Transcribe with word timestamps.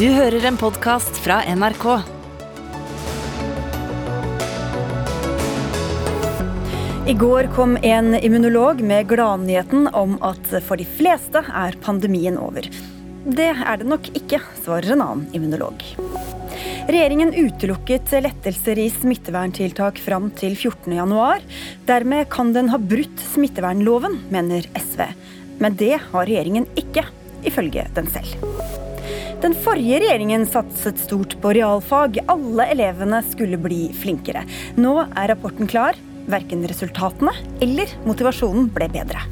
Du 0.00 0.06
hører 0.08 0.40
en 0.48 0.56
podkast 0.56 1.18
fra 1.20 1.42
NRK. 1.44 1.82
I 7.12 7.16
går 7.20 7.50
kom 7.52 7.74
en 7.84 8.14
immunolog 8.16 8.80
med 8.80 9.10
gladnyheten 9.12 9.90
om 9.92 10.16
at 10.24 10.48
for 10.64 10.80
de 10.80 10.88
fleste 10.88 11.44
er 11.44 11.76
pandemien 11.84 12.40
over. 12.40 12.64
Det 13.28 13.50
er 13.52 13.82
det 13.82 13.90
nok 13.92 14.08
ikke, 14.16 14.40
svarer 14.64 14.96
en 14.96 15.04
annen 15.04 15.28
immunolog. 15.36 15.84
Regjeringen 16.88 17.36
utelukket 17.36 18.16
lettelser 18.24 18.80
i 18.80 18.88
smitteverntiltak 18.96 20.00
fram 20.00 20.32
til 20.32 20.56
14.1. 20.56 21.44
Dermed 21.92 22.32
kan 22.32 22.56
den 22.56 22.72
ha 22.72 22.80
brutt 22.80 23.28
smittevernloven, 23.34 24.22
mener 24.32 24.64
SV. 24.80 25.10
Men 25.60 25.76
det 25.76 25.98
har 26.08 26.24
regjeringen 26.24 26.72
ikke, 26.88 27.04
ifølge 27.44 27.90
den 27.92 28.08
selv. 28.08 28.79
Den 29.40 29.54
forrige 29.56 30.02
regjeringen 30.02 30.42
satset 30.46 30.98
stort 31.00 31.32
på 31.40 31.52
realfag. 31.56 32.18
Alle 32.28 32.66
elevene 32.74 33.22
skulle 33.24 33.56
bli 33.56 33.86
flinkere. 33.96 34.42
Nå 34.76 34.98
er 35.00 35.30
rapporten 35.32 35.70
klar. 35.70 35.96
Verken 36.28 36.66
resultatene 36.68 37.32
eller 37.64 37.88
motivasjonen 38.04 38.68
ble 38.74 38.90
bedre. 38.92 39.22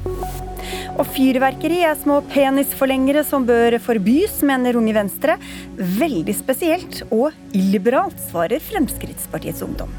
Og 0.99 1.05
fyrverkeri 1.13 1.83
er 1.85 1.93
små 2.01 2.23
penisforlengere 2.33 3.21
som 3.23 3.45
bør 3.45 3.77
forbys, 3.85 4.41
mener 4.49 4.79
Unge 4.81 4.95
Venstre. 4.97 5.37
Veldig 5.77 6.33
spesielt 6.35 7.03
og 7.13 7.29
illiberalt, 7.53 8.17
svarer 8.31 8.65
Fremskrittspartiets 8.65 9.61
Ungdom. 9.63 9.93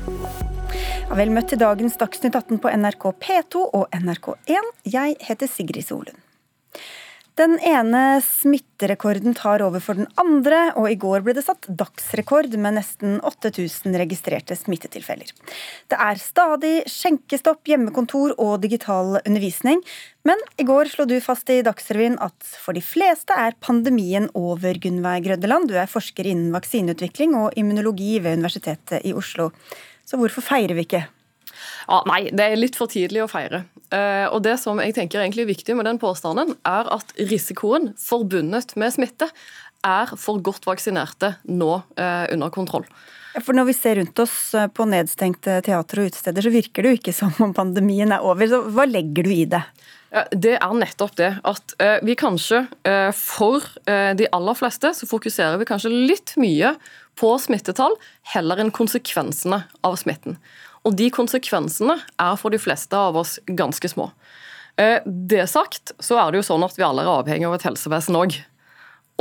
Ja, 1.07 1.15
vel 1.23 1.31
møtt 1.31 1.53
til 1.55 1.63
dagens 1.63 1.95
Dagsnytt 2.03 2.35
18 2.35 2.59
på 2.59 2.75
NRK 2.83 3.07
P2 3.23 3.63
og 3.71 3.87
NRK1. 3.95 4.75
Jeg 4.91 5.17
heter 5.23 5.55
Sigrid 5.55 5.87
Solund. 5.87 6.19
Den 7.41 7.55
ene 7.65 8.21
smitterekorden 8.21 9.33
tar 9.39 9.63
over 9.65 9.81
for 9.81 9.97
den 9.97 10.09
andre, 10.21 10.75
og 10.77 10.91
i 10.91 10.97
går 11.01 11.23
ble 11.25 11.33
det 11.33 11.45
satt 11.47 11.65
dagsrekord 11.73 12.53
med 12.61 12.77
nesten 12.77 13.15
8000 13.25 13.97
registrerte 14.03 14.57
smittetilfeller. 14.59 15.31
Det 15.89 15.97
er 16.05 16.21
stadig 16.21 16.73
skjenkestopp, 16.91 17.63
hjemmekontor 17.71 18.35
og 18.37 18.59
digital 18.67 19.23
undervisning. 19.23 19.81
Men 20.29 20.43
i 20.61 20.67
går 20.69 20.93
slo 20.93 21.07
du 21.09 21.17
fast 21.25 21.49
i 21.49 21.63
Dagsrevyen 21.65 22.19
at 22.21 22.37
for 22.61 22.77
de 22.77 22.85
fleste 22.85 23.33
er 23.33 23.57
pandemien 23.65 24.29
over, 24.37 24.77
Gunnveig 24.77 25.25
Grøddeland. 25.31 25.71
Du 25.71 25.79
er 25.81 25.89
forsker 25.89 26.29
innen 26.29 26.53
vaksineutvikling 26.53 27.39
og 27.41 27.57
immunologi 27.57 28.19
ved 28.21 28.37
Universitetet 28.43 29.07
i 29.09 29.17
Oslo. 29.17 29.49
Så 30.05 30.21
hvorfor 30.21 30.45
feirer 30.45 30.77
vi 30.77 30.85
ikke? 30.85 31.07
Ja, 31.89 32.03
nei, 32.11 32.27
det 32.29 32.51
er 32.51 32.61
litt 32.61 32.77
for 32.77 32.91
tidlig 32.91 33.25
å 33.25 33.33
feire. 33.33 33.65
Uh, 33.91 34.31
og 34.31 34.43
Det 34.47 34.55
som 34.63 34.79
jeg 34.79 34.95
tenker 34.95 35.19
er 35.19 35.27
egentlig 35.27 35.49
viktig 35.51 35.75
med 35.75 35.89
den 35.89 35.99
påstanden, 35.99 36.55
er 36.67 36.91
at 36.95 37.11
risikoen 37.19 37.91
forbundet 37.99 38.77
med 38.79 38.95
smitte 38.95 39.27
er 39.87 40.13
for 40.21 40.39
godt 40.45 40.69
vaksinerte 40.69 41.35
nå 41.51 41.73
uh, 41.83 42.27
under 42.31 42.53
kontroll. 42.55 42.87
For 43.43 43.55
Når 43.55 43.69
vi 43.69 43.75
ser 43.75 43.99
rundt 44.01 44.19
oss 44.19 44.57
eh, 44.59 44.67
på 44.75 44.89
nedstengte 44.91 45.61
teater 45.63 46.01
og 46.03 46.09
utesteder, 46.11 46.43
så 46.43 46.51
virker 46.51 46.83
det 46.83 46.91
jo 46.91 46.99
ikke 46.99 47.15
som 47.21 47.35
om 47.47 47.55
pandemien 47.55 48.11
er 48.11 48.27
over. 48.27 48.49
Så 48.51 48.59
hva 48.75 48.87
legger 48.91 49.27
du 49.27 49.31
i 49.35 49.45
det? 49.47 49.63
Det 50.35 50.57
er 50.57 50.73
nettopp 50.75 51.13
det 51.21 51.29
at 51.47 51.75
vi 52.03 52.17
kanskje 52.19 52.65
for 53.15 53.63
de 53.87 54.27
aller 54.35 54.57
fleste 54.59 54.91
så 54.99 55.07
fokuserer 55.07 55.61
vi 55.61 55.69
kanskje 55.69 55.93
litt 55.95 56.33
mye 56.43 56.73
på 57.15 57.31
smittetall 57.39 57.95
heller 58.33 58.59
enn 58.59 58.75
konsekvensene 58.75 59.63
av 59.87 59.95
smitten. 60.03 60.35
Og 60.89 60.97
de 60.97 61.11
konsekvensene 61.13 61.99
er 62.01 62.39
for 62.41 62.53
de 62.53 62.61
fleste 62.61 62.97
av 62.97 63.19
oss 63.21 63.37
ganske 63.47 63.91
små. 63.93 64.11
Eh, 64.81 65.05
det 65.05 65.45
sagt, 65.51 65.93
så 66.01 66.17
er 66.23 66.31
det 66.31 66.41
jo 66.41 66.49
sånn 66.53 66.65
at 66.65 66.79
vi 66.79 66.87
alle 66.87 67.05
er 67.05 67.13
avhengig 67.13 67.49
av 67.49 67.59
et 67.59 67.67
helsevesen 67.69 68.17
òg. 68.17 68.39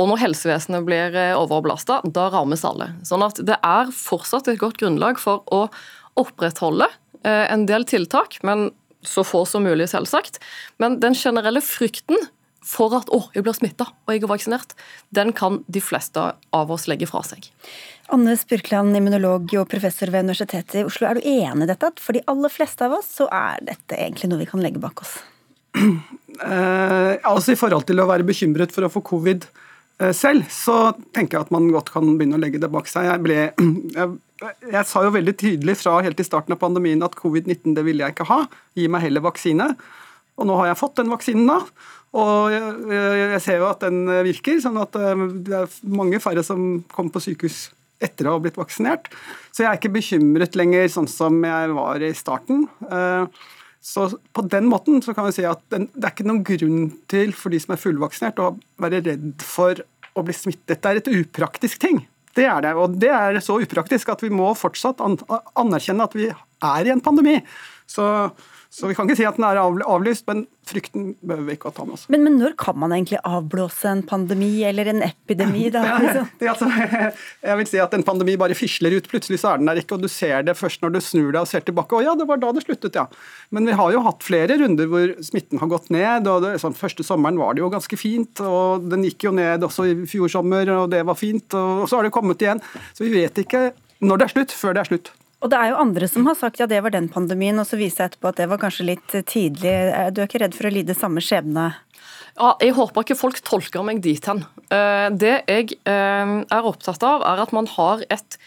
Og 0.00 0.08
når 0.08 0.22
helsevesenet 0.22 0.86
blir 0.86 1.16
eh, 1.18 1.36
overbelasta, 1.36 2.00
da 2.08 2.30
rammes 2.32 2.64
alle. 2.64 2.94
Sånn 3.04 3.24
at 3.26 3.42
det 3.44 3.58
er 3.60 3.92
fortsatt 3.92 4.48
et 4.48 4.60
godt 4.60 4.80
grunnlag 4.80 5.20
for 5.20 5.44
å 5.52 5.66
opprettholde 6.20 6.88
eh, 6.88 7.46
en 7.52 7.66
del 7.68 7.84
tiltak, 7.88 8.40
men 8.46 8.70
så 9.04 9.24
få 9.24 9.44
som 9.48 9.64
mulig, 9.64 9.88
selvsagt. 9.92 10.40
Men 10.80 10.98
den 11.00 11.16
generelle 11.16 11.62
frykten 11.64 12.28
for 12.64 12.92
at 12.96 13.08
å, 13.12 13.22
jeg 13.34 13.44
blir 13.44 13.56
smitta 13.56 13.86
og 13.88 14.12
jeg 14.12 14.22
er 14.22 14.30
vaksinert, 14.30 14.74
den 15.16 15.32
kan 15.36 15.62
de 15.68 15.80
fleste 15.84 16.26
av 16.56 16.72
oss 16.72 16.86
legge 16.90 17.08
fra 17.08 17.22
seg. 17.24 17.48
Anne 18.10 18.34
Spurkland, 18.34 18.96
immunolog 18.98 19.52
og 19.60 19.68
professor 19.70 20.10
ved 20.10 20.26
Universitetet 20.26 20.80
i 20.80 20.86
Oslo. 20.86 21.06
Er 21.06 21.18
du 21.18 21.26
enig 21.26 21.66
i 21.66 21.70
dette? 21.70 21.90
At 21.92 22.00
for 22.02 22.16
de 22.16 22.22
aller 22.30 22.50
fleste 22.50 22.86
av 22.86 22.96
oss 22.96 23.10
så 23.20 23.28
er 23.30 23.60
dette 23.68 23.98
egentlig 23.98 24.30
noe 24.30 24.40
vi 24.40 24.48
kan 24.50 24.62
legge 24.64 24.82
bak 24.82 25.04
oss? 25.06 25.20
Eh, 26.40 27.14
altså 27.26 27.52
I 27.52 27.58
forhold 27.58 27.84
til 27.84 28.00
å 28.00 28.06
være 28.08 28.24
bekymret 28.24 28.70
for 28.72 28.86
å 28.86 28.88
få 28.88 29.02
covid 29.04 29.42
eh, 30.00 30.12
selv, 30.16 30.46
så 30.48 30.94
tenker 31.12 31.36
jeg 31.36 31.44
at 31.44 31.50
man 31.52 31.66
godt 31.74 31.90
kan 31.92 32.06
begynne 32.16 32.38
å 32.38 32.40
legge 32.40 32.60
det 32.62 32.70
bak 32.72 32.88
seg. 32.88 33.10
Jeg, 33.10 33.20
ble, 33.26 33.34
jeg, 33.98 34.14
jeg 34.70 34.88
sa 34.88 35.02
jo 35.04 35.10
veldig 35.18 35.34
tydelig 35.42 35.74
fra 35.82 35.98
helt 36.06 36.22
i 36.22 36.24
starten 36.24 36.54
av 36.56 36.62
pandemien 36.62 37.04
at 37.04 37.18
covid-19 37.18 37.74
det 37.76 37.84
ville 37.84 38.06
jeg 38.06 38.14
ikke 38.14 38.28
ha. 38.30 38.38
Gi 38.78 38.86
meg 38.88 39.04
heller 39.04 39.26
vaksine. 39.26 39.66
Og 40.40 40.48
nå 40.48 40.56
har 40.62 40.70
jeg 40.70 40.80
fått 40.80 41.02
den 41.02 41.12
vaksinen, 41.12 41.50
da. 41.50 41.90
Og 42.16 42.54
jeg, 42.54 42.72
jeg 43.34 43.44
ser 43.44 43.60
jo 43.60 43.68
at 43.68 43.84
den 43.84 44.00
virker, 44.30 44.62
sånn 44.64 44.80
at 44.80 44.96
eh, 44.96 45.26
det 45.44 45.60
er 45.60 45.76
mange 46.00 46.22
færre 46.24 46.46
som 46.46 46.70
kommer 46.94 47.18
på 47.18 47.26
sykehus 47.26 47.66
etter 48.00 48.28
å 48.28 48.36
ha 48.36 48.42
blitt 48.42 48.58
vaksinert. 48.60 49.10
Så 49.52 49.64
jeg 49.64 49.70
er 49.70 49.80
ikke 49.80 49.94
bekymret 49.94 50.58
lenger, 50.58 50.88
sånn 50.92 51.08
som 51.10 51.36
jeg 51.44 51.72
var 51.76 52.04
i 52.04 52.12
starten. 52.16 52.66
Eh, 52.90 53.48
så 53.80 54.06
på 54.36 54.44
den 54.52 54.68
måten 54.68 55.00
så 55.04 55.14
kan 55.16 55.28
vi 55.28 55.38
si 55.38 55.46
at 55.48 55.62
det 55.72 55.86
er 56.02 56.12
ikke 56.12 56.28
noen 56.28 56.44
grunn 56.44 56.82
til 57.08 57.32
for 57.36 57.52
de 57.52 57.60
som 57.62 57.74
er 57.74 57.80
fullvaksinert 57.80 58.42
å 58.42 58.52
være 58.82 59.00
redd 59.06 59.44
for 59.44 59.80
å 60.16 60.24
bli 60.26 60.36
smittet. 60.36 60.82
Det 60.82 60.90
er 60.90 61.00
et 61.00 61.12
upraktisk 61.22 61.80
ting. 61.80 62.02
Det 62.36 62.44
er 62.46 62.62
det, 62.62 62.74
og 62.78 62.98
det 63.02 63.10
er 63.10 63.40
så 63.42 63.56
upraktisk 63.62 64.12
at 64.12 64.22
vi 64.22 64.30
må 64.32 64.52
fortsatt 64.58 65.00
anerkjenne 65.02 66.06
at 66.06 66.14
vi 66.14 66.28
er 66.30 66.86
i 66.86 66.92
en 66.92 67.02
pandemi. 67.02 67.40
Så 67.90 68.04
så 68.70 68.86
vi 68.86 68.94
kan 68.94 69.08
ikke 69.08 69.18
si 69.18 69.24
at 69.26 69.34
den 69.34 69.44
er 69.48 69.58
avlyst, 69.58 70.28
men 70.30 70.44
frykten 70.70 71.08
behøver 71.26 71.48
vi 71.48 71.54
ikke 71.56 71.72
å 71.72 71.74
ta 71.74 71.82
med 71.82 71.96
oss. 71.96 72.04
Men, 72.12 72.22
men, 72.22 72.36
når 72.38 72.52
kan 72.60 72.76
man 72.78 72.92
egentlig 72.94 73.18
avblåse 73.26 73.90
en 73.90 74.04
pandemi 74.06 74.62
eller 74.68 74.92
en 74.92 75.02
epidemi? 75.02 75.64
Da? 75.74 75.82
Ja, 75.88 75.96
det, 76.38 76.46
altså, 76.52 76.68
jeg 77.48 77.58
vil 77.58 77.66
si 77.66 77.80
at 77.82 77.96
en 77.98 78.06
pandemi 78.06 78.36
bare 78.38 78.54
fisler 78.54 78.94
ut. 78.94 79.10
Plutselig 79.10 79.40
så 79.42 79.50
er 79.50 79.58
den 79.58 79.72
der 79.72 79.82
ikke, 79.82 79.98
og 79.98 80.06
du 80.06 80.10
ser 80.12 80.46
det 80.46 80.54
først 80.54 80.86
når 80.86 80.94
du 80.94 81.00
snur 81.02 81.32
deg 81.32 81.40
og 81.42 81.50
ser 81.50 81.66
tilbake. 81.66 81.98
Å 81.98 82.06
ja, 82.06 82.14
det 82.14 82.28
var 82.30 82.38
da 82.38 82.54
det 82.54 82.62
sluttet, 82.62 82.94
ja. 82.94 83.08
Men 83.50 83.66
vi 83.66 83.74
har 83.82 83.90
jo 83.90 84.06
hatt 84.06 84.22
flere 84.22 84.60
runder 84.62 84.90
hvor 84.94 85.16
smitten 85.26 85.58
har 85.58 85.74
gått 85.74 85.90
ned. 85.90 86.30
og 86.30 86.46
det, 86.46 86.54
sånn, 86.62 86.78
Første 86.78 87.02
sommeren 87.06 87.42
var 87.42 87.58
det 87.58 87.64
jo 87.64 87.74
ganske 87.74 87.98
fint, 87.98 88.38
og 88.46 88.86
den 88.86 89.02
gikk 89.10 89.26
jo 89.26 89.34
ned 89.34 89.66
også 89.66 89.90
i 89.90 89.98
fjor 90.10 90.30
sommer, 90.30 90.70
og 90.78 90.92
det 90.94 91.02
var 91.10 91.18
fint. 91.18 91.48
Og, 91.58 91.82
og 91.82 91.90
så 91.90 91.98
har 91.98 92.06
det 92.06 92.14
kommet 92.14 92.46
igjen. 92.46 92.62
Så 92.94 93.02
vi 93.02 93.16
vet 93.18 93.42
ikke 93.42 93.72
når 93.98 94.22
det 94.22 94.30
er 94.30 94.38
slutt, 94.38 94.54
før 94.62 94.78
det 94.78 94.84
er 94.84 94.94
slutt. 94.94 95.16
Og 95.40 95.48
det 95.48 95.56
er 95.56 95.72
jo 95.72 95.80
andre 95.80 96.08
som 96.10 96.26
har 96.28 96.36
sagt 96.36 96.60
ja, 96.60 96.68
det 96.68 96.82
var 96.84 96.92
den 96.92 97.08
pandemien, 97.12 97.58
og 97.60 97.68
så 97.68 97.78
viser 97.80 98.04
jeg 98.04 98.12
etterpå 98.12 98.32
at 98.32 98.40
det 98.42 98.48
var 98.50 98.60
kanskje 98.60 98.90
litt 98.92 99.14
tidlig. 99.28 99.72
Eh, 99.72 100.10
du 100.12 100.20
er 100.20 100.28
ikke 100.28 100.42
redd 100.44 100.56
for 100.56 100.68
å 100.68 100.74
lide 100.74 100.96
samme 100.96 101.22
skjebne? 101.24 101.70
Ja, 102.36 102.54
jeg 102.60 102.76
håper 102.76 103.04
ikke 103.04 103.18
folk 103.18 103.40
tolker 103.44 103.84
meg 103.86 104.02
dit 104.04 104.24
hen. 104.28 104.44
Eh, 104.68 105.08
det 105.16 105.38
jeg 105.48 105.78
eh, 105.88 106.34
er 106.44 106.68
opptatt 106.68 107.04
av, 107.06 107.24
er 107.24 107.40
at 107.46 107.54
man 107.56 107.68
har 107.72 108.04
et 108.12 108.40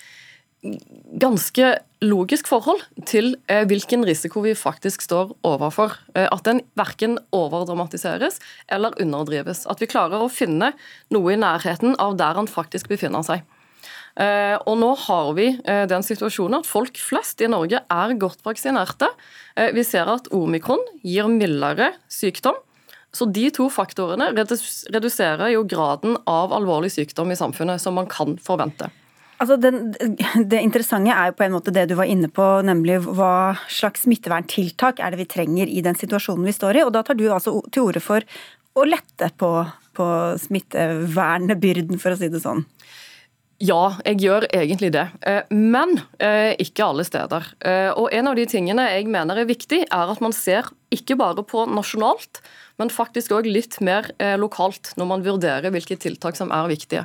ganske 1.19 1.73
logisk 1.99 2.47
forhold 2.47 2.85
til 3.09 3.33
hvilken 3.67 4.05
risiko 4.07 4.39
vi 4.45 4.53
faktisk 4.55 5.03
står 5.03 5.33
overfor. 5.43 5.97
At 6.15 6.45
den 6.47 6.61
verken 6.79 7.17
overdramatiseres 7.35 8.39
eller 8.71 8.95
underdrives. 9.03 9.65
At 9.67 9.83
vi 9.83 9.89
klarer 9.91 10.23
å 10.23 10.31
finne 10.31 10.71
noe 11.11 11.35
i 11.35 11.41
nærheten 11.41 11.97
av 11.99 12.15
der 12.21 12.39
han 12.39 12.47
faktisk 12.47 12.87
befinner 12.93 13.27
seg. 13.27 13.43
Eh, 14.13 14.55
og 14.69 14.77
nå 14.77 14.91
har 15.07 15.31
vi 15.37 15.47
eh, 15.57 15.85
den 15.89 16.05
situasjonen 16.05 16.59
at 16.59 16.69
folk 16.69 16.99
flest 17.01 17.41
i 17.41 17.49
Norge 17.49 17.81
er 17.81 18.17
godt 18.21 18.43
vaksinerte. 18.45 19.09
Eh, 19.57 19.71
vi 19.73 19.85
ser 19.87 20.11
at 20.11 20.29
omikron 20.33 20.83
gir 21.01 21.29
mildere 21.31 21.93
sykdom. 22.11 22.59
Så 23.13 23.27
de 23.29 23.45
to 23.53 23.67
faktorene 23.69 24.31
reduserer 24.33 25.51
jo 25.53 25.65
graden 25.69 26.17
av 26.29 26.53
alvorlig 26.53 26.89
sykdom 26.95 27.29
i 27.33 27.37
samfunnet 27.37 27.81
som 27.81 27.93
man 27.97 28.09
kan 28.09 28.39
forvente. 28.41 28.89
Altså 29.41 29.57
den, 29.59 29.91
det 30.51 30.61
interessante 30.61 31.13
er 31.13 31.29
jo 31.29 31.37
på 31.37 31.45
en 31.45 31.53
måte 31.53 31.73
det 31.73 31.87
du 31.89 31.95
var 31.99 32.09
inne 32.09 32.29
på, 32.31 32.45
nemlig 32.65 33.01
hva 33.05 33.53
slags 33.69 34.05
smitteverntiltak 34.07 35.01
er 35.01 35.13
det 35.13 35.21
vi 35.21 35.29
trenger 35.29 35.69
i 35.69 35.83
den 35.85 35.97
situasjonen 35.99 36.47
vi 36.47 36.55
står 36.55 36.79
i. 36.79 36.85
Og 36.87 36.93
da 36.95 37.03
tar 37.05 37.17
du 37.19 37.27
altså 37.29 37.59
til 37.73 37.89
orde 37.89 38.01
for 38.01 38.25
å 38.73 38.85
lette 38.87 39.29
på, 39.37 39.51
på 39.93 40.07
smittevernbyrden, 40.47 42.01
for 42.01 42.15
å 42.15 42.17
si 42.17 42.31
det 42.33 42.41
sånn. 42.41 42.63
Ja, 43.61 43.95
jeg 44.01 44.17
gjør 44.23 44.47
egentlig 44.49 44.89
det. 44.95 45.05
Eh, 45.29 45.45
men 45.53 45.99
eh, 46.17 46.55
ikke 46.61 46.87
alle 46.87 47.05
steder. 47.05 47.45
Eh, 47.61 47.91
og 47.93 48.09
En 48.15 48.31
av 48.31 48.35
de 48.37 48.47
tingene 48.49 48.87
jeg 48.89 49.07
mener 49.11 49.39
er 49.39 49.49
viktig, 49.49 49.83
er 49.85 50.11
at 50.11 50.21
man 50.23 50.33
ser 50.33 50.71
ikke 50.93 51.17
bare 51.19 51.45
på 51.45 51.67
nasjonalt, 51.69 52.41
men 52.81 52.89
faktisk 52.89 53.35
òg 53.37 53.45
litt 53.45 53.77
mer 53.85 54.09
lokalt 54.41 54.95
når 54.97 55.07
man 55.09 55.23
vurderer 55.25 55.73
hvilke 55.73 55.97
tiltak 56.01 56.37
som 56.37 56.49
er 56.53 56.69
viktige. 56.71 57.03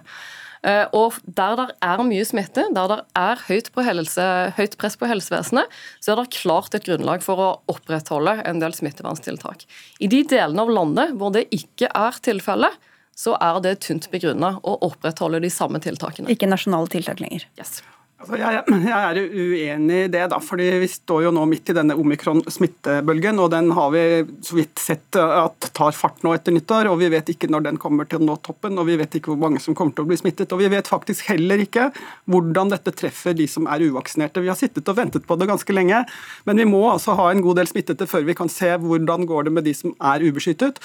Og 0.97 1.19
Der 1.25 1.57
det 1.61 1.67
er 1.85 2.01
mye 2.05 2.25
smitte, 2.25 2.65
der 2.75 2.89
det 2.89 2.99
er 3.17 3.43
høyt, 3.49 3.69
helse, 3.85 4.25
høyt, 4.57 4.77
press 4.81 4.97
på 4.97 5.09
helsevesenet, 5.09 5.69
så 6.01 6.13
er 6.13 6.23
det 6.23 6.33
klart 6.37 6.75
et 6.75 6.89
grunnlag 6.89 7.23
for 7.23 7.37
å 7.41 7.51
opprettholde 7.69 8.41
en 8.49 8.61
del 8.61 8.73
smittevernstiltak. 8.73 9.69
I 10.01 10.09
de 10.09 10.25
delene 10.25 10.65
av 10.65 10.73
landet 10.73 11.13
hvor 11.21 11.37
det 11.37 11.47
ikke 11.53 11.93
er 11.93 12.17
tilfellet, 12.25 12.81
så 13.19 13.35
er 13.43 13.61
det 13.65 13.81
tynt 13.83 14.11
begrunna 14.13 14.57
å 14.63 14.79
opprettholde 14.87 15.43
de 15.43 15.51
samme 15.51 15.83
tiltakene. 15.83 16.31
Ikke 16.31 16.51
nasjonale 16.51 16.91
tiltak 16.93 17.23
lenger. 17.25 17.49
Yes. 17.59 17.81
Altså, 18.19 18.35
jeg, 18.35 18.63
jeg, 18.83 18.99
er 18.99 19.19
uenig 19.31 19.99
i 20.05 20.07
det, 20.11 20.25
da, 20.33 20.41
fordi 20.43 20.65
vi 20.83 20.89
står 20.91 21.29
jo 21.29 21.31
nå 21.35 21.45
midt 21.47 21.71
i 21.71 21.75
denne 21.77 21.95
omikron-smittebølgen. 22.03 23.39
og 23.39 23.53
Den 23.53 23.71
har 23.77 23.93
vi 23.95 24.03
så 24.43 24.57
vidt 24.59 24.83
sett 24.83 25.19
at 25.23 25.69
tar 25.79 25.95
fart 25.95 26.25
nå 26.27 26.33
etter 26.35 26.55
nyttår. 26.55 26.91
og 26.91 26.99
Vi 26.99 27.13
vet 27.15 27.31
ikke 27.31 27.51
når 27.51 27.69
den 27.69 27.79
kommer 27.79 28.09
til 28.11 28.19
å 28.19 28.27
nå 28.27 28.35
toppen, 28.43 28.75
og 28.75 28.89
vi 28.91 28.97
vet 28.99 29.15
ikke 29.21 29.31
hvor 29.31 29.39
mange 29.45 29.63
som 29.63 29.77
kommer 29.79 29.95
til 29.95 30.03
å 30.03 30.11
bli 30.11 30.19
smittet. 30.19 30.51
og 30.51 30.59
Vi 30.65 30.71
vet 30.73 30.91
faktisk 30.91 31.31
heller 31.31 31.63
ikke 31.63 31.93
hvordan 32.27 32.75
dette 32.75 32.95
treffer 32.99 33.39
de 33.39 33.47
som 33.51 33.71
er 33.71 33.87
uvaksinerte. 33.87 34.43
Vi 34.43 34.51
har 34.51 34.59
sittet 34.59 34.91
og 34.91 34.99
ventet 34.99 35.29
på 35.29 35.39
det 35.39 35.51
ganske 35.51 35.79
lenge, 35.79 36.03
men 36.51 36.59
vi 36.59 36.67
må 36.67 36.83
altså 36.91 37.15
ha 37.19 37.31
en 37.31 37.45
god 37.45 37.63
del 37.63 37.71
smittede 37.71 38.11
før 38.11 38.27
vi 38.27 38.39
kan 38.39 38.51
se 38.51 38.75
hvordan 38.83 39.31
går 39.31 39.47
det 39.47 39.55
med 39.61 39.71
de 39.71 39.79
som 39.79 39.95
er 40.03 40.27
ubeskyttet. 40.27 40.83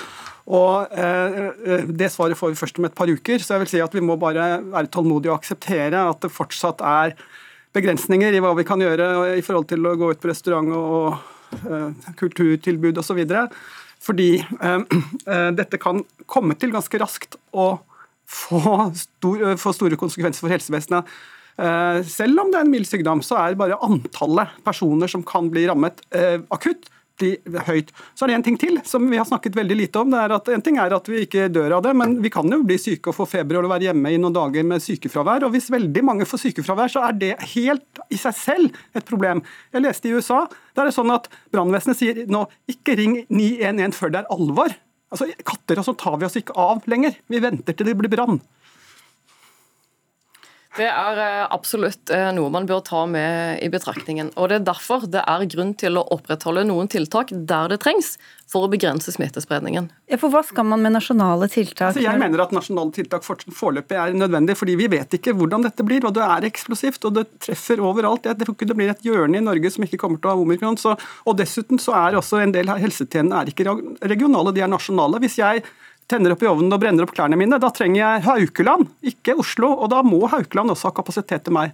Og 0.51 0.91
eh, 0.91 1.37
eh, 1.63 1.85
Det 1.87 2.09
svaret 2.11 2.37
får 2.37 2.51
vi 2.51 2.59
først 2.59 2.79
om 2.79 2.87
et 2.87 2.95
par 2.95 3.07
uker, 3.07 3.39
så 3.39 3.55
jeg 3.55 3.63
vil 3.63 3.71
si 3.71 3.83
at 3.83 3.93
vi 3.95 4.03
må 4.03 4.17
bare 4.19 4.57
være 4.59 4.91
tålmodige 4.91 5.31
og 5.31 5.39
akseptere 5.39 6.03
at 6.09 6.19
det 6.23 6.33
fortsatt 6.33 6.83
er 6.83 7.15
begrensninger 7.73 8.35
i 8.35 8.41
hva 8.43 8.51
vi 8.57 8.65
kan 8.67 8.81
gjøre 8.81 9.37
i 9.39 9.45
forhold 9.45 9.69
til 9.71 9.87
å 9.87 9.95
gå 9.97 10.11
ut 10.11 10.21
på 10.21 10.29
restaurant 10.29 10.73
og, 10.77 11.15
eh, 11.63 12.11
kulturtilbud 12.19 12.99
osv. 12.99 13.23
Fordi 14.03 14.29
eh, 14.43 14.81
uh, 15.31 15.49
dette 15.55 15.79
kan 15.79 16.01
komme 16.27 16.57
til 16.59 16.73
ganske 16.73 16.99
raskt 16.99 17.37
og 17.55 17.79
få, 18.27 18.91
stor, 18.99 19.45
få 19.61 19.71
store 19.77 19.99
konsekvenser 19.99 20.43
for 20.43 20.51
helsevesenet. 20.51 21.07
Selv 22.09 22.41
om 22.41 22.47
det 22.49 22.57
er 22.57 22.63
en 22.65 22.71
mild 22.71 22.87
sykdom, 22.89 23.19
så 23.21 23.37
er 23.37 23.57
bare 23.59 23.77
antallet 23.85 24.55
personer 24.65 25.11
som 25.11 25.21
kan 25.21 25.51
bli 25.53 25.67
rammet 25.69 25.99
akutt, 26.49 26.87
høyt. 27.21 27.91
Så 28.15 28.25
er 28.25 28.31
det 28.31 28.35
en 28.37 28.45
ting 28.45 28.57
til 28.59 28.79
som 28.87 29.05
vi 29.09 29.19
har 29.19 29.27
snakket 29.27 29.55
veldig 29.55 29.77
lite 29.77 29.99
om. 30.01 30.11
det 30.11 30.19
er 30.19 30.33
at 30.35 30.47
En 30.49 30.61
ting 30.61 30.77
er 30.77 30.93
at 30.93 31.07
vi 31.07 31.23
ikke 31.25 31.49
dør 31.49 31.77
av 31.77 31.83
det, 31.83 31.93
men 31.95 32.21
vi 32.21 32.29
kan 32.29 32.49
jo 32.49 32.63
bli 32.63 32.77
syke 32.77 33.09
og 33.11 33.15
få 33.15 33.27
feber 33.29 33.59
og 33.59 33.69
være 33.69 33.89
hjemme 33.89 34.11
i 34.11 34.17
noen 34.17 34.33
dager 34.33 34.63
med 34.63 34.81
sykefravær. 34.81 35.43
og 35.43 35.51
Hvis 35.51 35.71
veldig 35.71 36.03
mange 36.03 36.25
får 36.25 36.47
sykefravær, 36.47 36.89
så 36.89 37.03
er 37.07 37.13
det 37.13 37.33
helt 37.53 38.01
i 38.09 38.17
seg 38.17 38.33
selv 38.33 38.79
et 38.95 39.05
problem. 39.05 39.43
Jeg 39.73 39.85
leste 39.85 40.09
i 40.09 40.13
USA 40.13 40.47
der 40.73 40.83
er 40.83 40.89
det 40.89 40.95
sånn 40.95 41.13
at 41.13 41.29
brannvesenet 41.53 41.97
sier 41.99 42.25
nå 42.27 42.47
ikke 42.67 42.97
ring 42.97 43.19
911 43.29 43.93
før 43.93 44.13
det 44.13 44.23
er 44.23 44.33
alvor. 44.33 44.73
Altså, 45.13 45.29
Katter 45.45 45.79
og 45.79 45.85
sånn 45.85 45.99
tar 46.01 46.17
vi 46.17 46.25
oss 46.25 46.39
ikke 46.39 46.57
av 46.57 46.87
lenger. 46.89 47.13
Vi 47.29 47.41
venter 47.43 47.77
til 47.77 47.85
det 47.85 47.97
blir 47.99 48.09
brann. 48.09 48.41
Det 50.73 50.87
er 50.89 51.19
eh, 51.21 51.41
absolutt 51.53 52.09
eh, 52.13 52.31
noe 52.33 52.49
man 52.53 52.65
bør 52.69 52.81
ta 52.85 53.03
med 53.09 53.59
i 53.61 53.69
betraktningen. 53.69 54.31
og 54.33 54.49
Det 54.49 54.57
er 54.57 54.63
derfor 54.71 55.05
det 55.05 55.21
er 55.21 55.45
grunn 55.51 55.75
til 55.77 55.99
å 55.99 56.05
opprettholde 56.15 56.63
noen 56.65 56.89
tiltak 56.89 57.29
der 57.33 57.69
det 57.69 57.77
trengs 57.83 58.15
for 58.49 58.65
å 58.65 58.71
begrense 58.71 59.13
smittespredningen. 59.13 59.91
Ja, 60.09 60.17
for 60.21 60.33
Hva 60.33 60.41
skal 60.45 60.65
man 60.69 60.81
med 60.81 60.95
nasjonale 60.95 61.49
tiltak? 61.53 61.91
Altså, 61.91 62.01
jeg 62.05 62.21
mener 62.21 62.41
at 62.41 62.55
nasjonale 62.55 62.93
tiltak 62.95 63.25
foreløpig 63.25 63.99
er 64.01 64.17
nødvendig, 64.17 64.57
fordi 64.57 64.77
vi 64.81 64.89
vet 64.95 65.13
ikke 65.17 65.35
hvordan 65.37 65.65
dette 65.67 65.85
blir. 65.85 66.05
og 66.09 66.17
Det 66.17 66.25
er 66.25 66.49
eksplosivt 66.49 67.05
og 67.09 67.19
det 67.19 67.27
treffer 67.45 67.81
overalt. 67.83 68.25
Jeg 68.29 68.41
tror 68.41 68.57
ikke 68.57 68.69
det 68.71 68.79
blir 68.79 68.93
et 68.93 69.05
hjørne 69.05 69.37
i 69.37 69.45
Norge 69.45 69.73
som 69.73 69.85
ikke 69.85 70.01
kommer 70.01 70.21
til 70.21 70.31
å 70.31 70.35
ha 70.35 70.41
omikron. 70.47 70.79
Så, 70.81 70.97
og 70.97 71.37
Dessuten 71.37 71.81
så 71.81 71.93
er 72.01 72.17
også 72.17 72.41
en 72.41 72.55
del 72.55 72.73
helsetjenester 72.73 73.21
er 73.33 73.49
ikke 73.49 73.77
regionale, 74.09 74.51
de 74.53 74.61
er 74.65 74.69
nasjonale. 74.69 75.21
Hvis 75.21 75.37
jeg 75.37 75.63
tenner 76.13 76.35
opp 76.35 76.43
i 76.45 76.49
ovnen 76.49 76.73
og 76.73 76.81
brenner 76.81 77.07
opp 77.07 77.13
klærne 77.15 77.39
mine. 77.39 77.59
Da 77.61 77.71
trenger 77.73 78.03
jeg 78.03 78.25
Haukeland, 78.27 78.91
ikke 79.13 79.37
Oslo. 79.41 79.73
Og 79.73 79.89
da 79.93 80.03
må 80.05 80.21
Haukeland 80.29 80.73
også 80.73 80.91
ha 80.91 80.97
kapasitet 81.01 81.47
til 81.47 81.57
meg. 81.57 81.73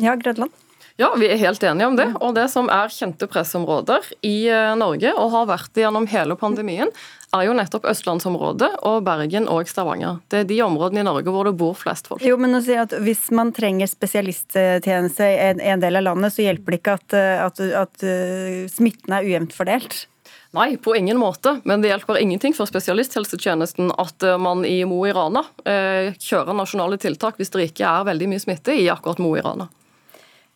Ja, 0.00 0.16
Grødland. 0.20 0.52
Ja, 1.00 1.08
vi 1.16 1.30
er 1.32 1.38
helt 1.40 1.62
enige 1.64 1.86
om 1.88 1.96
det. 1.96 2.10
Og 2.20 2.34
det 2.36 2.44
som 2.52 2.68
er 2.68 2.92
kjente 2.92 3.24
pressområder 3.30 4.04
i 4.26 4.50
eh, 4.52 4.74
Norge, 4.76 5.14
og 5.16 5.32
har 5.32 5.46
vært 5.48 5.72
det 5.72 5.86
gjennom 5.86 6.04
hele 6.10 6.36
pandemien, 6.36 6.92
er 7.30 7.46
jo 7.46 7.54
nettopp 7.56 7.86
østlandsområdet 7.88 8.68
og 8.84 8.98
Bergen 9.06 9.46
og 9.48 9.70
Stavanger. 9.70 10.18
Det 10.28 10.42
er 10.42 10.50
de 10.50 10.58
områdene 10.66 11.00
i 11.00 11.06
Norge 11.06 11.32
hvor 11.32 11.48
det 11.48 11.54
bor 11.56 11.78
flest 11.78 12.10
folk. 12.10 12.24
Jo, 12.26 12.36
men 12.40 12.58
å 12.58 12.60
si 12.64 12.76
at 12.76 12.92
Hvis 13.00 13.30
man 13.32 13.54
trenger 13.56 13.88
spesialisttjeneste 13.88 15.30
i 15.30 15.72
en 15.72 15.80
del 15.80 16.02
av 16.02 16.08
landet, 16.10 16.34
så 16.36 16.44
hjelper 16.44 16.74
det 16.74 16.82
ikke 16.82 16.98
at, 17.00 17.18
at, 17.48 17.64
at 17.86 18.04
eh, 18.04 18.66
smitten 18.68 19.16
er 19.16 19.30
ujevnt 19.30 19.56
fordelt? 19.56 20.02
Nei, 20.50 20.76
på 20.76 20.96
ingen 20.96 21.18
måte. 21.18 21.60
Men 21.64 21.82
det 21.82 21.88
hjelper 21.92 22.18
ingenting 22.18 22.54
for 22.56 22.66
spesialisthelsetjenesten 22.66 23.92
at 24.02 24.22
eh, 24.26 24.38
man 24.38 24.64
i 24.66 24.84
Mo 24.88 25.06
i 25.06 25.12
Rana 25.14 25.44
eh, 25.64 26.10
kjører 26.18 26.56
nasjonale 26.58 26.98
tiltak 26.98 27.38
hvis 27.38 27.52
det 27.54 27.68
ikke 27.70 27.86
er 27.86 28.08
veldig 28.10 28.28
mye 28.32 28.42
smitte 28.42 28.74
i 28.74 28.88
akkurat 28.90 29.22
Mo 29.22 29.36
i 29.38 29.44
Rana. 29.46 29.68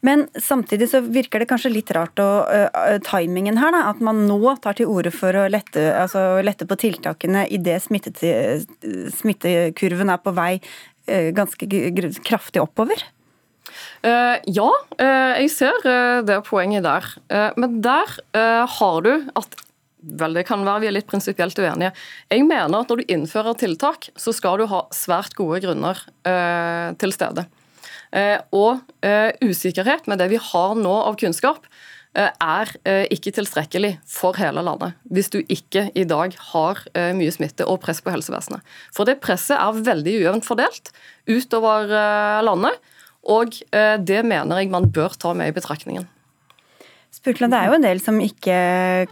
Men 0.04 0.26
samtidig 0.36 0.90
så 0.90 1.00
virker 1.00 1.40
det 1.40 1.48
kanskje 1.48 1.70
litt 1.72 1.90
rart 1.96 2.20
å, 2.20 2.44
uh, 2.44 2.98
timingen 3.06 3.56
her, 3.56 3.72
da, 3.72 3.86
at 3.88 4.02
man 4.04 4.26
nå 4.28 4.52
tar 4.60 4.76
til 4.76 4.90
orde 4.92 5.08
for 5.14 5.32
å 5.32 5.46
lette, 5.48 5.80
altså, 5.96 6.42
lette 6.44 6.66
på 6.68 6.76
tiltakene 6.76 7.46
idet 7.48 7.80
smittekurven 9.16 10.12
er 10.12 10.20
på 10.20 10.34
vei 10.36 10.60
uh, 10.60 11.30
ganske 11.32 11.64
kraftig 12.20 12.60
oppover? 12.60 13.00
Ja, 14.04 14.68
jeg 15.00 15.48
ser 15.50 15.80
det 16.28 16.36
poenget 16.46 16.84
der. 16.84 17.06
men 17.56 17.80
der 17.82 18.12
har 18.68 19.00
du 19.02 19.24
at 19.40 19.56
Vel, 20.04 20.36
det 20.36 20.44
kan 20.48 20.64
være 20.66 20.84
vi 20.84 20.88
er 20.90 20.96
litt 20.98 21.08
prinsipielt 21.08 21.58
uenige. 21.58 21.92
Jeg 22.32 22.44
mener 22.44 22.82
at 22.82 22.90
når 22.90 23.00
du 23.00 23.12
innfører 23.14 23.56
tiltak, 23.58 24.10
så 24.20 24.34
skal 24.36 24.60
du 24.60 24.68
ha 24.70 24.84
svært 24.94 25.36
gode 25.38 25.62
grunner 25.64 26.00
eh, 26.28 26.92
til 27.00 27.14
stede. 27.14 27.46
Eh, 28.14 28.38
og 28.54 28.84
eh, 29.06 29.32
usikkerhet 29.42 30.08
med 30.10 30.20
det 30.20 30.30
vi 30.34 30.40
har 30.50 30.76
nå 30.78 30.94
av 31.08 31.16
kunnskap, 31.20 31.64
eh, 32.18 32.28
er 32.28 32.72
eh, 32.84 33.06
ikke 33.14 33.32
tilstrekkelig 33.38 33.94
for 34.08 34.36
hele 34.38 34.62
landet. 34.66 34.98
Hvis 35.08 35.32
du 35.32 35.40
ikke 35.42 35.88
i 35.96 36.06
dag 36.08 36.36
har 36.52 36.84
eh, 36.92 37.12
mye 37.16 37.32
smitte 37.34 37.66
og 37.66 37.80
press 37.86 38.02
på 38.04 38.12
helsevesenet. 38.14 38.62
For 38.94 39.08
det 39.08 39.20
presset 39.24 39.56
er 39.56 39.84
veldig 39.88 40.18
ujevnt 40.20 40.48
fordelt 40.48 40.92
utover 41.30 41.88
landet, 42.44 42.76
og 43.24 43.54
det 44.04 44.18
mener 44.28 44.58
jeg 44.60 44.68
man 44.68 44.90
bør 44.92 45.14
ta 45.16 45.30
med 45.32 45.48
i 45.48 45.54
betraktningen. 45.56 46.04
Spurkland, 47.14 47.54
det 47.54 47.58
er 47.62 47.68
jo 47.70 47.76
en 47.76 47.84
del 47.84 48.00
som 48.02 48.16
ikke 48.18 48.54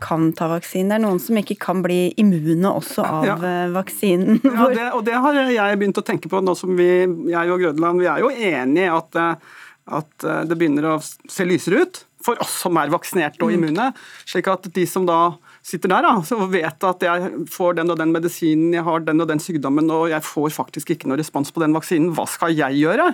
kan 0.02 0.31
ta 0.34 0.49
vaksinen. 0.50 0.90
Det 0.90 0.96
er 0.96 1.02
noen 1.04 1.20
som 1.22 1.37
ikke 1.38 1.54
kan 1.62 1.84
bli 1.84 2.08
immune 2.19 2.72
også 2.81 3.04
av 3.06 3.26
ja. 3.28 3.37
Eh, 3.46 3.69
vaksinen. 3.76 4.40
Ja, 4.43 4.66
det, 4.75 4.87
og 4.96 5.04
det 5.06 5.20
har 5.22 5.38
jeg 5.38 5.78
begynt 5.78 6.00
å 6.00 6.04
tenke 6.06 6.31
på 6.32 6.40
nå 6.43 6.56
som 6.58 6.75
vi, 6.78 6.88
jeg 7.31 7.52
og 7.52 7.62
Grødland, 7.62 8.02
vi 8.02 8.08
er 8.10 8.25
jo 8.25 8.32
enige 8.32 8.88
i 8.88 8.90
at, 8.90 9.20
eh, 9.22 9.62
at 10.00 10.26
eh, 10.26 10.43
det 10.50 10.58
begynner 10.58 10.90
å 10.90 10.96
se 11.02 11.46
lysere 11.46 11.84
ut 11.84 12.02
for 12.22 12.43
oss 12.43 12.58
som 12.64 12.78
er 12.82 12.90
vaksinerte 12.90 13.43
og 13.46 13.52
mm. 13.52 13.56
immune. 13.60 13.88
Slik 14.26 14.50
at 14.50 14.66
de 14.75 14.87
som 14.90 15.06
da 15.06 15.20
sitter 15.62 15.94
der 15.94 16.06
da, 16.08 16.19
og 16.19 16.46
vet 16.50 16.90
at 16.90 17.06
jeg 17.06 17.32
får 17.55 17.78
den 17.78 17.94
og 17.94 18.02
den 18.02 18.14
medisinen, 18.14 18.75
jeg 18.75 18.87
har 18.87 19.06
den 19.06 19.22
og 19.22 19.31
den 19.31 19.43
sykdommen, 19.43 19.90
og 19.94 20.08
jeg 20.10 20.26
får 20.26 20.50
faktisk 20.58 20.96
ikke 20.96 21.10
noe 21.10 21.22
respons 21.22 21.55
på 21.55 21.62
den 21.62 21.75
vaksinen, 21.78 22.10
hva 22.19 22.26
skal 22.31 22.55
jeg 22.55 22.82
gjøre? 22.82 23.12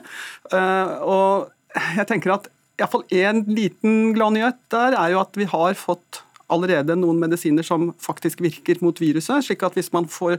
Og 1.04 1.50
jeg 1.76 2.08
tenker 2.08 2.38
at 2.38 2.48
Iallfall 2.78 3.04
én 3.10 3.42
liten 3.50 4.12
gladnyhet 4.14 4.60
der 4.72 4.94
er 4.98 5.14
jo 5.14 5.22
at 5.22 5.38
vi 5.38 5.48
har 5.50 5.74
fått 5.78 6.22
allerede 6.48 6.96
noen 6.96 7.18
medisiner 7.20 7.66
som 7.66 7.90
faktisk 8.00 8.40
virker 8.40 8.80
mot 8.80 9.00
viruset. 9.00 9.44
slik 9.44 9.64
at 9.66 9.76
hvis 9.76 9.92
man 9.92 10.08
får 10.08 10.38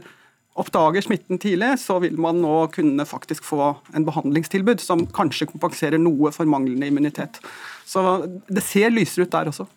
oppdager 0.58 1.04
smitten 1.04 1.38
tidlig, 1.38 1.76
så 1.78 2.00
vil 2.02 2.16
man 2.18 2.40
nå 2.42 2.54
kunne 2.74 3.06
faktisk 3.06 3.44
få 3.46 3.74
en 3.94 4.06
behandlingstilbud 4.06 4.82
som 4.82 5.06
kanskje 5.06 5.46
kompenserer 5.52 6.00
noe 6.00 6.32
for 6.34 6.48
manglende 6.50 6.90
immunitet. 6.90 7.38
Så 7.86 8.02
det 8.50 8.64
ser 8.66 8.90
lysere 8.90 9.28
ut 9.28 9.36
der 9.36 9.52
også. 9.52 9.68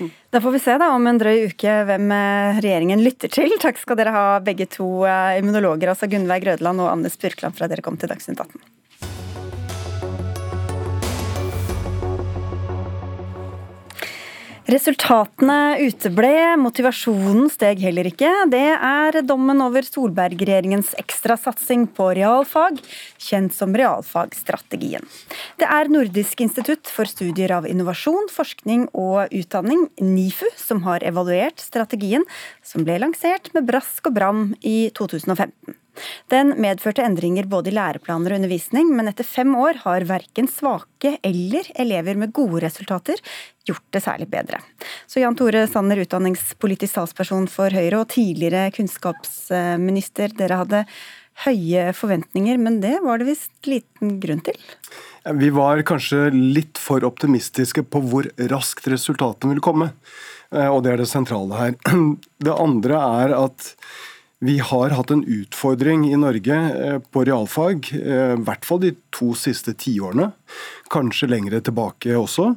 Mm. 0.00 0.10
Da 0.32 0.40
får 0.40 0.56
vi 0.56 0.62
se 0.64 0.74
da 0.80 0.88
om 0.96 1.06
en 1.06 1.20
drøy 1.20 1.46
uke 1.52 1.76
hvem 1.88 2.10
eh, 2.16 2.60
regjeringen 2.64 3.04
lytter 3.04 3.32
til. 3.32 3.54
Takk 3.62 3.78
skal 3.80 4.00
dere 4.00 4.14
ha 4.14 4.24
begge 4.44 4.66
to 4.72 4.88
eh, 5.08 5.36
immunologer, 5.40 5.92
altså 5.92 6.08
Gunnveig 6.10 6.44
Grødland 6.44 6.82
og 6.82 6.90
Anne 6.90 7.12
Spurkland, 7.12 7.56
for 7.56 7.66
at 7.66 7.72
dere 7.72 7.84
kom 7.86 8.00
til 8.00 8.10
Dagsnytt 8.12 8.42
18. 8.42 8.75
Resultatene 14.66 15.76
uteble, 15.78 16.56
motivasjonen 16.58 17.46
steg 17.54 17.84
heller 17.86 18.08
ikke. 18.10 18.32
Det 18.50 18.64
er 18.74 19.20
dommen 19.22 19.62
over 19.62 19.86
Solberg-regjeringens 19.86 20.90
ekstrasatsing 20.98 21.84
på 21.94 22.08
realfag, 22.18 22.80
kjent 23.22 23.54
som 23.54 23.76
realfagstrategien. 23.78 25.06
Det 25.62 25.70
er 25.70 25.92
Nordisk 25.94 26.42
institutt 26.42 26.90
for 26.90 27.06
studier 27.06 27.54
av 27.54 27.70
innovasjon, 27.70 28.26
forskning 28.34 28.88
og 28.90 29.30
utdanning, 29.30 29.86
NIFU, 30.02 30.50
som 30.58 30.82
har 30.88 31.06
evaluert 31.06 31.62
strategien, 31.62 32.26
som 32.66 32.82
ble 32.82 32.98
lansert 33.06 33.52
med 33.54 33.70
brask 33.70 34.10
og 34.10 34.18
bram 34.18 34.48
i 34.66 34.88
2015. 34.98 35.78
Den 36.32 36.54
medførte 36.62 37.04
endringer 37.06 37.48
både 37.50 37.70
i 37.70 37.76
læreplaner 37.76 38.34
og 38.34 38.40
undervisning, 38.40 38.92
men 38.96 39.10
etter 39.10 39.26
fem 39.26 39.54
år 39.58 39.82
har 39.84 40.06
verken 40.08 40.48
svake 40.50 41.16
eller 41.26 41.68
elever 41.74 42.18
med 42.20 42.34
gode 42.36 42.62
resultater 42.64 43.20
gjort 43.66 43.84
det 43.94 44.02
særlig 44.04 44.28
bedre. 44.30 44.60
Så 45.10 45.20
Jan 45.22 45.36
Tore 45.38 45.66
Sanner, 45.70 46.00
utdanningspolitisk 46.04 46.98
talsperson 46.98 47.48
for 47.50 47.74
Høyre 47.74 48.02
og 48.02 48.10
tidligere 48.14 48.70
kunnskapsminister, 48.76 50.34
dere 50.38 50.60
hadde 50.62 50.84
høye 51.44 51.90
forventninger, 51.96 52.56
men 52.60 52.78
det 52.80 52.94
var 53.04 53.20
det 53.20 53.28
visst 53.28 53.68
liten 53.68 54.16
grunn 54.22 54.40
til? 54.46 54.56
Vi 55.36 55.50
var 55.52 55.82
kanskje 55.86 56.30
litt 56.32 56.80
for 56.80 57.04
optimistiske 57.04 57.84
på 57.90 58.00
hvor 58.08 58.28
raskt 58.52 58.88
resultatene 58.88 59.52
ville 59.52 59.64
komme. 59.64 59.90
Eh, 60.54 60.68
og 60.70 60.84
det 60.84 60.94
er 60.94 61.02
det 61.02 61.10
sentrale 61.10 61.58
her. 61.58 61.78
Det 62.46 62.54
andre 62.54 63.00
er 63.22 63.34
at 63.36 63.72
Vi 64.38 64.58
har 64.58 64.90
hatt 64.92 65.10
en 65.10 65.24
utfordring 65.24 66.12
i 66.12 66.16
Norge 66.20 66.56
eh, 66.56 66.98
på 66.98 67.24
realfag, 67.24 67.88
eh, 67.96 68.34
i 68.34 68.42
hvert 68.44 68.66
fall 68.68 68.82
de 68.82 68.92
to 69.16 69.30
siste 69.38 69.72
tiårene. 69.80 70.28
Kanskje 70.92 71.30
lengre 71.30 71.62
tilbake 71.64 72.12
også. 72.18 72.50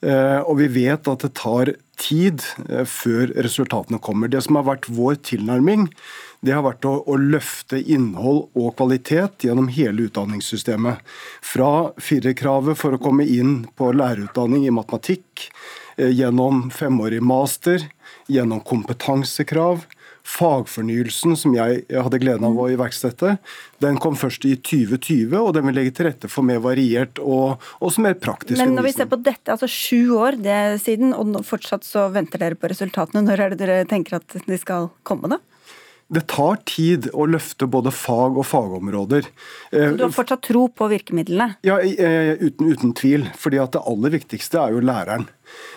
Eh, 0.00 0.38
og 0.40 0.56
vi 0.62 0.70
vet 0.72 1.10
at 1.12 1.26
det 1.26 1.34
tar 1.36 1.74
tid 2.00 2.40
før 2.88 3.34
resultatene 3.36 4.00
kommer. 4.00 4.32
Det 4.32 4.40
som 4.46 4.56
har 4.56 4.64
vært 4.70 4.88
vår 4.88 5.18
tilnærming, 5.28 5.90
det 6.40 6.56
har 6.56 6.64
vært 6.64 6.88
å, 6.88 6.94
å, 7.04 7.18
løfte 7.20 7.76
innhold 7.76 8.46
og 8.56 8.72
kvalitet 8.78 9.44
gjennom 9.44 9.68
hele 9.68 10.08
utdanningssystemet. 10.08 11.04
Fra 11.44 11.90
firerkravet 12.00 12.80
for 12.80 12.96
å 12.96 13.02
komme 13.04 13.28
inn 13.28 13.66
på 13.76 13.92
lærerutdanning 13.92 14.64
i 14.64 14.72
matematikk, 14.72 15.50
gjennom 16.00 16.70
femårig 16.72 17.20
master, 17.20 17.84
gjennom 18.32 18.64
kompetansekrav, 18.64 19.84
Fagfornyelsen, 20.30 21.34
som 21.38 21.54
jeg 21.56 21.82
hadde 21.90 22.20
gleden 22.22 22.46
av 22.46 22.58
å 22.60 22.68
iverksette, 22.70 23.34
den 23.82 23.98
kom 24.02 24.16
først 24.18 24.44
i 24.46 24.54
2020, 24.56 25.34
og 25.40 25.52
den 25.56 25.66
vil 25.68 25.78
legge 25.80 25.94
til 25.96 26.06
rette 26.10 26.30
for 26.30 26.46
mer 26.46 26.62
variert 26.64 27.18
og 27.18 27.62
også 27.82 28.04
mer 28.04 28.16
praktisk 28.20 28.60
Men 28.60 28.76
når 28.78 28.88
vi 28.88 28.94
ser 28.94 29.10
på 29.10 29.18
dette, 29.20 29.50
altså 29.50 29.68
sju 29.70 30.14
år 30.20 30.38
det 30.44 30.60
siden, 30.84 31.14
og 31.16 31.40
fortsatt 31.46 31.86
så 31.86 32.08
venter 32.14 32.42
dere 32.42 32.58
på 32.58 32.70
resultatene. 32.70 33.24
Når 33.26 33.44
er 33.44 33.54
det 33.54 33.62
dere 33.64 33.86
tenker 33.90 34.20
at 34.20 34.38
de 34.46 34.60
skal 34.60 34.90
komme, 35.06 35.32
da? 35.34 35.40
Det 36.10 36.24
tar 36.26 36.56
tid 36.66 37.06
å 37.14 37.22
løfte 37.30 37.68
både 37.70 37.92
fag 37.94 38.38
og 38.40 38.46
fagområder. 38.48 39.28
Så 39.70 39.92
du 39.94 40.02
har 40.02 40.14
fortsatt 40.14 40.42
tro 40.42 40.64
på 40.74 40.88
virkemidlene? 40.90 41.54
Ja, 41.66 41.78
uten, 41.78 42.72
uten 42.72 42.94
tvil. 42.98 43.28
fordi 43.38 43.60
at 43.62 43.76
det 43.76 43.84
aller 43.86 44.16
viktigste 44.16 44.58
er 44.58 44.74
jo 44.74 44.82
læreren. 44.82 45.28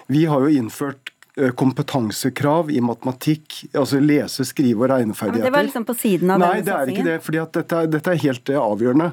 Vi 0.10 0.25
har 0.25 0.41
jo 0.41 0.50
innført 0.50 1.12
Eh, 1.12 1.12
kompetansekrav 1.33 2.69
i 2.71 2.81
matematikk, 2.81 3.63
altså 3.73 3.97
lese-, 3.97 4.45
skrive- 4.45 4.85
og 4.85 4.91
regneferdigheter. 4.91 5.41
Ja, 5.41 5.49
det 5.49 5.55
var 5.55 5.65
liksom 5.65 5.87
på 5.87 5.95
siden 5.97 6.29
av 6.29 6.43
Nei, 6.43 6.51
denne 6.61 6.65
det 6.67 6.75
er 6.75 6.91
ikke 6.93 7.07
det. 7.07 7.15
fordi 7.25 7.41
dette, 7.57 7.79
dette, 7.89 8.13
er 8.13 8.21
helt 8.21 8.51
eh, 8.53 8.59
avgjørende. 8.61 9.07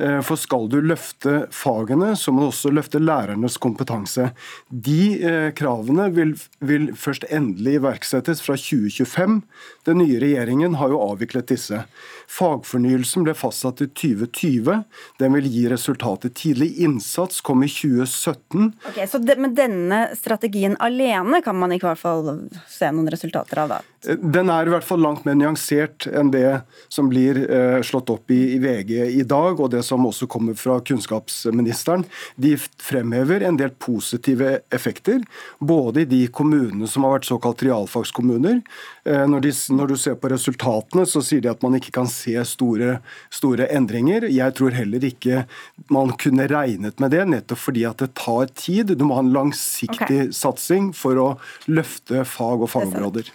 Eh, 0.00 0.18
for 0.26 0.40
skal 0.40 0.66
du 0.72 0.80
løfte 0.82 1.36
fagene, 1.54 2.16
så 2.18 2.34
må 2.34 2.42
du 2.42 2.48
også 2.48 2.72
løfte 2.74 2.98
lærernes 2.98 3.58
kompetanse. 3.62 4.32
De 4.70 5.52
kravene 5.54 6.08
vil, 6.16 6.34
vil 6.58 6.90
først 6.98 7.28
endelig 7.30 7.78
iverksettes 7.78 8.42
fra 8.42 8.58
2025. 8.58 9.42
Den 9.86 10.02
nye 10.02 10.18
regjeringen 10.22 10.74
har 10.80 10.90
jo 10.90 11.04
avviklet 11.06 11.52
disse. 11.54 11.84
Fagfornyelsen 12.30 13.24
ble 13.26 13.34
fastsatt 13.34 13.80
i 13.82 13.88
2020. 13.90 14.82
Den 15.18 15.34
vil 15.34 15.48
gi 15.50 15.64
resultater. 15.68 16.30
Tidlig 16.30 16.68
innsats 16.84 17.40
kom 17.40 17.64
i 17.66 17.68
2017. 17.68 18.72
Ok, 18.92 19.00
så 19.10 19.18
de, 19.18 19.36
Men 19.36 19.56
denne 19.58 20.00
strategien 20.16 20.76
alene 20.78 21.42
kan 21.42 21.58
man 21.58 21.74
i 21.74 21.80
hvert 21.82 21.98
fall 21.98 22.46
se 22.70 22.92
noen 22.94 23.10
resultater 23.10 23.64
av? 23.64 23.74
da? 23.74 23.80
Den 24.00 24.48
er 24.48 24.64
i 24.64 24.72
hvert 24.72 24.86
fall 24.86 25.02
langt 25.04 25.26
mer 25.28 25.34
nyansert 25.36 26.06
enn 26.08 26.30
det 26.32 26.62
som 26.88 27.10
blir 27.10 27.36
eh, 27.44 27.82
slått 27.84 28.08
opp 28.08 28.32
i, 28.32 28.54
i, 28.54 28.58
VG 28.62 28.92
i 29.20 29.24
dag, 29.28 29.60
og 29.60 29.74
det 29.74 29.82
som 29.84 30.06
også 30.08 30.24
kommer 30.30 30.56
fra 30.56 30.78
kunnskapsministeren. 30.80 32.06
De 32.40 32.54
fremhever 32.80 33.44
en 33.44 33.58
del 33.60 33.74
positive 33.76 34.54
effekter, 34.72 35.20
både 35.60 36.06
i 36.06 36.08
de 36.08 36.22
kommunene 36.32 36.88
som 36.88 37.04
har 37.04 37.18
vært 37.18 37.28
såkalt 37.28 37.64
realfagskommuner. 37.66 38.62
Eh, 39.04 39.26
når, 39.28 39.44
de, 39.44 39.52
når, 39.76 39.92
du 39.92 40.00
ser 40.00 40.16
på 40.16 40.30
resultatene, 40.32 41.04
så 41.04 41.20
sier 41.24 41.44
de 41.44 41.52
at 41.52 41.60
man 41.66 41.76
ikke 41.76 41.92
kan 42.00 42.08
se 42.08 42.38
store, 42.48 43.02
store 43.28 43.68
endringer. 43.68 44.30
Jeg 44.32 44.56
tror 44.56 44.76
heller 44.80 45.04
ikke 45.10 45.44
man 45.92 46.14
kunne 46.20 46.48
regnet 46.48 47.04
med 47.04 47.12
det, 47.12 47.26
nettopp 47.28 47.66
fordi 47.66 47.84
at 47.90 48.00
det 48.00 48.14
tar 48.16 48.48
tid. 48.56 48.96
Du 48.96 49.04
må 49.04 49.20
ha 49.20 49.26
en 49.26 49.34
langsiktig 49.36 50.22
okay. 50.24 50.32
satsing 50.32 50.94
for 50.96 51.20
å 51.20 51.28
løfte 51.68 52.24
fag 52.24 52.64
og 52.64 52.72
fagområder. 52.72 53.28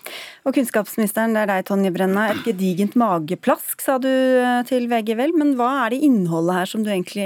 Og 0.46 0.54
kunnskapsministeren, 0.54 1.34
det 1.34 1.42
er 1.42 1.50
deg, 1.50 1.64
Tonje 1.66 1.90
Brenna. 1.94 2.28
Et 2.30 2.44
gedigent 2.46 2.94
mageplask, 3.02 3.82
sa 3.82 3.98
du 3.98 4.12
eh, 4.12 4.60
til 4.70 4.86
VG 4.92 5.16
vel. 5.18 5.34
Men 5.34 5.56
hva 5.58 5.72
er 5.86 5.96
det 5.96 6.04
innholdet 6.06 6.60
her 6.60 6.70
som 6.70 6.84
du 6.86 6.92
egentlig 6.94 7.26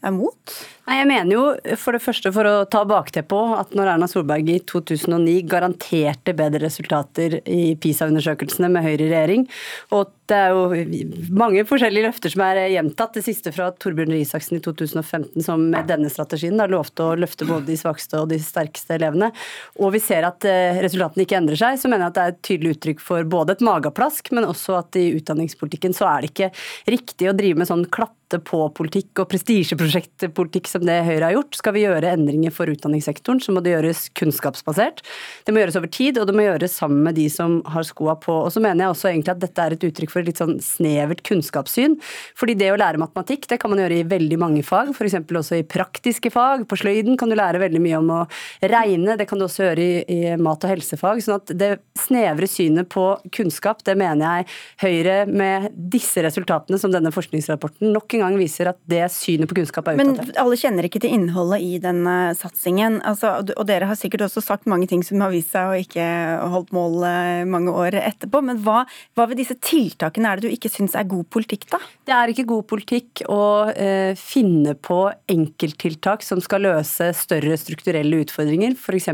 er 0.00 0.14
mot? 0.16 0.56
Nei, 0.86 1.00
jeg 1.00 1.06
mener 1.10 1.34
jo 1.34 1.76
for 1.82 1.96
det 1.96 2.02
første 2.04 2.30
for 2.30 2.46
å 2.46 2.66
ta 2.70 2.84
bakteppet 2.86 3.54
at 3.58 3.72
når 3.74 3.88
Erna 3.96 4.06
Solberg 4.06 4.52
i 4.52 4.60
2009 4.70 5.40
garanterte 5.50 6.34
bedre 6.38 6.60
resultater 6.62 7.40
i 7.42 7.74
PISA-undersøkelsene 7.82 8.70
med 8.70 8.86
Høyre 8.86 9.08
i 9.08 9.10
regjering, 9.10 9.48
og 9.90 10.12
det 10.30 10.36
er 10.38 10.54
jo 10.54 11.34
mange 11.38 11.62
forskjellige 11.66 12.06
løfter 12.08 12.32
som 12.32 12.42
er 12.46 12.60
gjentatt. 12.72 13.14
Det 13.14 13.22
siste 13.26 13.52
fra 13.54 13.68
Torbjørn 13.74 14.10
Røe 14.10 14.24
Isaksen 14.24 14.58
i 14.58 14.62
2015 14.62 15.44
som 15.46 15.62
med 15.70 15.86
denne 15.90 16.10
strategien 16.10 16.58
da 16.58 16.66
lovte 16.70 17.04
å 17.04 17.18
løfte 17.18 17.46
både 17.46 17.68
de 17.68 17.78
svakeste 17.78 18.18
og 18.22 18.30
de 18.32 18.40
sterkeste 18.42 18.96
elevene. 18.96 19.30
Og 19.78 19.94
vi 19.94 20.02
ser 20.02 20.26
at 20.26 20.46
eh, 20.50 20.80
resultatene 20.82 21.26
ikke 21.26 21.38
endrer 21.38 21.60
seg, 21.60 21.78
så 21.78 21.90
mener 21.90 22.06
jeg 22.06 22.14
at 22.14 22.18
det 22.18 22.24
er 22.24 22.34
et 22.34 22.42
tydelig 22.50 22.74
uttrykk 22.76 23.04
for 23.06 23.30
både 23.36 23.54
et 23.54 23.66
mageplask, 23.66 24.32
men 24.34 24.48
også 24.50 24.80
at 24.80 24.98
i 24.98 25.08
utdanningspolitikken 25.20 25.94
så 25.94 26.10
er 26.10 26.24
det 26.24 26.32
ikke 26.34 26.52
riktig 26.96 27.30
å 27.30 27.36
drive 27.36 27.62
med 27.62 27.70
sånn 27.70 27.86
klatte 28.26 28.42
på-politikk 28.42 29.20
og 29.22 29.28
prestisjeprosjektpolitikk 29.30 30.66
som 30.68 30.84
det 30.84 31.04
Høyre 31.06 31.28
har 31.28 31.34
gjort. 31.36 31.54
Skal 31.54 31.74
vi 31.76 31.84
gjøre 31.84 32.10
endringer 32.10 32.50
for 32.50 32.66
utdanningssektoren, 32.66 33.40
så 33.40 33.52
må 33.54 33.62
det 33.62 33.74
gjøres 33.74 34.08
kunnskapsbasert. 34.18 35.02
Det 35.46 35.54
må 35.54 35.60
gjøres 35.60 35.76
over 35.78 35.88
tid, 35.88 36.18
og 36.18 36.26
det 36.26 36.34
må 36.34 36.42
gjøres 36.42 36.74
sammen 36.74 37.04
med 37.04 37.14
de 37.16 37.28
som 37.30 37.60
har 37.70 37.86
skoa 37.86 38.16
på. 38.18 38.34
Og 38.46 38.52
så 38.52 38.60
mener 38.60 38.84
jeg 38.84 38.94
også 38.94 39.10
egentlig 39.10 39.34
at 39.36 39.42
dette 39.42 39.62
er 39.62 39.76
et 39.76 39.86
uttrykk 39.86 40.10
for 40.10 40.22
et 40.22 40.30
litt 40.30 40.40
sånn 40.42 40.58
snevert 40.60 41.22
kunnskapssyn. 41.26 41.96
Fordi 42.36 42.56
det 42.58 42.72
å 42.72 42.80
lære 42.80 43.00
matematikk, 43.00 43.46
det 43.50 43.60
kan 43.62 43.70
man 43.70 43.82
gjøre 43.84 44.00
i 44.00 44.08
veldig 44.08 44.40
mange 44.42 44.64
fag, 44.66 44.90
f.eks. 44.94 45.18
også 45.22 45.60
i 45.60 45.66
praktiske 45.66 46.32
fag. 46.34 46.66
På 46.66 46.78
sløyden 46.78 47.18
kan 47.20 47.30
du 47.30 47.38
lære 47.38 47.62
veldig 47.62 47.82
mye 47.84 48.02
om 48.02 48.12
å 48.16 48.20
regne, 48.66 49.16
det 49.16 49.28
kan 49.30 49.38
du 49.38 49.46
også 49.46 49.68
gjøre 49.68 49.86
i, 49.86 50.02
i 50.10 50.34
mat- 50.40 50.66
og 50.66 50.74
helsefag. 50.74 51.22
sånn 51.22 51.38
at 51.38 51.54
det 51.54 51.72
snevre 51.98 52.50
synet 52.50 52.90
på 52.90 53.06
kunnskap, 53.34 53.84
det 53.86 53.94
mener 53.98 54.26
jeg 54.26 54.50
Høyre 54.76 55.14
med 55.28 55.70
disse 55.76 56.20
resultatene 56.24 56.78
som 56.80 56.92
denne 56.92 57.12
forskningsrapporten 57.14 57.92
nok 57.94 58.15
en 58.16 58.24
gang 58.24 58.38
viser 58.40 58.70
at 58.72 58.78
det 58.90 59.04
synet 59.14 59.50
på 59.50 59.58
kunnskap 59.60 59.88
er 59.88 59.98
utdatert. 59.98 60.32
Men 60.32 60.40
alle 60.42 60.58
kjenner 60.60 60.88
ikke 60.88 61.02
til 61.04 61.14
innholdet 61.16 61.62
i 61.64 61.76
denne 61.82 62.16
satsingen. 62.38 62.98
Altså, 63.06 63.36
og 63.44 63.64
dere 63.68 63.88
har 63.90 63.98
sikkert 63.98 64.26
også 64.26 64.42
sagt 64.44 64.68
mange 64.70 64.88
ting 64.90 65.04
som 65.06 65.22
har 65.24 65.32
vist 65.34 65.52
seg 65.54 65.70
å 65.70 65.80
ikke 65.80 66.06
holdt 66.52 66.72
mål 66.76 67.06
eh, 67.08 67.42
mange 67.48 67.74
år 67.74 67.98
etterpå. 68.00 68.42
Men 68.46 68.62
hva, 68.64 68.84
hva 69.16 69.28
ved 69.30 69.40
disse 69.40 69.58
tiltakene 69.60 70.32
er 70.32 70.40
det 70.40 70.48
du 70.48 70.56
ikke 70.56 70.72
syns 70.72 70.96
er 70.98 71.08
god 71.08 71.28
politikk, 71.32 71.68
da? 71.72 71.80
Det 72.06 72.14
er 72.16 72.32
ikke 72.32 72.46
god 72.48 72.66
politikk 72.70 73.24
å 73.32 73.42
eh, 73.72 74.12
finne 74.18 74.76
på 74.78 75.00
enkelttiltak 75.32 76.24
som 76.26 76.42
skal 76.44 76.66
løse 76.66 77.10
større 77.16 77.56
strukturelle 77.60 78.22
utfordringer, 78.24 78.76
f.eks. 78.78 79.10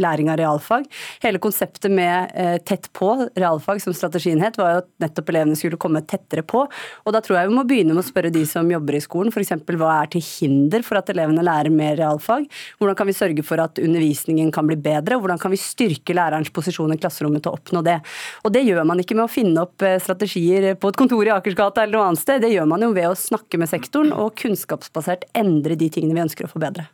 læring 0.00 0.30
av 0.32 0.40
realfag. 0.40 0.88
Hele 1.24 1.40
konseptet 1.42 1.92
med 1.92 2.34
eh, 2.34 2.56
tett 2.66 2.90
på 2.96 3.14
realfag, 3.38 3.82
som 3.82 3.94
strategien 3.96 4.42
het, 4.42 4.58
var 4.60 4.72
jo 4.72 4.82
at 4.82 4.90
nettopp 5.04 5.32
elevene 5.32 5.58
skulle 5.58 5.80
komme 5.80 6.02
tettere 6.08 6.44
på. 6.46 6.64
Og 7.04 7.14
da 7.14 7.22
tror 7.24 7.38
jeg 7.38 7.50
vi 7.50 7.58
må 7.58 7.66
begynne 7.68 7.94
med 7.94 8.04
å 8.04 8.06
spørre 8.06 8.33
de 8.34 8.44
som 8.48 8.68
jobber 8.70 8.98
i 8.98 9.02
skolen, 9.02 9.32
f.eks. 9.32 9.54
hva 9.78 9.90
er 10.00 10.10
til 10.12 10.24
hinder 10.24 10.84
for 10.86 11.00
at 11.00 11.10
elevene 11.12 11.44
lærer 11.46 11.72
mer 11.74 11.96
realfag? 12.00 12.48
Hvordan 12.80 12.98
kan 12.98 13.08
vi 13.10 13.16
sørge 13.16 13.44
for 13.46 13.62
at 13.62 13.80
undervisningen 13.82 14.50
kan 14.54 14.68
bli 14.68 14.78
bedre? 14.80 15.18
Hvordan 15.20 15.40
kan 15.40 15.54
vi 15.54 15.60
styrke 15.60 16.16
lærerens 16.16 16.52
posisjon 16.54 16.94
i 16.94 16.98
klasserommet 17.00 17.44
til 17.44 17.52
å 17.52 17.58
oppnå 17.58 17.84
det? 17.86 18.00
Og 18.44 18.54
det 18.54 18.64
gjør 18.66 18.84
man 18.88 19.02
ikke 19.02 19.18
med 19.18 19.26
å 19.26 19.32
finne 19.32 19.64
opp 19.64 19.86
eh, 19.86 20.00
strategier 20.02 20.74
på 20.78 20.90
et 20.90 21.00
kontor 21.00 21.24
i 21.26 21.34
Akersgata 21.34 21.84
eller 21.84 21.98
noe 21.98 22.10
annet 22.10 22.24
sted. 22.24 22.42
Det 22.44 22.52
gjør 22.54 22.68
man 22.70 22.84
jo 22.84 22.92
ved 22.96 23.10
å 23.10 23.16
snakke 23.18 23.60
med 23.60 23.70
sektoren 23.70 24.12
og 24.16 24.34
kunnskapsbasert 24.40 25.30
endre 25.38 25.78
de 25.78 25.90
tingene 25.92 26.18
vi 26.18 26.26
ønsker 26.26 26.48
å 26.48 26.52
forbedre. 26.52 26.88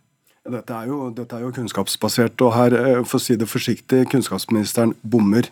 Dette 0.49 0.73
er, 0.73 0.87
jo, 0.89 1.11
dette 1.13 1.37
er 1.37 1.43
jo 1.45 1.51
kunnskapsbasert, 1.53 2.41
og 2.47 2.55
her, 2.55 2.73
eh, 2.73 3.01
for 3.05 3.19
å 3.19 3.21
si 3.21 3.35
det 3.37 3.45
forsiktig, 3.45 4.07
kunnskapsministeren 4.09 4.95
bommer. 5.05 5.45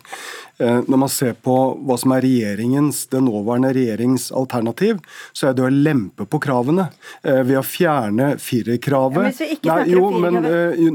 Eh, 0.57 0.79
når 0.89 0.99
man 1.03 1.11
ser 1.13 1.35
på 1.37 1.53
hva 1.85 1.97
som 2.01 2.15
er 2.15 2.25
regjeringens, 2.25 3.03
den 3.13 3.27
nåværende 3.29 3.69
regjerings 3.77 4.31
alternativ, 4.33 4.97
så 5.29 5.51
er 5.51 5.53
det 5.53 5.67
å 5.67 5.69
lempe 5.69 6.25
på 6.25 6.41
kravene 6.41 6.87
eh, 7.21 7.43
ved 7.45 7.59
å 7.59 7.63
fjerne 7.63 8.31
firerkravet. 8.41 9.43
Ja, 9.61 9.77
nei, 9.77 9.85
vi 9.93 10.01
men, 10.25 10.41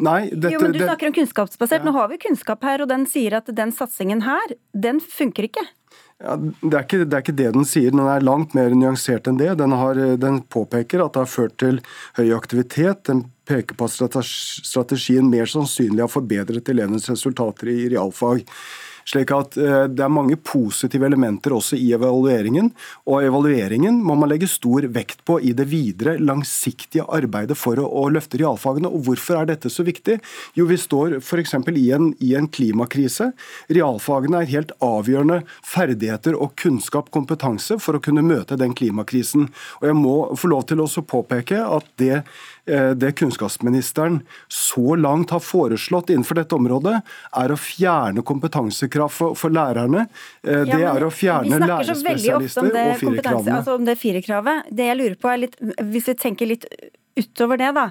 nei, 0.02 0.18
dette, 0.32 0.56
Jo, 0.56 0.64
men 0.66 0.74
du 0.74 0.82
snakker 0.82 1.12
om 1.12 1.16
kunnskapsbasert. 1.20 1.86
Ja. 1.86 1.86
Nå 1.86 1.94
har 1.94 2.10
vi 2.10 2.18
kunnskap 2.26 2.66
her, 2.66 2.82
og 2.82 2.90
den 2.90 3.06
sier 3.06 3.38
at 3.38 3.54
den 3.54 3.70
satsingen 3.78 4.26
her, 4.26 4.58
den 4.74 4.98
funker 4.98 5.46
ikke. 5.46 5.62
Ja, 6.22 6.36
det, 6.38 6.70
er 6.70 6.84
ikke, 6.84 7.00
det, 7.02 7.16
er 7.16 7.22
ikke, 7.24 7.36
det 7.36 7.50
den 7.56 7.66
sier. 7.68 7.90
Den 7.92 8.04
er 8.06 8.24
langt 8.24 8.54
mer 8.54 8.72
nyansert 8.72 9.26
enn 9.28 9.38
det. 9.40 9.50
Den, 9.58 9.74
har, 9.74 9.98
den, 10.20 10.40
påpeker 10.46 11.02
at 11.02 11.16
det 11.16 11.24
har 11.24 11.30
ført 11.30 11.56
til 11.60 11.80
høy 12.18 12.28
aktivitet. 12.36 13.02
Den 13.08 13.24
peker 13.48 13.76
på 13.76 13.88
at 13.88 14.20
strategien 14.24 15.28
mer 15.32 15.50
sannsynlig 15.50 16.04
har 16.04 16.12
forbedret 16.12 16.70
elevenes 16.70 17.10
resultater 17.10 17.72
i 17.72 17.88
realfag. 17.92 18.46
Slik 19.04 19.32
at 19.34 19.58
eh, 19.60 19.84
Det 19.92 20.04
er 20.04 20.12
mange 20.12 20.36
positive 20.36 21.06
elementer 21.06 21.54
også 21.56 21.76
i 21.76 21.90
evalueringen. 21.96 22.70
Og 23.08 23.24
evalueringen 23.26 24.00
må 24.04 24.16
man 24.18 24.30
legge 24.32 24.48
stor 24.50 24.88
vekt 24.94 25.24
på 25.28 25.38
i 25.44 25.52
det 25.56 25.66
videre 25.70 26.16
langsiktige 26.18 27.04
arbeidet 27.04 27.58
for 27.58 27.80
å, 27.80 27.86
å 27.86 28.08
løfte 28.12 28.40
realfagene. 28.40 28.90
Og 28.90 29.04
Hvorfor 29.08 29.42
er 29.42 29.50
dette 29.52 29.72
så 29.72 29.84
viktig? 29.86 30.18
Jo, 30.56 30.68
Vi 30.70 30.78
står 30.80 31.18
f.eks. 31.20 31.54
I, 31.74 31.86
i 32.24 32.32
en 32.38 32.48
klimakrise. 32.48 33.30
Realfagene 33.72 34.42
er 34.42 34.52
helt 34.52 34.72
avgjørende 34.84 35.42
ferdigheter 35.64 36.38
og 36.38 36.54
kunnskap, 36.60 37.10
kompetanse, 37.14 37.78
for 37.82 37.98
å 37.98 38.02
kunne 38.02 38.24
møte 38.24 38.58
den 38.60 38.74
klimakrisen. 38.76 39.50
Og 39.80 39.88
Jeg 39.90 39.98
må 40.00 40.16
få 40.38 40.50
lov 40.52 40.66
til 40.70 40.82
å 40.82 40.88
påpeke 41.04 41.60
at 41.64 41.88
det 42.00 42.22
Eh, 42.66 42.90
det 42.90 43.12
kunnskapsministeren 43.12 44.20
så 44.48 44.94
langt 44.96 45.30
har 45.30 45.40
foreslått 45.40 46.10
innenfor 46.10 46.38
dette 46.38 46.56
området, 46.56 47.02
er 47.36 47.52
å 47.52 47.58
fjerne 47.60 48.24
kompetansekrav 48.24 48.93
kompetansekrav 48.94 49.10
for, 49.10 49.34
for 49.34 49.50
lærerne. 49.50 50.08
Eh, 50.44 50.64
det 50.64 50.68
Ja, 50.68 50.76
men 50.78 50.96
er 50.96 51.06
å 51.06 51.10
fjerne 51.12 51.58
lærerspesialister 51.60 52.64
og 52.64 52.98
firerkravene. 53.00 53.56
altså 53.58 53.74
om 53.74 53.84
det 53.84 53.98
firerkravet. 53.98 54.70
Det 54.70 54.86
jeg 54.86 54.96
lurer 54.96 55.16
på 55.16 55.32
er 55.32 55.36
litt, 55.46 55.56
Hvis 55.58 56.08
vi 56.08 56.14
tenker 56.14 56.46
litt 56.46 56.64
utover 57.16 57.60
det, 57.60 57.70
da. 57.76 57.88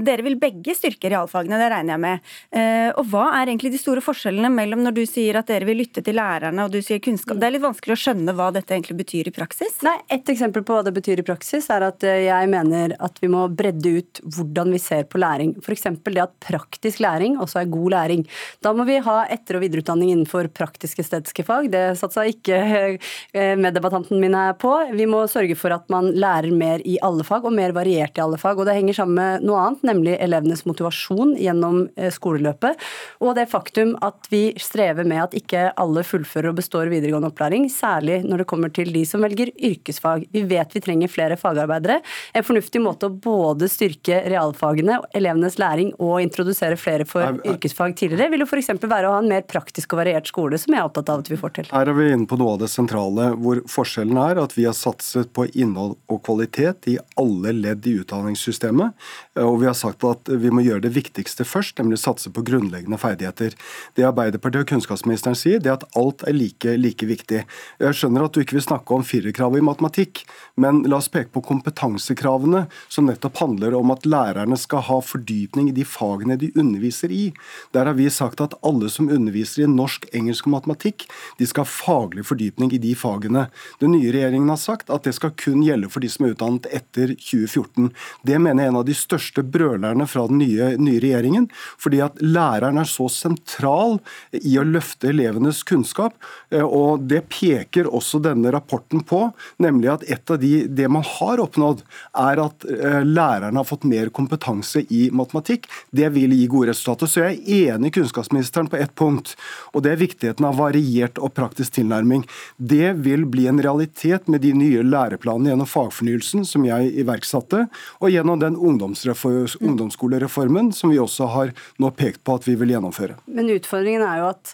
Dere 0.00 0.24
vil 0.26 0.36
begge 0.40 0.74
styrke 0.76 1.10
realfagene, 1.12 1.58
det 1.60 1.70
regner 1.72 1.94
jeg 1.94 2.02
med. 2.02 2.30
Eh, 2.52 2.88
og 2.98 3.06
hva 3.12 3.26
er 3.38 3.48
egentlig 3.48 3.72
de 3.74 3.80
store 3.80 4.04
forskjellene 4.04 4.50
mellom 4.52 4.82
når 4.84 4.96
du 4.98 5.02
sier 5.08 5.38
at 5.40 5.48
dere 5.50 5.68
vil 5.68 5.80
lytte 5.80 6.04
til 6.04 6.18
lærerne 6.18 6.66
og 6.66 6.74
du 6.74 6.80
sier 6.84 7.00
kunnskap? 7.02 7.38
Det 7.40 7.48
er 7.48 7.54
litt 7.56 7.64
vanskelig 7.64 7.96
å 7.96 8.00
skjønne 8.04 8.34
hva 8.36 8.50
dette 8.54 8.76
egentlig 8.76 8.98
betyr 9.00 9.30
i 9.30 9.34
praksis. 9.34 9.78
Nei, 9.86 9.96
Et 10.12 10.32
eksempel 10.34 10.64
på 10.66 10.76
hva 10.76 10.84
det 10.86 10.94
betyr 10.96 11.22
i 11.22 11.26
praksis, 11.26 11.70
er 11.72 11.86
at 11.88 12.04
eh, 12.06 12.24
jeg 12.26 12.50
mener 12.52 12.94
at 13.00 13.20
vi 13.22 13.30
må 13.32 13.46
bredde 13.48 13.94
ut 14.00 14.22
hvordan 14.26 14.74
vi 14.74 14.82
ser 14.82 15.06
på 15.10 15.20
læring. 15.22 15.54
F.eks. 15.62 15.88
det 16.10 16.24
at 16.24 16.36
praktisk 16.44 17.00
læring 17.04 17.38
også 17.40 17.62
er 17.62 17.72
god 17.72 17.96
læring. 17.96 18.26
Da 18.62 18.74
må 18.76 18.84
vi 18.88 19.00
ha 19.04 19.18
etter- 19.30 19.58
og 19.58 19.64
videreutdanning 19.64 20.12
innenfor 20.14 20.50
praktisk-estetiske 20.56 21.46
fag. 21.48 21.70
Det 21.72 21.84
satsa 22.00 22.26
ikke 22.28 22.60
eh, 22.60 23.54
meddebattanten 23.56 24.20
min 24.20 24.36
her 24.36 24.56
på. 24.60 24.72
Vi 24.96 25.06
må 25.10 25.24
sørge 25.30 25.56
for 25.58 25.74
at 25.74 25.88
man 25.92 26.12
lærer 26.12 26.52
mer 26.54 26.84
i 26.84 26.98
alle 27.04 27.24
fag, 27.26 27.46
og 27.46 27.54
mer 27.56 27.74
variert 27.76 28.18
i 28.18 28.24
alle 28.24 28.38
fag. 28.40 28.49
Og 28.58 28.66
det 28.66 28.74
henger 28.78 28.96
sammen 29.00 29.18
med 29.20 29.46
noe 29.46 29.60
annet, 29.60 29.84
nemlig 29.86 30.16
elevenes 30.22 30.64
motivasjon 30.68 31.36
gjennom 31.40 31.82
eh, 31.96 32.10
skoleløpet. 32.14 32.80
Og 33.22 33.34
det 33.38 33.46
faktum 33.50 33.94
at 34.02 34.26
vi 34.32 34.42
strever 34.60 35.06
med 35.08 35.22
at 35.28 35.36
ikke 35.38 35.68
alle 35.80 36.02
fullfører 36.06 36.50
og 36.50 36.58
består 36.60 36.90
videregående 36.92 37.30
opplæring, 37.30 37.68
særlig 37.72 38.20
når 38.26 38.42
det 38.42 38.48
kommer 38.50 38.72
til 38.74 38.90
de 38.94 39.04
som 39.08 39.22
velger 39.24 39.52
yrkesfag. 39.56 40.26
Vi 40.34 40.42
vet 40.50 40.74
vi 40.74 40.82
trenger 40.84 41.12
flere 41.12 41.36
fagarbeidere. 41.40 42.00
En 42.34 42.46
fornuftig 42.46 42.82
måte 42.82 43.08
å 43.10 43.14
både 43.14 43.68
styrke 43.70 44.22
realfagene, 44.30 45.00
elevenes 45.16 45.58
læring 45.60 45.92
og 45.98 46.20
introdusere 46.24 46.78
flere 46.80 47.06
for 47.08 47.20
Er- 47.22 47.34
er- 47.44 47.54
yrkesfag 47.54 47.96
tidligere, 47.96 48.30
vil 48.30 48.40
jo 48.44 48.46
f.eks. 48.50 48.68
være 48.82 49.08
å 49.08 49.12
ha 49.16 49.18
en 49.22 49.28
mer 49.28 49.42
praktisk 49.42 49.92
og 49.94 50.00
variert 50.02 50.26
skole, 50.26 50.58
som 50.58 50.74
jeg 50.74 50.80
er 50.80 50.88
opptatt 50.88 51.08
av 51.12 51.20
at 51.20 51.28
vi 51.30 51.36
får 51.36 51.54
til. 51.58 51.66
Her 51.70 51.88
er 51.88 51.94
vi 51.94 52.10
inne 52.12 52.26
på 52.26 52.38
noe 52.40 52.54
av 52.54 52.60
det 52.64 52.70
sentrale, 52.72 53.30
hvor 53.36 53.60
forskjellen 53.68 54.18
er 54.18 54.40
at 54.42 54.56
vi 54.56 54.64
har 54.64 54.72
satset 54.76 55.32
på 55.36 55.46
innhold 55.54 55.96
og 56.08 56.22
kvalitet 56.26 56.88
i 56.90 56.98
alle 57.20 57.52
ledd 57.52 57.86
i 57.86 57.98
utdanningssystemet. 58.00 58.39
Og 58.40 59.60
vi 59.60 59.68
har 59.68 59.76
sagt 59.78 60.04
at 60.08 60.30
vi 60.30 60.52
må 60.52 60.64
gjøre 60.64 60.84
det 60.86 60.94
viktigste 60.94 61.46
først, 61.46 61.78
nemlig 61.80 62.00
satse 62.02 62.32
på 62.32 62.44
grunnleggende 62.46 62.98
ferdigheter. 63.00 63.54
Det 63.96 64.06
Arbeiderpartiet 64.08 64.64
og 64.64 64.70
kunnskapsministeren 64.72 65.38
sier, 65.38 65.60
det 65.62 65.70
er 65.72 65.78
at 65.78 65.86
alt 65.98 66.24
er 66.28 66.36
like, 66.36 66.76
like 66.80 67.06
viktig. 67.08 67.44
Jeg 67.80 67.98
skjønner 67.98 68.26
at 68.26 68.34
du 68.34 68.42
ikke 68.42 68.58
vil 68.58 68.66
snakke 68.66 68.96
om 68.96 69.04
firerkravet 69.06 69.60
i 69.60 69.66
matematikk, 69.66 70.24
men 70.60 70.82
la 70.90 70.98
oss 71.00 71.10
peke 71.12 71.32
på 71.34 71.44
kompetansekravene, 71.46 72.66
som 72.88 73.08
nettopp 73.08 73.40
handler 73.42 73.76
om 73.78 73.92
at 73.94 74.06
lærerne 74.08 74.58
skal 74.60 74.84
ha 74.88 75.00
fordypning 75.04 75.70
i 75.70 75.76
de 75.76 75.86
fagene 75.88 76.38
de 76.40 76.52
underviser 76.58 77.12
i. 77.14 77.30
Der 77.74 77.88
har 77.88 77.98
vi 77.98 78.08
sagt 78.12 78.42
at 78.44 78.56
alle 78.66 78.90
som 78.92 79.10
underviser 79.12 79.64
i 79.64 79.70
norsk, 79.70 80.08
engelsk 80.16 80.48
og 80.48 80.56
matematikk, 80.58 81.06
de 81.38 81.48
skal 81.48 81.66
ha 81.66 81.70
faglig 81.70 82.26
fordypning 82.28 82.74
i 82.76 82.82
de 82.82 82.94
fagene. 82.98 83.46
Den 83.82 83.94
nye 83.96 84.12
regjeringen 84.14 84.50
har 84.52 84.60
sagt 84.60 84.90
at 84.92 85.06
det 85.06 85.14
skal 85.16 85.34
kun 85.40 85.64
gjelde 85.64 85.90
for 85.92 86.04
de 86.04 86.10
som 86.12 86.26
er 86.26 86.34
utdannet 86.34 86.68
etter 86.74 87.14
2014. 87.16 87.90
Det 88.30 88.38
mener 88.38 88.62
jeg 88.62 88.68
er 88.68 88.74
en 88.74 88.78
av 88.80 88.86
de 88.86 88.94
største 88.94 89.42
brølerne 89.42 90.06
fra 90.06 90.26
den 90.30 90.38
nye, 90.38 90.74
nye 90.78 91.00
regjeringen, 91.02 91.48
fordi 91.80 92.02
at 92.04 92.20
læreren 92.22 92.78
er 92.78 92.86
så 92.86 93.08
sentral 93.10 93.98
i 94.36 94.54
å 94.60 94.66
løfte 94.66 95.10
elevenes 95.10 95.64
kunnskap, 95.66 96.14
eh, 96.52 96.62
og 96.62 97.08
det 97.10 97.24
peker 97.32 97.88
også 97.90 98.20
denne 98.22 98.52
rapporten 98.54 99.02
på, 99.06 99.22
nemlig 99.62 99.90
at 99.94 100.06
et 100.06 100.30
av 100.30 100.38
de, 100.42 100.52
det 100.68 100.86
man 100.92 101.06
har 101.06 101.42
oppnådd, 101.42 101.82
er 102.22 102.42
at 102.44 102.66
eh, 102.70 103.00
lærerne 103.06 103.58
har 103.58 103.66
fått 103.66 103.88
mer 103.88 104.12
kompetanse 104.14 104.84
i 104.94 105.08
matematikk. 105.16 105.66
Det 105.90 106.12
vil 106.14 106.36
gi 106.36 106.46
gode 106.50 106.70
resultater. 106.70 107.10
Så 107.10 107.24
jeg 107.24 107.40
er 107.40 107.74
enig 107.74 107.94
kunnskapsministeren 107.96 108.70
på 108.70 108.78
ett 108.78 108.94
punkt, 108.98 109.34
og 109.74 109.84
det 109.84 109.94
er 109.94 110.02
viktigheten 110.04 110.46
av 110.46 110.60
variert 110.60 111.18
og 111.18 111.34
praktisk 111.34 111.80
tilnærming. 111.80 112.22
Det 112.56 112.94
vil 113.02 113.26
bli 113.30 113.48
en 113.50 113.62
realitet 113.62 114.30
med 114.30 114.44
de 114.44 114.54
nye 114.54 114.86
læreplanene 114.86 115.52
gjennom 115.52 115.70
fagfornyelsen 115.70 116.46
som 116.46 116.66
jeg 116.68 116.94
iverksatte, 117.02 117.66
og 117.98 118.14
gjennom 118.20 118.40
den 118.42 118.56
ungdomsskolereformen 118.56 120.72
som 120.76 120.88
vi 120.92 120.98
også 121.00 121.24
har 121.34 121.48
nå 121.80 121.88
pekt 121.96 122.20
på 122.24 122.30
at 122.38 122.44
vi 122.48 122.54
vil 122.60 122.70
gjennomføre. 122.74 123.14
Men 123.30 123.52
utfordringen 123.56 124.02
er 124.06 124.16
jo 124.22 124.26
at 124.34 124.44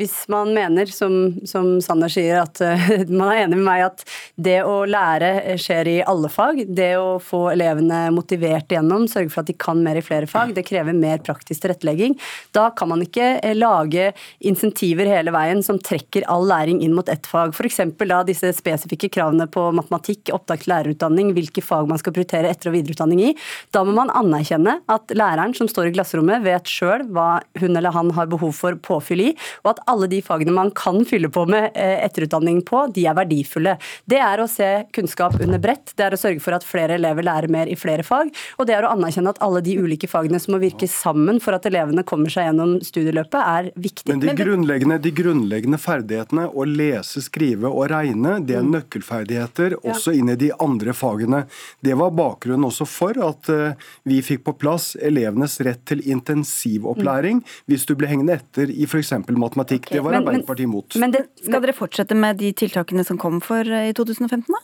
hvis 0.00 0.24
man 0.26 0.50
mener, 0.54 0.90
som, 0.90 1.36
som 1.46 1.76
Sanner 1.82 2.10
sier, 2.10 2.40
at 2.42 2.58
uh, 2.58 2.86
man 3.18 3.28
er 3.30 3.44
enig 3.44 3.58
med 3.60 3.66
meg 3.68 3.82
at 3.86 4.02
det 4.34 4.56
å 4.66 4.80
lære 4.90 5.54
skjer 5.60 5.90
i 5.90 5.96
alle 6.02 6.30
fag, 6.32 6.64
det 6.66 6.96
å 6.98 7.20
få 7.22 7.44
elevene 7.52 8.08
motivert 8.14 8.74
igjennom, 8.74 9.06
sørge 9.10 9.30
for 9.30 9.44
at 9.44 9.52
de 9.52 9.54
kan 9.54 9.78
mer 9.84 10.00
i 10.00 10.02
flere 10.02 10.26
fag, 10.30 10.50
det 10.56 10.64
krever 10.66 10.96
mer 10.98 11.22
praktisk 11.22 11.62
tilrettelegging. 11.62 12.16
Da 12.56 12.72
kan 12.74 12.90
man 12.90 13.04
ikke 13.04 13.36
eh, 13.36 13.54
lage 13.54 14.08
insentiver 14.42 15.06
hele 15.12 15.34
veien 15.34 15.62
som 15.62 15.78
trekker 15.78 16.26
all 16.32 16.48
læring 16.50 16.82
inn 16.82 16.96
mot 16.96 17.12
ett 17.12 17.30
fag. 17.30 17.54
F.eks. 17.54 17.78
da 18.02 18.24
disse 18.26 18.50
spesifikke 18.58 19.12
kravene 19.14 19.46
på 19.46 19.68
matematikk, 19.78 20.34
opptak 20.34 20.64
til 20.64 20.74
lærerutdanning, 20.74 21.30
hvilke 21.38 21.62
fag 21.62 21.86
man 21.90 22.02
skal 22.02 22.16
prioritere 22.16 22.50
etter- 22.50 22.72
og 22.72 22.78
videreutdanning 22.80 23.22
i. 23.28 23.30
Da 23.70 23.84
må 23.86 23.94
man 23.94 24.10
anerkjenne 24.10 24.80
at 24.90 25.14
læreren 25.14 25.54
som 25.54 25.70
står 25.70 25.92
i 25.92 25.96
klasserommet, 26.00 26.42
vet 26.42 26.66
sjøl 26.66 27.06
hva 27.14 27.38
hun 27.62 27.78
eller 27.78 27.94
han 27.94 28.10
har 28.18 28.26
behov 28.34 28.58
for 28.58 28.82
påfyll 28.82 29.28
i, 29.30 29.32
og 29.62 29.76
at 29.76 29.83
alle 29.90 30.08
de 30.10 30.20
fagene 30.24 30.54
man 30.54 30.72
kan 30.76 31.02
fylle 31.08 31.30
på 31.32 31.44
med 31.50 31.70
eh, 31.74 31.98
etterutdanning 32.04 32.62
på, 32.66 32.86
de 32.94 33.06
er 33.08 33.16
verdifulle. 33.16 33.76
Det 34.10 34.20
er 34.22 34.42
å 34.42 34.48
se 34.50 34.70
kunnskap 34.94 35.36
under 35.40 35.62
bredt, 35.62 35.94
det 35.98 36.06
er 36.06 36.16
å 36.16 36.20
sørge 36.20 36.42
for 36.44 36.56
at 36.56 36.66
flere 36.66 36.98
elever 36.98 37.26
lærer 37.26 37.52
mer 37.52 37.70
i 37.70 37.76
flere 37.78 38.06
fag, 38.06 38.32
og 38.58 38.68
det 38.68 38.76
er 38.76 38.86
å 38.86 38.92
anerkjenne 38.94 39.34
at 39.34 39.40
alle 39.44 39.62
de 39.64 39.76
ulike 39.80 40.10
fagene 40.10 40.40
som 40.42 40.56
må 40.56 40.62
virke 40.62 40.88
sammen 40.90 41.40
for 41.42 41.56
at 41.56 41.66
elevene 41.68 42.04
kommer 42.06 42.32
seg 42.32 42.48
gjennom 42.48 42.76
studieløpet, 42.84 43.40
er 43.40 43.70
viktig. 43.74 44.08
Men 44.10 44.22
de 44.24 44.34
grunnleggende, 44.38 45.00
de 45.02 45.14
grunnleggende 45.14 45.80
ferdighetene, 45.80 46.48
å 46.50 46.66
lese, 46.68 47.22
skrive 47.24 47.70
og 47.70 47.88
regne, 47.92 48.38
det 48.44 48.58
er 48.58 48.66
nøkkelferdigheter 48.68 49.78
også 49.82 50.14
inn 50.16 50.32
i 50.32 50.38
de 50.38 50.50
andre 50.62 50.94
fagene. 50.96 51.44
Det 51.84 51.96
var 51.98 52.14
bakgrunnen 52.16 52.68
også 52.68 52.86
for 52.88 53.18
at 53.24 53.50
eh, 53.52 53.76
vi 54.08 54.20
fikk 54.24 54.44
på 54.46 54.56
plass 54.60 54.94
elevenes 55.02 55.58
rett 55.64 55.82
til 55.88 56.02
intensivopplæring 56.10 57.42
hvis 57.70 57.86
du 57.88 57.94
ble 57.98 58.10
hengende 58.10 58.38
etter 58.38 58.70
i 58.72 58.86
f.eks. 58.88 59.12
matematikk. 59.30 59.73
Det 59.78 60.00
var 60.00 60.10
Men- 60.12 60.24
men- 60.24 60.28
Arbeiderpartiet 60.34 60.64
imot. 60.64 60.96
Men 60.96 61.10
det, 61.10 61.26
Skal 61.42 61.60
dere 61.60 61.72
fortsette 61.72 62.14
med 62.14 62.36
de 62.38 62.52
tiltakene 62.52 63.04
som 63.04 63.18
kom 63.18 63.40
for 63.40 63.60
eh, 63.60 63.88
i 63.90 63.92
2015, 63.92 64.44
da? 64.48 64.60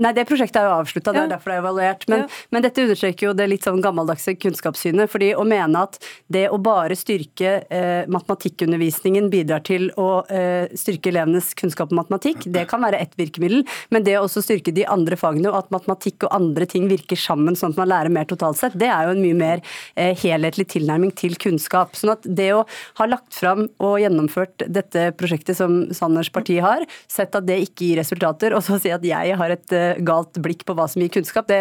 Nei, 0.00 0.14
det 0.16 0.24
prosjektet 0.28 0.62
er 0.62 0.68
jo 0.70 0.76
avslutta, 0.80 1.12
det 1.12 1.22
er 1.26 1.32
derfor 1.34 1.52
det 1.52 1.56
er 1.58 1.62
evaluert. 1.62 2.04
Men, 2.08 2.22
men 2.54 2.64
dette 2.64 2.84
understreker 2.86 3.26
jo 3.26 3.34
det 3.36 3.46
litt 3.50 3.66
sånn 3.66 3.82
gammeldagse 3.84 4.32
kunnskapssynet. 4.40 5.10
fordi 5.12 5.34
å 5.36 5.44
mene 5.44 5.82
at 5.84 5.98
det 6.32 6.46
å 6.48 6.56
bare 6.62 6.96
styrke 6.96 7.52
eh, 7.68 8.08
matematikkundervisningen 8.08 9.28
bidrar 9.32 9.60
til 9.66 9.90
å 10.00 10.22
eh, 10.32 10.72
styrke 10.72 11.12
elevenes 11.12 11.52
kunnskap 11.58 11.92
om 11.92 12.00
matematikk, 12.00 12.46
det 12.48 12.64
kan 12.70 12.80
være 12.84 13.02
ett 13.04 13.12
virkemiddel. 13.20 13.66
Men 13.92 14.06
det 14.06 14.16
å 14.16 14.24
også 14.24 14.44
styrke 14.46 14.72
de 14.72 14.86
andre 14.88 15.18
fagene, 15.20 15.50
og 15.52 15.58
at 15.60 15.74
matematikk 15.74 16.24
og 16.24 16.32
andre 16.38 16.68
ting 16.70 16.88
virker 16.90 17.20
sammen 17.20 17.58
sånn 17.58 17.74
at 17.74 17.82
man 17.82 17.92
lærer 17.92 18.14
mer 18.14 18.28
totalt 18.30 18.60
sett, 18.60 18.78
det 18.80 18.88
er 18.88 19.04
jo 19.04 19.14
en 19.16 19.22
mye 19.24 19.36
mer 19.36 19.64
eh, 20.00 20.14
helhetlig 20.22 20.70
tilnærming 20.76 21.12
til 21.18 21.36
kunnskap. 21.40 21.92
Sånn 21.98 22.14
at 22.14 22.24
det 22.24 22.50
å 22.56 22.64
ha 23.02 23.10
lagt 23.10 23.36
fram 23.36 23.66
og 23.82 23.98
gjennomført 24.00 24.64
dette 24.64 25.10
prosjektet 25.20 25.60
som 25.60 25.82
Sanners 25.96 26.32
parti 26.32 26.56
har, 26.64 26.86
sett 27.10 27.36
at 27.36 27.44
det 27.48 27.60
ikke 27.66 27.90
gir 27.90 28.00
resultater, 28.00 28.56
og 28.56 28.64
så 28.64 28.80
si 28.80 28.92
at 28.94 29.04
jeg 29.04 29.36
har 29.36 29.56
et 29.58 29.76
eh, 29.76 29.89
galt 30.06 30.38
blikk 30.42 30.64
på 30.68 30.74
hva 30.78 30.86
som 30.90 31.02
gir 31.02 31.10
kunnskap, 31.12 31.48
det, 31.50 31.60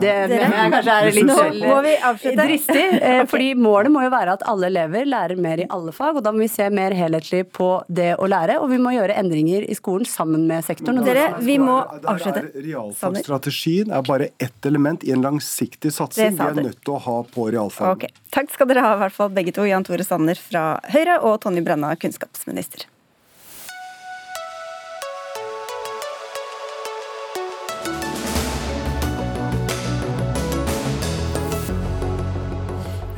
det 0.00 0.14
mener 0.28 0.56
jeg 0.56 0.72
kanskje 0.74 0.96
er 0.96 1.16
litt 1.16 1.28
Nå 1.30 1.38
må 1.60 1.78
vi 1.84 1.94
dristig. 2.38 2.84
eh, 3.00 3.22
Fordi 3.30 3.50
målet 3.58 3.92
må 3.94 4.04
jo 4.04 4.12
være 4.12 4.36
at 4.38 4.44
alle 4.50 4.70
elever 4.70 5.08
lærer 5.08 5.40
mer 5.40 5.64
i 5.64 5.68
alle 5.70 5.94
fag, 5.96 6.18
og 6.20 6.26
da 6.26 6.32
må 6.34 6.44
vi 6.44 6.50
se 6.52 6.68
mer 6.74 6.94
helhetlig 6.96 7.44
på 7.56 7.70
det 7.88 8.12
å 8.20 8.28
lære, 8.30 8.58
og 8.60 8.70
vi 8.72 8.80
må 8.82 8.94
gjøre 8.96 9.16
endringer 9.20 9.66
i 9.66 9.76
skolen 9.78 10.08
sammen 10.08 10.46
med 10.50 10.66
sektoren. 10.66 11.00
og 11.02 11.08
Dere, 11.08 11.26
er 11.30 11.38
er 11.38 11.46
vi 11.46 11.58
må 11.62 11.78
avslutte. 11.80 12.46
Realfagsstrategien 12.60 13.94
er 13.96 14.06
bare 14.06 14.30
ett 14.38 14.70
element 14.70 15.04
i 15.06 15.14
en 15.16 15.24
langsiktig 15.24 15.92
satsing 15.94 16.36
vi 16.36 16.46
er 16.46 16.62
nødt 16.62 16.80
til 16.84 16.96
å 16.96 17.02
ha 17.06 17.18
på 17.34 17.50
realfag. 17.52 17.96
Okay. 17.96 18.16
Takk 18.34 18.52
skal 18.54 18.70
dere 18.70 18.84
ha, 18.84 18.94
i 18.96 19.02
hvert 19.04 19.16
fall 19.16 19.32
begge 19.34 19.54
to. 19.56 19.66
Jan 19.68 19.86
Tore 19.86 20.06
Sanner 20.06 20.38
fra 20.38 20.64
Høyre 20.92 21.20
og 21.26 21.40
Tonje 21.44 21.64
Brenna, 21.66 21.92
kunnskapsminister. 22.00 22.86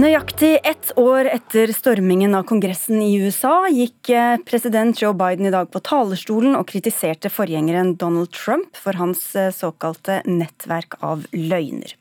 Nøyaktig 0.02 0.56
ett 0.66 0.88
år 0.98 1.28
etter 1.30 1.70
stormingen 1.70 2.32
av 2.34 2.42
Kongressen 2.48 2.98
i 3.04 3.12
USA 3.22 3.68
gikk 3.70 4.10
eh, 4.10 4.40
president 4.42 4.98
Joe 4.98 5.14
Biden 5.14 5.46
i 5.46 5.52
dag 5.54 5.68
på 5.70 5.78
talerstolen 5.86 6.56
og 6.58 6.66
kritiserte 6.72 7.30
forgjengeren 7.30 7.92
Donald 8.00 8.32
Trump 8.34 8.74
for 8.74 8.98
hans 8.98 9.22
eh, 9.38 9.52
såkalte 9.54 10.18
nettverk 10.26 10.96
av 11.06 11.22
løgner. 11.30 11.94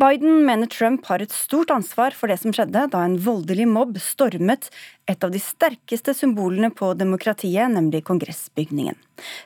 Biden 0.00 0.44
mener 0.46 0.70
Trump 0.70 1.04
har 1.10 1.22
et 1.22 1.34
stort 1.34 1.72
ansvar 1.74 2.14
for 2.16 2.30
det 2.30 2.38
som 2.40 2.54
skjedde 2.56 2.86
da 2.92 3.02
en 3.04 3.18
voldelig 3.20 3.66
mobb 3.68 3.98
stormet 4.00 4.70
et 5.10 5.24
av 5.26 5.32
de 5.34 5.40
sterkeste 5.42 6.14
symbolene 6.14 6.70
på 6.72 6.92
demokratiet, 6.98 7.68
nemlig 7.72 8.04
kongressbygningen. 8.08 8.96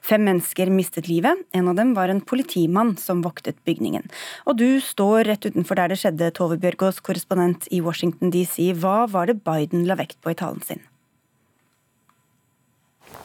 Fem 0.05 0.25
mennesker 0.29 0.71
mistet 0.71 1.09
livet, 1.11 1.41
en 1.57 1.71
av 1.73 1.79
dem 1.79 1.95
var 1.97 2.13
en 2.13 2.23
politimann 2.23 2.95
som 3.01 3.25
voktet 3.25 3.59
bygningen. 3.67 4.07
Og 4.47 4.61
du 4.61 4.69
står 4.85 5.25
rett 5.31 5.49
utenfor 5.49 5.81
der 5.81 5.95
det 5.95 6.01
skjedde, 6.03 6.33
Tove 6.37 6.61
Bjørgaas, 6.63 7.03
korrespondent 7.05 7.69
i 7.75 7.83
Washington 7.85 8.35
DC. 8.35 8.75
Hva 8.79 9.05
var 9.11 9.31
det 9.31 9.41
Biden 9.47 9.89
la 9.89 9.99
vekt 9.99 10.21
på 10.23 10.35
i 10.35 10.39
talen 10.39 10.63
sin? 10.67 10.85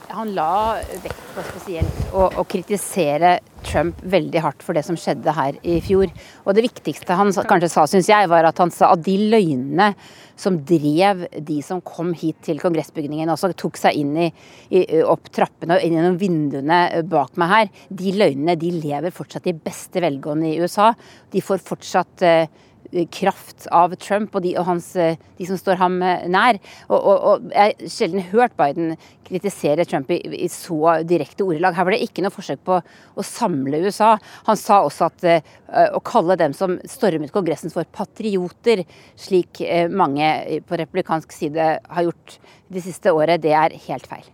Han 0.10 0.32
la 0.34 0.80
vekt 1.04 1.20
på 1.36 1.44
spesielt 1.52 2.14
å, 2.18 2.26
å, 2.42 2.44
kritisere 2.50 3.36
Trump 3.68 4.00
veldig 4.10 4.42
hardt 4.42 4.64
for 4.66 4.74
det 4.74 4.82
som 4.88 4.98
skjedde 4.98 5.34
her 5.36 5.60
i 5.62 5.76
fjor. 5.86 6.10
Og 6.48 6.56
det 6.58 6.64
viktigste 6.66 7.18
han 7.20 7.30
kanskje 7.30 7.70
sa, 7.70 7.84
syns 7.90 8.10
jeg, 8.10 8.30
var 8.32 8.48
at 8.50 8.58
han 8.62 8.74
sa 8.74 8.90
at 8.96 9.04
de 9.06 9.16
løgnene 9.30 9.92
som 10.40 10.58
drev 10.66 11.26
de 11.46 11.60
som 11.66 11.84
kom 11.86 12.16
hit 12.18 12.40
til 12.48 12.62
kongressbygningen, 12.64 13.30
også 13.30 13.52
tok 13.60 13.78
seg 13.78 14.00
inn 14.00 14.16
i, 14.26 14.30
i, 14.74 14.82
opp 15.04 15.30
trappene 15.36 15.78
og 15.78 15.86
inn 15.86 16.00
gjennom 16.00 16.18
vinduene 16.22 16.80
bak 17.12 17.38
meg 17.38 17.54
her, 17.54 17.70
de 18.02 18.16
løgnene 18.18 18.58
de 18.60 18.72
lever 18.80 19.14
fortsatt 19.14 19.52
i 19.52 19.58
beste 19.58 20.02
velgående 20.02 20.50
i 20.50 20.58
USA. 20.64 20.94
De 21.30 21.44
får 21.44 21.62
fortsatt 21.70 22.26
uh, 22.26 22.66
kraft 23.14 23.68
av 23.76 23.94
Trump 24.02 24.34
og 24.36 24.44
de, 24.44 24.56
og 24.58 24.66
hans, 24.68 24.90
eh, 24.98 25.20
de 25.38 25.48
som 25.48 25.60
står 25.60 25.80
ham 25.82 26.00
eh, 26.02 26.26
nær. 26.32 26.60
Og, 26.90 26.98
og, 26.98 27.18
og 27.30 27.50
Jeg 27.54 27.76
har 27.76 27.92
sjelden 27.94 28.26
hørt 28.32 28.56
Biden 28.58 28.96
kritisere 29.28 29.86
Trump 29.86 30.10
i, 30.12 30.20
i, 30.46 30.48
så 30.50 30.98
direkte 31.08 31.46
ordelag. 31.46 31.78
Her 31.78 31.86
var 31.86 31.96
det 31.96 32.02
ikke 32.06 32.26
noe 32.26 32.34
forsøk 32.34 32.64
på 32.66 32.80
å 32.80 33.26
samle 33.26 33.82
USA. 33.86 34.16
Han 34.50 34.58
sa 34.58 34.82
også 34.86 35.10
at 35.10 35.28
uh, 35.28 35.54
å 35.94 36.02
kalle 36.02 36.38
dem 36.40 36.56
som 36.58 36.80
stormet 36.90 37.34
Kongressen 37.36 37.74
for 37.74 37.86
patrioter, 37.94 38.82
slik 39.20 39.62
uh, 39.62 39.86
mange 39.94 40.32
på 40.66 40.82
republikansk 40.82 41.36
side 41.36 41.70
har 41.78 42.08
gjort 42.08 42.40
det 42.74 42.86
siste 42.86 43.14
året, 43.14 43.44
det 43.46 43.54
er 43.54 43.78
helt 43.86 44.10
feil. 44.10 44.26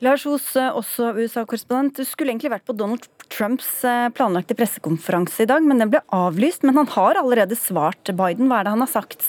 Lars 0.00 0.22
Os, 0.30 0.54
også 0.56 1.10
USA-korrespondent. 1.18 1.98
Du 1.98 2.08
skulle 2.08 2.32
egentlig 2.32 2.54
vært 2.54 2.64
på 2.70 2.76
Donald 2.78 3.04
Trumps 3.30 3.84
eh, 3.84 4.08
planlagte 4.14 4.56
pressekonferanse 4.58 5.44
i 5.44 5.50
dag, 5.50 5.62
men 5.64 5.80
den 5.80 5.92
ble 5.92 6.02
avlyst. 6.14 6.66
Men 6.66 6.82
han 6.82 6.90
har 6.96 7.20
allerede 7.20 7.58
svart 7.58 8.10
Biden. 8.10 8.50
Hva 8.50 8.60
er 8.60 8.68
det 8.68 8.74
han 8.74 8.84
har 8.84 8.92
sagt? 8.92 9.24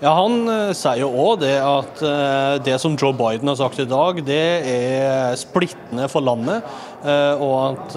Ja, 0.00 0.14
Han 0.16 0.48
uh, 0.48 0.72
sier 0.74 1.02
jo 1.02 1.10
òg 1.12 1.42
det 1.42 1.56
at 1.60 2.00
uh, 2.00 2.56
det 2.64 2.78
som 2.80 2.96
Joe 2.98 3.12
Biden 3.14 3.50
har 3.50 3.58
sagt 3.60 3.82
i 3.82 3.86
dag, 3.88 4.22
det 4.26 4.44
er 4.70 5.36
splittende 5.38 6.08
for 6.10 6.24
landet. 6.24 6.66
Og 6.98 7.52
at 7.62 7.92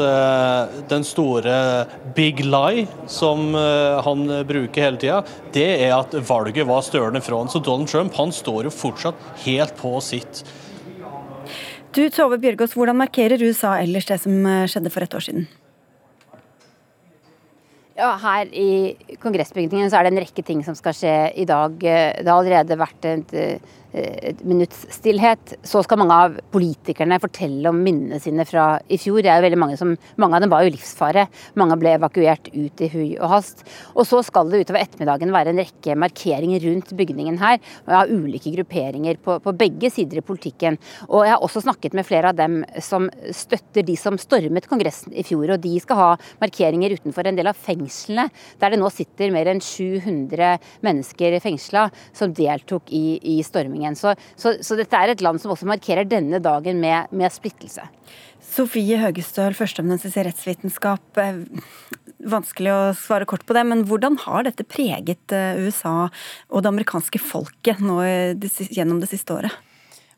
den 0.91 1.01
store 1.01 1.55
big 2.13 2.43
lie 2.45 2.83
som 3.09 3.47
han 4.05 4.21
bruker 4.45 4.85
hele 4.85 4.99
tida, 5.01 5.23
det 5.55 5.65
er 5.87 5.95
at 5.95 6.13
valget 6.29 6.67
var 6.69 6.85
størende 6.85 7.23
fra 7.25 7.39
han. 7.41 7.49
Så 7.49 7.63
Donald 7.65 7.89
Trump 7.89 8.13
han 8.19 8.29
står 8.29 8.69
jo 8.69 8.75
fortsatt 8.75 9.25
helt 9.41 9.73
på 9.81 9.95
sitt. 10.05 10.43
Du 11.91 12.05
Tove 12.07 12.37
Bjørgaas, 12.39 12.71
hvordan 12.77 12.95
markerer 12.95 13.41
USA 13.43 13.75
ellers 13.81 14.07
det 14.07 14.21
som 14.23 14.45
skjedde 14.71 14.91
for 14.93 15.03
et 15.03 15.15
år 15.17 15.25
siden? 15.25 15.49
Ja, 17.99 18.13
Her 18.17 18.47
i 18.55 18.95
kongressbygningen 19.19 19.91
så 19.91 19.99
er 19.99 20.07
det 20.07 20.13
en 20.13 20.21
rekke 20.23 20.43
ting 20.47 20.63
som 20.65 20.77
skal 20.79 20.95
skje 20.95 21.15
i 21.35 21.45
dag. 21.45 21.75
Det 21.81 22.23
har 22.23 22.37
allerede 22.37 22.79
vært 22.79 23.09
et 23.11 23.35
Eh, 23.35 23.59
et 23.93 24.41
minutts 24.47 24.85
stillhet. 24.95 25.55
Så 25.67 25.81
skal 25.85 25.99
mange 26.01 26.15
av 26.15 26.37
politikerne 26.53 27.19
fortelle 27.21 27.71
om 27.71 27.81
minnene 27.83 28.21
sine 28.23 28.45
fra 28.47 28.73
i 28.87 28.99
fjor. 29.01 29.21
Det 29.23 29.31
er 29.31 29.41
jo 29.41 29.47
veldig 29.47 29.59
Mange 29.61 29.77
som, 29.77 29.91
mange 30.17 30.37
av 30.37 30.41
dem 30.41 30.49
var 30.49 30.63
jo 30.65 30.71
livsfare. 30.73 31.27
Mange 31.59 31.75
ble 31.77 31.91
evakuert 31.93 32.47
ut 32.55 32.81
i 32.81 32.87
hui 32.89 33.09
og 33.19 33.29
hast. 33.29 33.61
Og 33.93 34.07
så 34.09 34.23
skal 34.25 34.49
det 34.49 34.63
utover 34.63 34.81
ettermiddagen 34.81 35.33
være 35.35 35.51
en 35.53 35.61
rekke 35.61 35.93
markeringer 36.01 36.63
rundt 36.65 36.93
bygningen 36.97 37.37
her. 37.37 37.59
Og 37.83 37.91
jeg 37.91 37.99
har 37.99 38.13
ulike 38.15 38.53
grupperinger 38.55 39.19
på, 39.21 39.37
på 39.43 39.53
begge 39.59 39.91
sider 39.93 40.21
i 40.21 40.25
politikken. 40.25 40.79
Og 41.11 41.27
jeg 41.27 41.35
har 41.35 41.45
også 41.45 41.61
snakket 41.67 41.93
med 41.97 42.07
flere 42.07 42.31
av 42.31 42.39
dem 42.39 42.61
som 42.81 43.05
støtter 43.29 43.85
de 43.85 43.97
som 43.99 44.17
stormet 44.21 44.65
Kongressen 44.71 45.13
i 45.13 45.25
fjor. 45.27 45.53
Og 45.53 45.61
de 45.61 45.75
skal 45.83 45.99
ha 45.99 46.09
markeringer 46.41 46.97
utenfor 46.97 47.29
en 47.29 47.37
del 47.37 47.51
av 47.51 47.59
fengslene, 47.59 48.29
der 48.57 48.73
det 48.73 48.81
nå 48.81 48.89
sitter 48.93 49.35
mer 49.35 49.51
enn 49.51 49.61
700 49.61 50.55
mennesker 50.81 51.37
fengsla 51.43 51.89
som 52.17 52.33
deltok 52.33 52.89
i, 52.89 53.19
i 53.21 53.37
stormingen 53.45 53.80
retningen. 53.81 53.95
Så, 53.95 54.15
så, 54.35 54.55
så, 54.63 54.75
dette 54.75 54.95
er 54.95 55.11
et 55.11 55.21
land 55.21 55.41
som 55.41 55.51
også 55.51 55.67
markerer 55.69 56.05
denne 56.05 56.39
dagen 56.39 56.79
med, 56.81 57.07
med 57.11 57.31
splittelse. 57.31 57.83
Sofie 58.41 58.97
Høgestøl, 58.99 59.53
førsteamanuensis 59.55 60.17
i 60.17 60.25
rettsvitenskap. 60.25 61.17
Eh, 61.17 61.43
vanskelig 62.21 62.71
å 62.71 62.93
svare 62.97 63.25
kort 63.25 63.45
på 63.45 63.55
det, 63.55 63.63
men 63.65 63.85
hvordan 63.87 64.17
har 64.25 64.45
dette 64.45 64.65
preget 64.67 65.31
eh, 65.31 65.61
USA 65.61 66.09
og 66.49 66.61
det 66.63 66.71
amerikanske 66.71 67.21
folket 67.21 67.81
nå 67.81 68.01
gjennom 68.71 69.01
det 69.01 69.09
siste 69.11 69.33
året? 69.37 69.55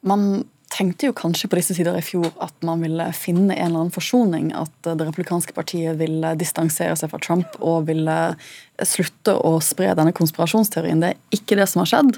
Man 0.04 0.44
tenkte 0.74 1.08
jo 1.08 1.14
kanskje 1.16 1.48
på 1.50 1.58
disse 1.60 1.76
sider 1.78 1.96
i 1.98 2.04
fjor 2.04 2.32
at 2.42 2.56
man 2.66 2.82
ville 2.82 3.06
finne 3.16 3.54
en 3.54 3.68
eller 3.68 3.84
annen 3.84 3.94
forsoning. 3.94 4.50
At 4.58 4.74
det 4.86 5.06
republikanske 5.06 5.54
partiet 5.56 6.00
ville 6.00 6.34
distansere 6.40 6.96
seg 6.98 7.12
fra 7.12 7.22
Trump 7.22 7.58
og 7.62 7.88
ville 7.90 8.18
slutte 8.82 9.36
å 9.38 9.60
spre 9.62 9.92
denne 9.98 10.16
konspirasjonsteorien. 10.18 11.04
Det 11.04 11.12
er 11.14 11.38
ikke 11.38 11.58
det 11.60 11.68
som 11.70 11.84
har 11.84 11.92
skjedd. 11.92 12.18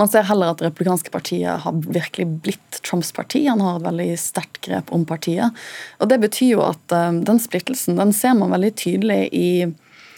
Man 0.00 0.10
ser 0.12 0.28
heller 0.28 0.52
at 0.52 0.60
det 0.60 0.68
republikanske 0.68 1.12
partiet 1.14 1.64
har 1.64 1.80
virkelig 1.84 2.28
blitt 2.44 2.80
Trumps 2.84 3.14
parti. 3.16 3.46
Han 3.48 3.64
har 3.64 3.80
et 3.80 3.88
veldig 3.88 4.10
sterkt 4.20 4.60
grep 4.68 4.92
om 4.94 5.06
partiet. 5.08 5.64
Og 6.00 6.12
Det 6.12 6.20
betyr 6.26 6.52
jo 6.58 6.66
at 6.66 6.92
eh, 6.92 7.22
den 7.24 7.40
splittelsen 7.40 7.96
den 8.00 8.12
ser 8.16 8.36
man 8.36 8.52
veldig 8.52 8.74
tydelig 8.84 9.22
i 9.32 9.48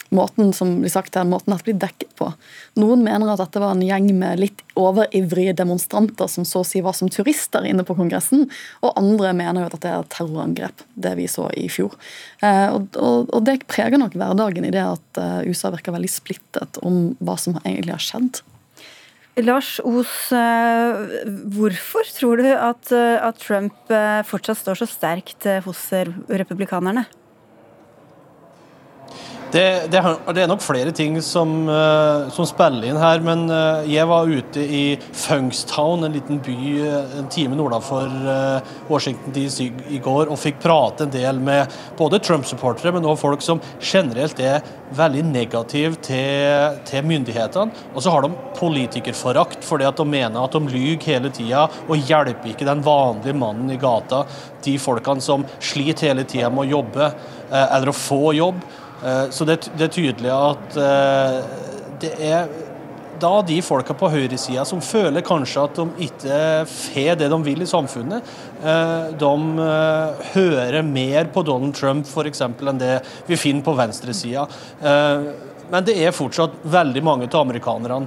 måten 0.09 0.53
som 0.55 0.77
blir 0.81 0.91
sagt 0.91 1.15
her, 1.17 1.27
måten 1.27 1.53
dette 1.53 1.67
blir 1.67 1.77
dekket 1.81 2.13
på. 2.19 2.29
Noen 2.79 3.03
mener 3.05 3.31
at 3.33 3.41
dette 3.41 3.61
var 3.61 3.75
en 3.75 3.83
gjeng 3.83 4.09
med 4.17 4.41
litt 4.41 4.63
overivrige 4.77 5.55
demonstranter 5.57 6.29
som 6.31 6.45
så 6.47 6.61
å 6.63 6.67
si 6.67 6.81
var 6.85 6.95
som 6.97 7.11
turister 7.11 7.65
inne 7.67 7.85
på 7.87 7.95
Kongressen, 7.97 8.47
og 8.85 8.97
andre 8.99 9.33
mener 9.37 9.63
jo 9.63 9.69
at 9.69 9.77
dette 9.77 9.93
er 9.93 10.11
terrorangrep, 10.13 10.85
det 10.95 11.15
vi 11.19 11.27
så 11.31 11.49
i 11.57 11.67
fjor. 11.71 11.97
Eh, 12.41 12.67
og, 12.73 12.91
og, 12.95 13.31
og, 13.31 13.41
det 13.47 13.59
preger 13.69 13.99
nok 14.01 14.17
hverdagen 14.17 14.67
i 14.67 14.73
det 14.73 14.83
at 14.83 15.21
eh, 15.21 15.49
USA 15.49 15.73
virker 15.73 15.95
veldig 15.95 16.11
splittet 16.11 16.79
om 16.85 17.17
hva 17.19 17.37
som 17.41 17.57
egentlig 17.63 17.95
har 17.97 18.03
skjedd. 18.03 18.43
Lars 19.37 19.75
Os, 19.85 20.31
eh, 20.33 21.27
hvorfor 21.53 22.09
tror 22.15 22.41
du 22.41 22.49
at, 22.55 22.89
at 22.89 23.37
Trump 23.43 23.93
fortsatt 24.25 24.63
står 24.63 24.81
så 24.81 24.89
sterkt 24.89 25.45
hos 25.67 25.87
republikanerne? 25.93 27.05
Det, 29.51 29.87
det, 29.91 30.01
det, 30.35 30.41
er 30.43 30.49
nok 30.51 30.59
flere 30.59 30.91
ting 30.91 31.15
som, 31.23 31.51
uh, 31.71 32.27
som, 32.35 32.43
spiller 32.49 32.89
inn 32.89 32.97
her, 32.99 33.21
men 33.23 33.45
uh, 33.47 33.79
jeg 33.87 34.03
var 34.09 34.27
ute 34.27 34.59
i 34.59 34.81
Funkstown, 35.15 36.03
en 36.03 36.11
liten 36.11 36.41
by 36.43 36.55
uh, 36.83 37.13
en 37.21 37.29
time 37.31 37.55
nordafor 37.55 38.11
Washington 38.89 39.31
DC 39.31 39.69
i 39.95 40.01
går, 40.03 40.27
og 40.27 40.39
fikk 40.41 40.59
prate 40.65 41.05
en 41.05 41.13
del 41.13 41.39
med 41.39 41.71
både 41.99 42.19
Trump-supportere, 42.19 42.91
men 42.91 43.07
også 43.07 43.21
folk 43.21 43.45
som 43.45 43.61
generelt 43.79 44.41
er 44.43 44.65
veldig 44.97 45.23
negative 45.29 45.95
til, 46.03 46.75
til 46.87 47.07
myndighetene. 47.07 47.85
Og 47.93 48.03
så 48.03 48.11
har 48.11 48.27
de 48.27 48.33
politikerforakt 48.57 49.63
fordi 49.67 49.87
at 49.87 49.99
de 49.99 50.07
mener 50.07 50.41
at 50.41 50.55
de 50.55 50.73
lyver 50.73 51.07
hele 51.07 51.31
tida 51.31 51.65
og 51.87 51.95
hjelper 52.09 52.51
ikke 52.51 52.67
den 52.67 52.83
vanlige 52.83 53.35
mannen 53.37 53.71
i 53.71 53.79
gata, 53.79 54.25
de 54.63 54.75
folkene 54.81 55.23
som 55.23 55.47
sliter 55.63 56.09
hele 56.09 56.27
tida 56.27 56.51
med 56.51 56.65
å 56.65 56.77
jobbe 56.77 57.09
eller 57.47 57.93
å 57.93 57.95
få 57.95 58.35
jobb. 58.35 58.59
Eh, 59.03 59.29
så 59.29 59.45
det, 59.45 59.61
det, 59.77 59.87
er 59.87 59.93
tydelig 59.93 60.31
at 60.33 60.79
eh, 60.81 61.37
det 62.01 62.13
er 62.29 62.49
da 63.17 63.39
de 63.41 63.57
folka 63.65 63.95
på 63.97 64.11
høyresida 64.13 64.61
som 64.67 64.81
føler 64.83 65.25
kanskje 65.25 65.63
at 65.65 65.79
de 65.79 66.05
ikke 66.05 66.39
får 66.69 67.17
det 67.17 67.29
de 67.33 67.39
vil 67.47 67.65
i 67.65 67.69
samfunnet, 67.69 68.29
eh, 68.61 69.07
de 69.17 69.67
hører 70.35 70.81
mer 70.85 71.31
på 71.33 71.41
Donald 71.45 71.73
Trump 71.77 72.05
f.eks. 72.05 72.43
enn 72.45 72.81
det 72.81 72.99
vi 73.25 73.39
finner 73.39 73.65
på 73.65 73.73
venstresida. 73.77 74.45
Men 75.67 75.83
det 75.83 75.97
er 75.99 76.15
fortsatt 76.15 76.61
veldig 76.63 77.01
mange 77.03 77.27
av 77.27 77.41
amerikanerne 77.41 78.05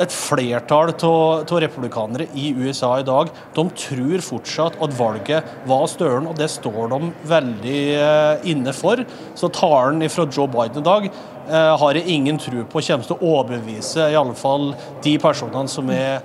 et 0.00 0.14
flertall 0.14 0.92
av 0.94 1.60
republikanere 1.62 2.26
i 2.34 2.50
USA 2.56 2.94
i 3.00 3.06
dag 3.06 3.30
de 3.56 3.64
tror 3.84 4.24
fortsatt 4.24 4.78
at 4.82 4.96
valget 4.96 5.50
var 5.68 5.86
Støren, 5.90 6.28
og 6.30 6.38
det 6.38 6.48
står 6.52 6.90
de 6.92 7.10
veldig 7.28 7.82
eh, 7.98 8.48
inne 8.52 8.74
for. 8.76 9.02
Så 9.38 9.50
talen 9.54 10.04
fra 10.12 10.26
Joe 10.30 10.48
Biden 10.50 10.80
i 10.80 10.86
dag 10.86 11.08
eh, 11.10 11.72
har 11.82 11.98
jeg 11.98 12.08
ingen 12.08 12.40
tro 12.40 12.64
på 12.64 12.84
kommer 12.90 13.06
til 13.06 13.16
å 13.16 13.32
overbevise 13.36 14.10
i 14.10 14.18
alle 14.18 14.36
fall 14.38 14.72
de 15.04 15.16
personene 15.20 15.70
som 15.70 15.90
er 15.94 16.20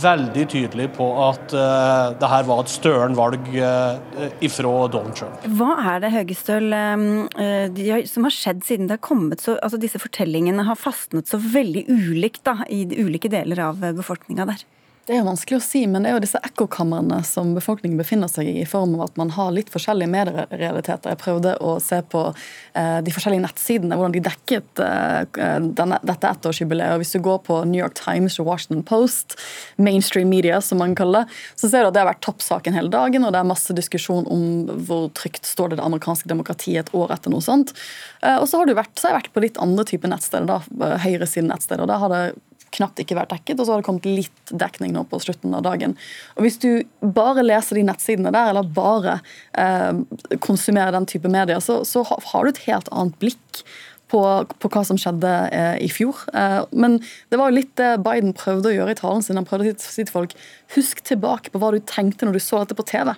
veldig 0.00 0.46
tydelig 0.52 0.88
på 0.96 1.06
at 1.24 1.54
uh, 1.56 2.16
det 2.20 2.30
her 2.32 2.46
var 2.48 2.64
et 2.64 2.72
støren 2.72 3.16
valg 3.18 3.46
uh, 3.56 3.98
ifra 4.44 4.72
Donald 4.92 5.16
Trump. 5.18 5.46
Hva 5.58 5.76
er 5.94 6.02
det 6.04 6.12
Høgestøl, 6.14 6.72
uh, 6.72 8.02
som 8.10 8.28
har 8.28 8.36
skjedd 8.36 8.64
siden 8.66 8.90
det 8.90 8.98
har 8.98 9.04
kommet 9.04 9.42
så 9.44 9.58
altså 9.60 9.80
Disse 9.80 10.00
fortellingene 10.02 10.66
har 10.68 10.78
fastnet 10.78 11.30
så 11.30 11.40
veldig 11.40 11.86
ulikt 11.88 12.44
da, 12.46 12.60
i 12.68 12.84
de 12.88 13.00
ulike 13.04 13.30
deler 13.32 13.62
av 13.70 13.80
befolkninga 13.96 14.48
der? 14.52 14.66
Det 15.06 15.14
er 15.16 15.22
jo 15.22 15.26
vanskelig 15.30 15.56
å 15.56 15.62
si, 15.64 15.80
men 15.88 16.04
det 16.04 16.10
er 16.10 16.18
jo 16.18 16.22
disse 16.22 16.38
ekkokamrene 16.44 17.22
som 17.26 17.54
befolkningen 17.56 17.98
befinner 17.98 18.28
seg 18.30 18.46
i, 18.46 18.52
i 18.60 18.66
form 18.68 18.92
av 18.98 19.06
at 19.08 19.16
man 19.18 19.32
har 19.34 19.48
litt 19.56 19.72
forskjellige 19.72 20.12
medierealiteter. 20.12 21.14
Jeg 21.14 21.20
prøvde 21.22 21.54
å 21.64 21.72
se 21.82 22.02
på 22.12 22.20
eh, 22.28 22.98
de 23.02 23.14
forskjellige 23.14 23.42
nettsidene, 23.46 23.96
hvordan 23.96 24.14
de 24.14 24.22
dekket 24.28 24.82
eh, 24.84 25.56
denne, 25.80 25.98
dette 26.06 26.30
ettårsjubileet. 26.30 27.00
Hvis 27.00 27.14
du 27.16 27.18
går 27.24 27.40
på 27.48 27.62
New 27.64 27.80
York 27.80 27.96
Times 27.98 28.36
og 28.42 28.50
Washington 28.52 28.84
Post, 28.86 29.38
mainstream 29.80 30.30
media 30.30 30.60
som 30.62 30.78
man 30.84 30.94
kaller 30.98 31.24
det, 31.24 31.40
så 31.56 31.72
ser 31.72 31.82
du 31.82 31.90
at 31.90 31.96
det 31.96 32.04
har 32.04 32.10
vært 32.12 32.22
toppsaken 32.28 32.76
hele 32.76 32.92
dagen, 32.92 33.24
og 33.24 33.32
det 33.32 33.40
er 33.40 33.48
masse 33.48 33.74
diskusjon 33.74 34.28
om 34.30 34.44
hvor 34.84 35.08
trygt 35.16 35.48
står 35.48 35.72
det 35.72 35.80
det 35.80 35.88
amerikanske 35.88 36.28
demokratiet 36.30 36.84
et 36.84 36.94
år 36.94 37.16
etter 37.16 37.32
noe 37.32 37.42
sånt. 37.42 37.72
Eh, 38.20 38.36
og 38.36 38.46
så 38.46 38.60
har, 38.60 38.68
du 38.68 38.76
vært, 38.76 38.94
så 38.94 39.08
har 39.08 39.16
jeg 39.16 39.22
vært 39.24 39.34
på 39.34 39.44
litt 39.48 39.58
andre 39.64 39.88
typer 39.88 40.12
nettsteder, 40.12 40.46
da, 40.52 40.94
høyresiden 41.08 41.50
nettsteder. 41.50 41.88
og 41.88 41.90
Der 41.90 42.04
har 42.04 42.14
det 42.14 42.24
knapt 42.76 43.02
ikke 43.02 43.18
vært 43.18 43.32
dekket, 43.34 43.58
og 43.58 43.66
så 43.66 43.74
har 43.74 43.82
det 43.82 43.88
kommet 43.88 44.08
litt 44.08 44.54
dekning 44.54 44.94
nå 44.94 45.04
på 45.10 45.20
slutten 45.22 45.54
av 45.56 45.64
dagen. 45.66 45.96
Og 46.36 46.46
Hvis 46.46 46.60
du 46.62 46.70
bare 47.00 47.44
leser 47.44 47.80
de 47.80 47.86
nettsidene 47.88 48.32
der, 48.34 48.52
eller 48.52 48.66
bare 48.66 49.20
eh, 49.58 50.02
konsumerer 50.42 50.94
den 50.96 51.08
type 51.10 51.30
medier, 51.30 51.62
så, 51.64 51.82
så 51.88 52.04
har 52.06 52.44
du 52.44 52.52
et 52.52 52.66
helt 52.68 52.90
annet 52.94 53.18
blikk 53.22 53.64
på, 54.10 54.20
på, 54.58 54.70
hva 54.72 54.82
som 54.86 54.98
skjedde 54.98 55.30
eh, 55.54 55.76
i 55.86 55.88
fjor. 55.92 56.24
Eh, 56.34 56.60
men 56.72 56.98
det 57.30 57.38
var 57.38 57.50
jo 57.50 57.58
litt 57.60 57.72
det 57.78 57.92
Biden 58.04 58.34
prøvde 58.36 58.72
å 58.72 58.74
gjøre 58.74 58.94
i 58.94 59.00
talen 59.00 59.24
sin. 59.24 59.38
Han 59.38 59.48
prøvde 59.48 59.74
å 59.74 59.80
si 59.82 60.02
til 60.02 60.12
folk 60.12 60.36
husk 60.74 61.02
tilbake 61.06 61.52
på 61.52 61.62
hva 61.62 61.72
du 61.74 61.80
tenkte 61.86 62.26
når 62.26 62.38
du 62.38 62.44
så 62.44 62.62
dette 62.62 62.78
på 62.78 62.86
TV. 62.90 63.12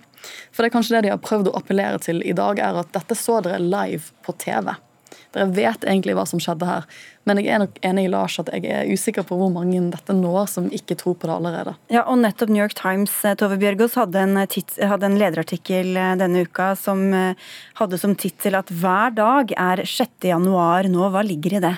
For 0.53 0.63
det 0.63 0.71
er 0.71 0.77
kanskje 0.77 0.97
det 0.99 1.07
de 1.07 1.15
har 1.15 1.23
prøvd 1.23 1.51
å 1.51 1.59
appellere 1.59 2.01
til 2.03 2.23
i 2.25 2.37
dag, 2.37 2.61
er 2.63 2.83
at 2.83 2.93
dette 2.95 3.19
så 3.19 3.41
dere 3.45 3.63
live 3.63 4.13
på 4.27 4.37
TV. 4.43 4.75
Dere 5.33 5.49
vet 5.57 5.85
egentlig 5.87 6.15
hva 6.17 6.25
som 6.29 6.41
skjedde 6.43 6.69
her. 6.69 6.87
Men 7.29 7.39
jeg 7.39 7.55
er 7.55 7.63
nok 7.63 7.79
enig 7.87 8.05
i 8.09 8.11
Lars 8.13 8.39
at 8.43 8.51
jeg 8.53 8.67
er 8.67 8.91
usikker 8.91 9.25
på 9.27 9.39
hvor 9.39 9.53
mange 9.55 9.81
dette 9.93 10.17
når 10.17 10.51
som 10.51 10.67
ikke 10.75 10.97
tror 11.01 11.17
på 11.17 11.29
det 11.31 11.37
allerede. 11.37 11.75
Ja, 11.93 12.03
og 12.03 12.19
nettopp 12.23 12.53
New 12.53 12.63
York 12.63 12.75
Times 12.79 13.15
eh, 13.25 13.37
Tove 13.39 13.59
Bjørgaas, 13.63 13.97
hadde, 14.01 14.25
hadde, 14.91 15.09
en 15.09 15.19
lederartikkel 15.21 15.97
eh, 15.97 16.15
denne 16.21 16.45
uka 16.47 16.73
som 16.79 17.05
eh, 17.17 17.53
hadde 17.81 18.01
som 18.03 18.17
tittel 18.19 18.59
at 18.59 18.73
hver 18.73 19.15
dag 19.17 19.55
er 19.57 19.85
6. 19.87 20.29
januar 20.33 20.91
nå. 20.91 21.09
Hva 21.15 21.25
ligger 21.27 21.59
i 21.59 21.65
det? 21.65 21.77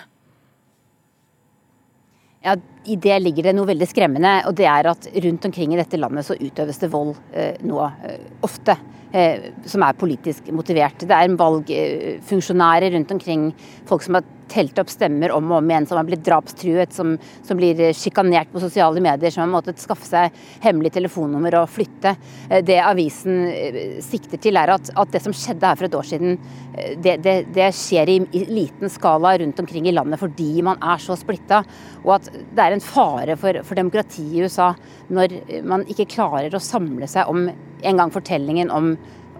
Ja, 2.44 2.58
I 2.84 2.96
det 3.00 3.20
ligger 3.22 3.48
det 3.48 3.54
noe 3.56 3.68
veldig 3.68 3.88
skremmende. 3.88 4.34
og 4.48 4.54
det 4.54 4.66
er 4.68 4.90
at 4.90 5.08
Rundt 5.24 5.44
omkring 5.44 5.72
i 5.74 5.80
dette 5.80 6.00
landet 6.00 6.26
så 6.26 6.36
utøves 6.36 6.78
det 6.78 6.92
vold 6.92 7.14
eh, 7.32 7.56
nå, 7.64 7.80
eh, 8.04 8.20
ofte. 8.42 8.76
Eh, 9.14 9.52
som 9.70 9.82
er 9.86 9.94
politisk 9.94 10.48
motivert. 10.50 11.04
Det 11.06 11.14
er 11.14 11.36
valgfunksjonærer 11.38 12.90
rundt 12.96 13.12
omkring, 13.14 13.52
folk 13.86 14.02
som 14.02 14.16
har 14.18 14.24
telt 14.50 14.78
opp 14.82 14.90
stemmer 14.90 15.30
om 15.30 15.52
og 15.52 15.60
om 15.60 15.68
igjen, 15.70 15.86
som 15.86 16.00
har 16.00 16.08
blitt 16.08 16.24
drapstruet, 16.26 16.90
som, 16.92 17.12
som 17.46 17.60
blir 17.60 17.78
sjikanert 17.94 18.50
på 18.50 18.62
sosiale 18.64 18.98
medier, 19.04 19.30
som 19.30 19.44
har 19.44 19.52
måttet 19.52 19.78
skaffe 19.78 20.08
seg 20.08 20.34
hemmelig 20.64 20.90
telefonnummer 20.96 21.54
og 21.60 21.70
flytte. 21.70 22.16
Eh, 22.48 22.64
det 22.66 22.80
avisen 22.82 23.38
eh, 23.52 23.78
sikter 24.02 24.42
til, 24.42 24.58
er 24.58 24.74
at, 24.74 24.90
at 24.98 25.14
det 25.14 25.22
som 25.22 25.36
skjedde 25.36 25.70
her 25.70 25.78
for 25.78 25.86
et 25.86 25.96
år 26.00 26.10
siden, 26.10 26.34
det, 26.74 27.20
det, 27.22 27.36
det 27.54 27.70
skjer 27.78 28.10
i, 28.10 28.18
i, 28.34 28.42
liten 28.50 28.90
skala 28.90 29.36
rundt 29.38 29.62
omkring 29.62 29.86
i 29.86 29.94
landet 29.94 30.18
fordi 30.18 30.58
man 30.66 30.82
er 30.82 30.98
så 30.98 31.14
splitta, 31.14 31.62
og 32.02 32.16
at 32.16 32.32
det 32.34 32.66
er 32.66 32.73
en 32.74 32.84
fare 32.84 33.36
for, 33.40 33.60
for 33.66 33.78
demokratiet 33.78 34.34
i 34.34 34.44
USA 34.44 34.72
når 35.14 35.36
man 35.66 35.84
ikke 35.90 36.08
klarer 36.16 36.54
å 36.54 36.62
samle 36.62 37.08
seg 37.10 37.30
om 37.30 37.46
en 37.48 38.00
gang 38.00 38.12
fortellingen 38.14 38.72
om, 38.74 38.94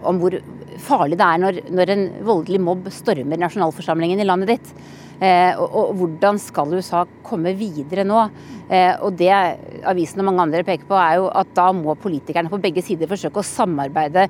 om 0.05 0.21
hvor 0.21 0.37
farlig 0.81 1.17
det 1.19 1.25
er 1.25 1.41
når, 1.41 1.61
når, 1.73 1.93
en 1.93 2.05
voldelig 2.27 2.61
mobb 2.61 2.89
stormer 2.93 3.39
nasjonalforsamlingen 3.41 4.21
i 4.21 4.27
landet 4.27 4.55
ditt. 4.55 4.73
Eh, 5.23 5.55
og, 5.55 5.69
og, 5.71 5.93
hvordan 5.95 6.39
skal 6.41 6.73
USA 6.75 7.05
komme 7.23 7.55
videre 7.55 8.03
nå? 8.07 8.25
Eh, 8.67 8.91
og 8.99 9.15
det 9.19 9.31
avisen 9.87 10.21
og 10.21 10.29
mange 10.29 10.43
andre 10.43 10.65
peker 10.67 10.89
på, 10.89 10.97
er 10.99 11.21
jo 11.21 11.29
at 11.31 11.53
da 11.55 11.69
må 11.75 11.95
politikerne 11.99 12.51
på 12.51 12.59
begge 12.61 12.83
sider 12.83 13.09
forsøke 13.09 13.39
å 13.39 13.47
samarbeide 13.47 14.27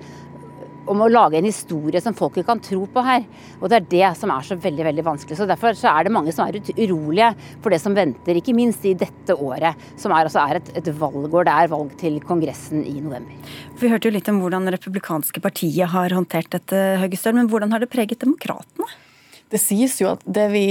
om 0.91 1.01
å 1.01 1.09
lage 1.09 1.39
en 1.39 1.47
historie 1.47 2.01
som 2.01 2.15
folket 2.17 2.47
kan 2.47 2.61
tro 2.63 2.85
på 2.91 3.03
her. 3.05 3.25
Og 3.59 3.69
det 3.71 3.77
er 3.79 3.87
det 3.93 4.11
som 4.19 4.33
er 4.33 4.45
så 4.47 4.57
veldig 4.59 4.87
veldig 4.89 5.05
vanskelig. 5.05 5.37
Så 5.39 5.49
Derfor 5.49 5.77
så 5.77 5.91
er 5.91 6.07
det 6.07 6.13
mange 6.15 6.33
som 6.35 6.47
er 6.47 6.59
urolige 6.77 7.31
for 7.63 7.73
det 7.73 7.81
som 7.83 7.95
venter, 7.97 8.39
ikke 8.39 8.55
minst 8.57 8.85
i 8.85 8.95
dette 8.97 9.35
året, 9.35 9.79
som 10.01 10.13
er, 10.13 10.27
altså 10.29 10.43
er 10.43 10.59
et, 10.59 10.73
et 10.81 10.91
valgår. 10.99 11.47
Det 11.47 11.55
er 11.55 11.73
valg 11.73 11.95
til 12.01 12.19
Kongressen 12.25 12.85
i 12.85 12.97
november. 12.99 13.55
Vi 13.79 13.91
hørte 13.91 14.09
jo 14.09 14.15
litt 14.15 14.29
om 14.31 14.41
hvordan 14.43 14.69
republikanske 14.75 15.43
partiet 15.43 15.91
har 15.93 16.15
håndtert 16.15 16.51
dette, 16.55 16.85
Høgestøl, 17.01 17.37
men 17.37 17.51
hvordan 17.51 17.73
har 17.75 17.83
det 17.83 17.91
preget 17.93 18.21
demokratene? 18.23 18.89
Det 19.55 19.61
sies 19.63 19.93
jo 20.01 20.09
at 20.11 20.23
det 20.27 20.49
vi 20.51 20.65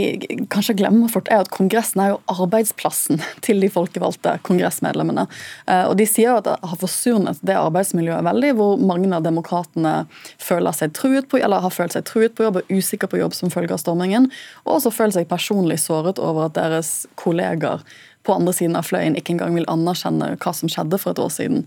kanskje 0.53 0.75
glemmer 0.77 1.09
fort, 1.09 1.31
er 1.33 1.41
at 1.41 1.49
Kongressen 1.55 2.03
er 2.05 2.11
jo 2.13 2.19
arbeidsplassen 2.35 3.23
til 3.45 3.65
de 3.65 3.71
folkevalgte 3.73 4.37
kongressmedlemmene. 4.45 5.25
Eh, 5.65 5.87
og 5.89 5.97
De 5.97 6.05
sier 6.09 6.29
jo 6.29 6.39
at 6.43 6.51
det 6.51 6.59
har 6.61 6.81
forsurnet 6.83 7.41
det 7.41 7.57
arbeidsmiljøet 7.57 8.27
veldig, 8.29 8.53
hvor 8.59 8.77
mange 8.77 9.09
av 9.17 9.25
demokratene 9.25 9.95
føler 10.43 10.77
seg 10.77 10.93
truet 10.99 11.31
på, 11.33 11.41
eller 11.41 11.65
har 11.65 11.73
følt 11.73 11.97
seg 11.97 12.05
truet 12.11 12.37
på 12.37 12.45
jobb 12.45 12.61
og 12.61 12.75
usikker 12.75 13.09
på 13.09 13.23
jobb 13.23 13.37
som 13.37 13.53
følge 13.55 13.73
av 13.73 13.81
stormingen, 13.81 14.29
og 14.67 14.77
også 14.77 14.93
føler 14.93 15.17
seg 15.17 15.33
personlig 15.33 15.81
såret 15.81 16.21
over 16.21 16.51
at 16.51 16.59
deres 16.61 17.07
kolleger 17.21 17.81
på 18.25 18.35
andre 18.35 18.55
siden 18.57 18.77
av 18.79 18.89
fløyen 18.89 19.19
ikke 19.19 19.35
engang 19.35 19.59
vil 19.59 19.69
anerkjenne 19.71 20.33
hva 20.41 20.55
som 20.57 20.71
skjedde 20.73 20.99
for 21.01 21.13
et 21.13 21.21
år 21.23 21.33
siden. 21.33 21.67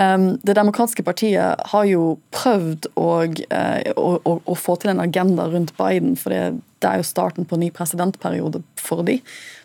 Ehm, 0.00 0.28
det 0.46 0.56
demokratiske 0.58 1.04
partiet 1.06 1.66
har 1.72 1.88
jo 1.90 2.16
prøvd 2.36 2.88
å, 2.94 3.10
eh, 3.50 3.92
å, 3.96 4.08
å, 4.22 4.38
å 4.46 4.56
få 4.58 4.78
til 4.80 4.94
en 4.94 5.02
agenda 5.02 5.48
rundt 5.50 5.74
Biden, 5.78 6.14
for 6.20 6.34
det, 6.34 6.60
det 6.84 6.90
er 6.90 7.00
jo 7.00 7.08
starten 7.08 7.48
på 7.48 7.58
ny 7.58 7.72
presidentperiode 7.74 8.62
for 8.78 9.02
de. 9.06 9.18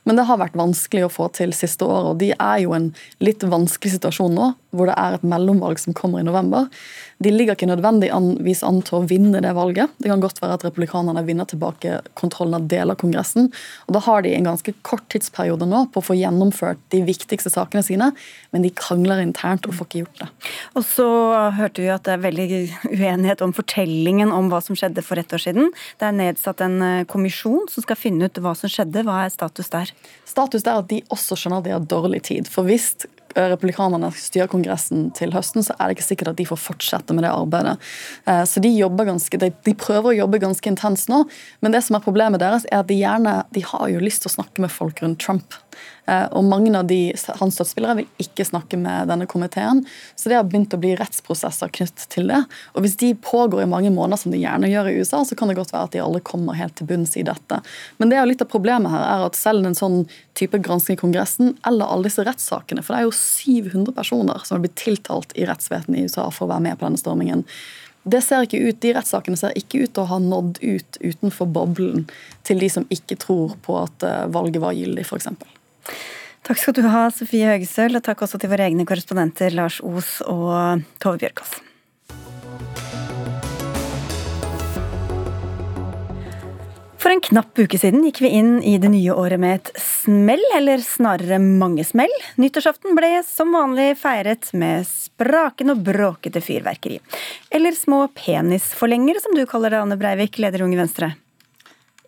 Men 0.08 0.18
det 0.18 0.26
har 0.26 0.40
vært 0.42 0.58
vanskelig 0.58 1.06
å 1.06 1.14
få 1.14 1.28
til 1.38 1.54
siste 1.54 1.86
året, 1.86 2.10
og 2.10 2.22
de 2.24 2.32
er 2.34 2.64
jo 2.64 2.74
en 2.74 2.90
litt 3.22 3.44
vanskelig 3.46 3.98
situasjon 4.00 4.34
nå, 4.34 4.52
hvor 4.74 4.90
det 4.90 4.98
er 4.98 5.18
et 5.18 5.28
mellomvalg 5.28 5.82
som 5.82 5.96
kommer 5.98 6.24
i 6.24 6.26
november. 6.26 6.72
De 7.22 7.32
ligger 7.34 7.56
ikke 7.58 7.70
nødvendigvis 7.70 8.64
an 8.66 8.82
til 8.86 8.98
å 8.98 9.04
vinne 9.08 9.42
det 9.44 9.52
valget. 9.58 9.92
Det 10.02 10.10
kan 10.10 10.24
godt 10.24 10.42
være 10.42 10.58
at 10.58 10.66
republikanerne 10.66 11.24
vinner 11.28 11.48
tilbake 11.50 12.00
kontrollen 12.18 12.58
av 12.58 12.68
deler 12.72 12.96
av 12.96 13.02
Kongressen. 13.02 13.52
og 13.88 13.96
Da 13.96 14.02
har 14.08 14.26
de 14.26 14.34
en 14.36 14.50
ganske 14.50 14.74
kort 14.88 15.06
tidsperiode 15.14 15.68
nå 15.70 15.84
på 15.94 16.02
å 16.02 16.08
få 16.10 16.18
gjennomført 16.18 16.82
de 16.94 17.04
viktigste 17.06 17.52
sakene 17.54 17.84
sine, 17.86 18.12
men 18.52 18.66
de 18.66 18.74
krangler 18.74 19.22
internt 19.22 19.68
og 19.70 19.78
får 19.78 19.90
ikke 19.90 20.04
gjort 20.04 20.24
det. 20.24 20.30
Og 20.80 20.88
så 20.88 21.08
hørte 21.58 21.84
vi 21.84 21.92
at 21.94 22.08
det 22.08 22.16
er 22.16 22.26
veldig 22.26 22.48
uenighet 22.90 23.46
om 23.46 23.54
fortellingen 23.56 24.34
om 24.34 24.50
hva 24.52 24.62
som 24.66 24.78
skjedde 24.78 25.06
for 25.06 25.22
ett 25.22 25.34
år 25.36 25.46
siden. 25.46 25.72
Det 26.02 26.10
er 26.10 26.18
nedsatt 26.18 26.64
en 26.66 26.78
eh, 26.86 27.08
kommisjon 27.10 27.70
som 27.72 27.86
skal 27.86 28.00
finne 28.00 28.28
ut 28.28 28.42
hva 28.42 28.56
som 28.58 28.72
skjedde. 28.72 29.06
Hva 29.08 29.26
er 29.26 29.34
status 29.34 29.72
der? 29.74 29.94
Status 30.30 30.66
er 30.66 30.80
at 30.80 30.90
de 30.92 31.02
også 31.14 31.38
skjønner 31.38 31.62
at 31.62 31.68
de 31.68 31.76
har 31.76 31.90
dårlig 31.92 32.24
tid. 32.30 32.50
For 32.50 32.68
hvis 32.68 32.94
republikanerne 33.36 34.12
styrer 34.16 34.50
Kongressen 34.52 35.10
til 35.18 35.34
høsten, 35.36 35.66
så 35.66 35.76
er 35.78 35.90
det 35.90 35.98
ikke 35.98 36.08
sikkert 36.10 36.34
at 36.34 36.40
de 36.42 36.48
får 36.50 36.62
fortsette 36.62 37.16
med 37.16 37.26
det 37.26 37.34
arbeidet. 37.34 37.78
Eh, 38.26 38.44
så 38.50 38.64
de, 38.64 38.74
ganske, 38.82 39.42
de, 39.42 39.76
prøver 39.78 40.12
å 40.12 40.18
jobbe 40.24 40.42
ganske 40.44 40.72
intenst 40.72 41.12
nå, 41.12 41.24
men 41.62 41.76
det 41.76 41.84
som 41.86 41.98
er 41.98 42.06
problemet 42.06 42.44
deres, 42.44 42.68
er 42.72 42.84
at 42.84 42.92
de 42.92 43.00
gjerne 43.00 43.42
de 43.56 43.66
har 43.66 43.90
jo 43.92 44.04
lyst 44.04 44.26
til 44.26 44.32
å 44.32 44.38
snakke 44.40 44.64
med 44.64 44.74
folk 44.74 45.04
rundt 45.04 45.22
Trump. 45.24 45.58
Eh, 46.10 46.26
og 46.36 46.46
mange 46.46 46.72
av 46.78 46.88
de, 46.90 47.14
hans 47.40 47.56
støttespillere 47.56 48.00
vil 48.02 48.24
ikke 48.24 48.46
snakke 48.48 48.80
med 48.82 49.10
denne 49.12 49.28
komiteen. 49.30 49.84
Så 50.16 50.32
det 50.32 50.38
har 50.40 50.48
begynt 50.48 50.74
å 50.76 50.80
bli 50.82 50.94
rettsprosesser 51.00 51.72
knyttet 51.74 52.08
til 52.14 52.32
det. 52.32 52.42
Og 52.76 52.86
hvis 52.86 52.98
de 53.02 53.14
pågår 53.16 53.64
i 53.64 53.70
mange 53.70 53.94
måneder, 53.94 54.22
som 54.24 54.34
de 54.34 54.42
gjerne 54.42 54.72
gjør 54.72 54.90
i 54.90 54.96
USA, 55.00 55.22
så 55.28 55.38
kan 55.38 55.52
det 55.52 55.58
godt 55.60 55.74
være 55.76 55.90
at 55.90 55.96
de 55.96 56.04
aldri 56.04 56.24
kommer 56.28 56.58
helt 56.58 56.76
til 56.80 56.90
bunns 56.90 57.16
i 57.20 57.26
dette. 57.28 57.62
Men 58.02 58.12
det 58.12 58.18
er 58.18 58.26
jo 58.26 58.32
litt 58.34 58.44
av 58.44 58.52
problemet 58.52 58.94
her, 58.94 59.06
er 59.06 59.28
at 59.28 59.40
selv 59.40 59.68
en 59.68 59.78
sånn 59.78 60.02
type 60.38 60.60
gransking 60.64 60.98
i 60.98 61.02
Kongressen, 61.02 61.56
eller 61.68 61.92
alle 61.92 62.10
disse 62.10 62.26
rettssakene, 62.26 62.84
for 62.84 62.96
det 62.96 63.02
er 63.02 63.10
jo 63.10 63.18
700 63.22 63.94
personer 63.96 64.42
som 64.46 64.58
har 64.58 64.66
blitt 64.66 64.80
tiltalt 64.82 65.36
i 65.38 65.46
rettsvesenet 65.50 66.00
i 66.00 66.10
USA 66.10 66.28
for 66.34 66.48
å 66.48 66.54
være 66.56 66.66
med 66.68 66.80
på 66.80 66.88
denne 66.88 67.02
stormingen. 67.02 67.46
Det 68.04 68.24
ser 68.26 68.48
ikke 68.48 68.62
ut, 68.66 68.80
De 68.82 68.94
rettssakene 68.98 69.38
ser 69.38 69.58
ikke 69.58 69.84
ut 69.84 69.94
til 69.94 70.04
å 70.04 70.10
ha 70.10 70.18
nådd 70.22 70.62
ut 70.62 70.98
utenfor 71.02 71.50
boblen 71.54 72.08
til 72.48 72.62
de 72.64 72.70
som 72.74 72.88
ikke 72.90 73.20
tror 73.22 73.54
på 73.62 73.78
at 73.84 74.06
eh, 74.08 74.26
valget 74.34 74.64
var 74.64 74.74
gyldig, 74.78 75.06
f.eks. 75.06 75.30
Takk 76.42 76.58
skal 76.58 76.74
du 76.74 76.82
ha, 76.90 77.04
Sofie 77.14 77.46
Høgesøl, 77.46 78.00
og 78.00 78.06
takk 78.06 78.26
også 78.26 78.42
til 78.42 78.50
våre 78.50 78.66
egne 78.66 78.88
korrespondenter 78.90 79.54
Lars 79.54 79.78
Os 79.86 80.18
og 80.26 80.82
Tove 81.04 81.22
Bjørkås. 81.22 81.60
For 87.02 87.10
en 87.10 87.22
knapp 87.26 87.58
uke 87.58 87.80
siden 87.82 88.04
gikk 88.06 88.20
vi 88.22 88.30
inn 88.38 88.60
i 88.62 88.76
det 88.78 88.92
nye 88.94 89.14
året 89.18 89.42
med 89.42 89.56
et 89.56 89.72
smell, 89.82 90.44
eller 90.54 90.84
snarere 90.86 91.40
mange 91.42 91.82
smell. 91.88 92.14
Nyttårsaften 92.38 92.94
ble 92.94 93.10
som 93.26 93.56
vanlig 93.58 93.96
feiret 93.98 94.52
med 94.54 94.86
sprakende 94.86 95.74
og 95.74 95.82
bråkete 95.88 96.44
fyrverkeri. 96.46 97.00
Eller 97.50 97.74
små 97.74 98.04
penisforlengere, 98.14 99.24
som 99.24 99.34
du 99.34 99.48
kaller 99.50 99.74
det, 99.74 99.82
Anne 99.82 99.98
Breivik, 99.98 100.38
leder 100.38 100.62
Unge 100.68 100.78
Venstre. 100.78 101.16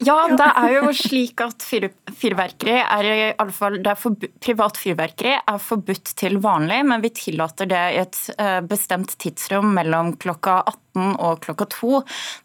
Ja, 0.03 0.17
det 0.29 0.47
er 0.59 0.73
jo 0.77 0.91
slik 0.95 1.41
at 1.43 1.63
fyr, 1.63 1.87
fyrverkeri 2.19 2.75
er 2.81 3.07
i 3.09 3.17
alle 3.39 3.55
fall 3.55 3.79
for, 3.99 4.15
Privat 4.43 4.79
fyrverkeri 4.79 5.35
er 5.37 5.59
forbudt 5.61 6.13
til 6.19 6.39
vanlig, 6.43 6.81
men 6.89 7.03
vi 7.03 7.11
tillater 7.15 7.69
det 7.69 7.83
i 7.93 7.99
et 8.01 8.19
uh, 8.39 8.59
bestemt 8.67 9.15
tidsrom 9.21 9.73
mellom 9.75 10.13
klokka 10.21 10.61
18 10.65 10.79
og 11.25 11.39
klokka 11.41 11.65
2 11.73 12.01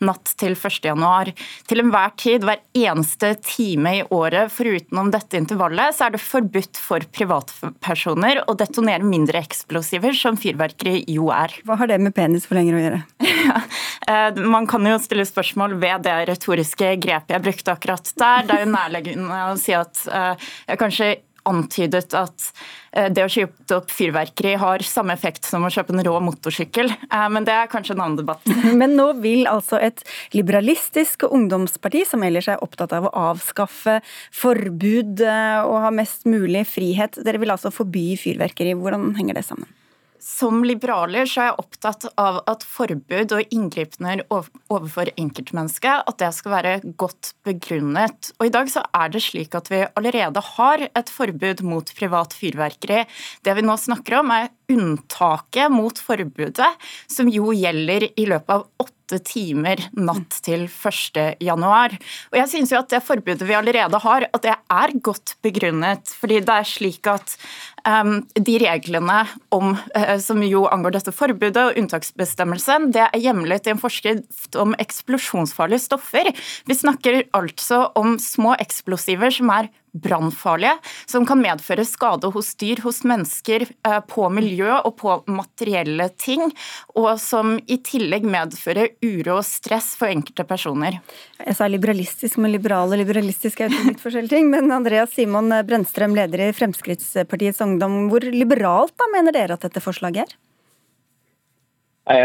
natt 0.09 0.33
til 0.41 0.55
1. 0.57 0.79
januar. 0.87 1.31
Til 1.69 1.83
enhver 1.83 2.15
tid, 2.21 2.47
hver 2.47 2.63
eneste 2.77 3.35
time 3.45 3.95
i 3.99 4.05
året 4.15 4.53
forutenom 4.55 5.11
dette 5.13 5.41
intervallet, 5.41 5.97
så 5.97 6.07
er 6.07 6.17
det 6.17 6.23
forbudt 6.25 6.81
for 6.81 7.05
privatpersoner 7.13 8.45
å 8.49 8.57
detonere 8.59 9.05
mindre 9.05 9.43
eksplosiver, 9.45 10.17
som 10.17 10.39
fyrverkeri 10.41 11.03
jo 11.13 11.29
er. 11.35 11.59
Hva 11.69 11.77
har 11.83 11.93
det 11.93 12.01
med 12.03 12.17
penisforlenger 12.17 12.79
å 12.79 12.85
gjøre? 12.87 13.05
Eh, 14.09 14.39
man 14.49 14.65
kan 14.65 14.87
jo 14.89 14.95
stille 15.03 15.25
spørsmål 15.29 15.75
ved 15.83 16.07
det 16.07 16.15
retoriske 16.31 16.95
grepet 17.03 17.35
jeg 17.35 17.43
brukte 17.45 17.48
akkurat 17.73 18.13
der. 18.19 18.45
Det 18.49 18.59
er 18.59 18.67
jo 18.67 18.75
nærleggende 18.75 19.41
å 19.49 19.57
si 19.61 19.75
at 19.77 20.05
uh, 20.13 20.49
kanskje 20.79 21.17
antydet 21.49 22.15
at 22.17 22.49
eh, 22.93 23.09
det 23.13 23.25
å 23.25 23.31
kjøpe 23.31 23.79
opp 23.79 23.93
fyrverkeri 23.93 24.55
har 24.61 24.85
samme 24.87 25.15
effekt 25.17 25.49
som 25.49 25.65
å 25.65 25.73
kjøpe 25.73 25.95
en 25.95 26.05
rå 26.07 26.17
motorsykkel. 26.25 26.93
Eh, 26.93 27.27
men 27.33 27.47
det 27.49 27.55
er 27.55 27.71
kanskje 27.73 27.97
en 27.97 28.05
annen 28.05 28.21
debatt. 28.21 28.45
Men 28.81 28.97
nå 28.99 29.11
vil 29.23 29.49
altså 29.51 29.81
et 29.83 30.05
liberalistisk 30.37 31.27
ungdomsparti, 31.29 32.05
som 32.09 32.25
ellers 32.27 32.51
er 32.53 32.63
opptatt 32.65 32.95
av 32.97 33.09
å 33.09 33.15
avskaffe 33.33 33.99
forbud 34.35 35.25
eh, 35.25 35.59
og 35.65 35.83
ha 35.87 35.93
mest 35.95 36.29
mulig 36.29 36.67
frihet, 36.71 37.21
dere 37.25 37.43
vil 37.43 37.55
altså 37.55 37.73
forby 37.75 38.11
fyrverkeri. 38.21 38.77
Hvordan 38.79 39.13
henger 39.19 39.41
det 39.41 39.47
sammen? 39.49 39.78
Som 40.19 40.65
liberaler 40.67 41.29
så 41.29 41.41
er 41.43 41.49
jeg 41.51 41.63
opptatt 41.63 42.07
av 42.19 42.41
at 42.51 42.65
forbud 42.67 43.35
og 43.37 43.55
inngripener 43.55 44.25
overfor 44.33 45.13
enkeltmennesket 45.15 46.11
at 46.11 46.19
det 46.19 46.31
skal 46.35 46.55
være 46.57 46.75
godt 46.99 47.33
begrunnet. 47.47 48.33
Og 48.39 48.49
I 48.49 48.53
dag 48.55 48.71
så 48.73 48.83
er 48.99 49.13
det 49.15 49.23
slik 49.23 49.55
at 49.59 49.71
vi 49.71 49.85
allerede 49.87 50.43
har 50.55 50.87
et 50.89 51.13
forbud 51.13 51.63
mot 51.67 51.95
privat 51.99 52.35
fyrverkeri. 52.35 53.05
Det 53.47 53.57
vi 53.59 53.67
nå 53.67 53.79
snakker 53.79 54.19
om 54.21 54.35
er 54.35 54.51
unntaket 54.69 55.73
mot 55.73 55.99
forbudet, 56.03 56.71
som 57.09 57.31
jo 57.33 57.55
gjelder 57.57 58.11
i 58.11 58.27
løpet 58.29 58.55
av 58.59 58.67
åtte 58.85 59.21
timer 59.25 59.81
natt 59.97 60.43
til 60.45 60.67
1. 60.69 61.41
januar. 61.41 61.95
Og 62.33 62.37
jeg 62.37 62.51
synes 62.53 62.75
jo 62.75 62.81
at 62.83 62.91
det 62.93 63.01
forbudet 63.07 63.49
vi 63.49 63.57
allerede 63.57 64.03
har, 64.05 64.29
at 64.29 64.45
det 64.45 64.57
er 64.59 64.97
godt 65.01 65.39
begrunnet. 65.45 66.13
fordi 66.21 66.41
det 66.45 66.59
er 66.59 66.69
slik 66.69 67.07
at 67.09 67.39
de 67.85 68.55
reglene 68.63 69.19
om, 69.55 69.73
uh, 69.97 70.17
som 70.23 70.43
jo 70.45 70.65
angår 70.69 70.97
dette 70.99 71.15
forbudet 71.15 71.63
og 71.63 71.81
unntaksbestemmelsen, 71.81 72.91
det 72.95 73.07
er 73.07 73.23
hjemlet 73.23 73.69
i 73.69 73.75
en 73.75 73.83
forskrift 73.83 74.59
om 74.61 74.75
eksplosjonsfarlige 74.79 75.87
stoffer. 75.87 76.33
Vi 76.69 76.77
snakker 76.77 77.23
altså 77.37 77.87
om 77.99 78.17
små 78.23 78.57
eksplosiver 78.61 79.35
som 79.35 79.53
er 79.55 79.71
brannfarlige, 79.93 80.77
som 81.07 81.27
kan 81.27 81.41
medføre 81.43 81.85
skade 81.87 82.31
hos 82.35 82.53
dyr, 82.61 82.83
hos 82.85 83.03
mennesker, 83.09 83.67
eh, 83.87 84.01
på 84.01 84.29
miljø 84.31 84.71
og 84.85 84.97
på 85.01 85.15
materielle 85.27 86.09
ting, 86.19 86.53
og 86.95 87.19
som 87.21 87.57
i 87.67 87.79
tillegg 87.79 88.27
medfører 88.29 88.95
uro 89.03 89.39
og 89.39 89.47
stress 89.47 89.95
for 89.99 90.09
enkelte 90.09 90.45
personer. 90.45 91.01
Jeg 91.39 91.57
sa 91.57 91.69
liberalistisk, 91.69 92.39
men 92.39 92.53
liberal 92.53 92.93
og 92.93 93.01
liberalistisk 93.01 93.61
er 93.61 93.71
jo 93.71 93.89
litt 93.89 94.03
forskjellige 94.03 94.37
ting. 94.37 94.51
Men 94.51 94.71
Andreas 94.75 95.15
Simon 95.15 95.49
Brennstrøm, 95.67 96.15
leder 96.15 96.49
i 96.49 96.53
Fremskrittspartiets 96.53 97.61
Ungdom, 97.69 98.05
hvor 98.11 98.25
liberalt 98.33 98.95
da 98.99 99.09
mener 99.13 99.35
dere 99.37 99.59
at 99.59 99.65
dette 99.67 99.83
forslaget 99.85 100.25
er? 100.25 100.37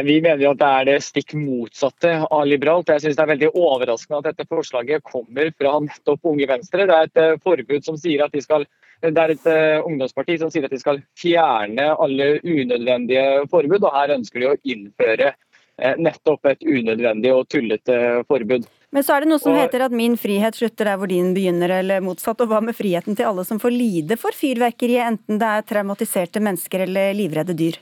Vi 0.07 0.21
mener 0.23 0.39
jo 0.39 0.53
at 0.53 0.61
det 0.61 0.67
er 0.67 0.85
det 0.87 0.99
stikk 1.03 1.33
motsatte 1.35 2.13
av 2.23 2.45
liberalt. 2.47 2.87
Jeg 2.87 3.03
synes 3.03 3.17
Det 3.17 3.23
er 3.23 3.33
veldig 3.33 3.49
overraskende 3.51 4.21
at 4.21 4.29
dette 4.31 4.47
forslaget 4.47 5.03
kommer 5.03 5.51
fra 5.59 5.73
nettopp 5.83 6.31
Unge 6.31 6.47
Venstre. 6.47 6.87
Det 6.87 6.95
er 6.95 7.09
et 7.09 7.19
eh, 7.19 7.41
forbud 7.43 7.83
som 7.83 7.97
sier 7.99 8.23
at 8.23 8.31
de 8.31 8.41
skal 8.41 8.63
det 9.03 9.19
er 9.19 9.33
et 9.33 9.47
uh, 9.51 9.83
ungdomsparti 9.83 10.37
som 10.39 10.51
sier 10.51 10.63
at 10.63 10.71
de 10.71 10.79
skal 10.79 11.01
fjerne 11.19 11.89
alle 11.99 12.37
unødvendige 12.39 13.41
forbud, 13.51 13.83
og 13.83 13.91
her 13.97 14.13
ønsker 14.15 14.39
de 14.39 14.47
å 14.47 14.59
innføre 14.63 15.33
uh, 15.33 15.95
nettopp 15.99 16.47
et 16.47 16.63
unødvendig 16.63 17.33
og 17.35 17.49
tullete 17.51 17.97
forbud. 18.31 18.63
Men 18.93 19.01
så 19.05 19.15
er 19.15 19.23
det 19.23 19.31
noe 19.31 19.41
som 19.41 19.55
og, 19.55 19.57
heter 19.57 19.87
at 19.87 19.95
min 19.95 20.13
frihet 20.21 20.59
slutter 20.59 20.91
der 20.91 20.99
hvor 21.01 21.09
din 21.09 21.31
begynner, 21.33 21.79
eller 21.79 22.03
motsatt. 22.05 22.43
Og 22.45 22.51
hva 22.51 22.59
med 22.61 22.77
friheten 22.77 23.17
til 23.17 23.25
alle 23.25 23.45
som 23.47 23.61
får 23.61 23.73
lide 23.73 24.19
for 24.21 24.37
fyrverkeriet, 24.37 25.07
enten 25.07 25.41
det 25.41 25.49
er 25.49 25.65
traumatiserte 25.65 26.43
mennesker 26.43 26.85
eller 26.85 27.17
livredde 27.17 27.57
dyr? 27.57 27.79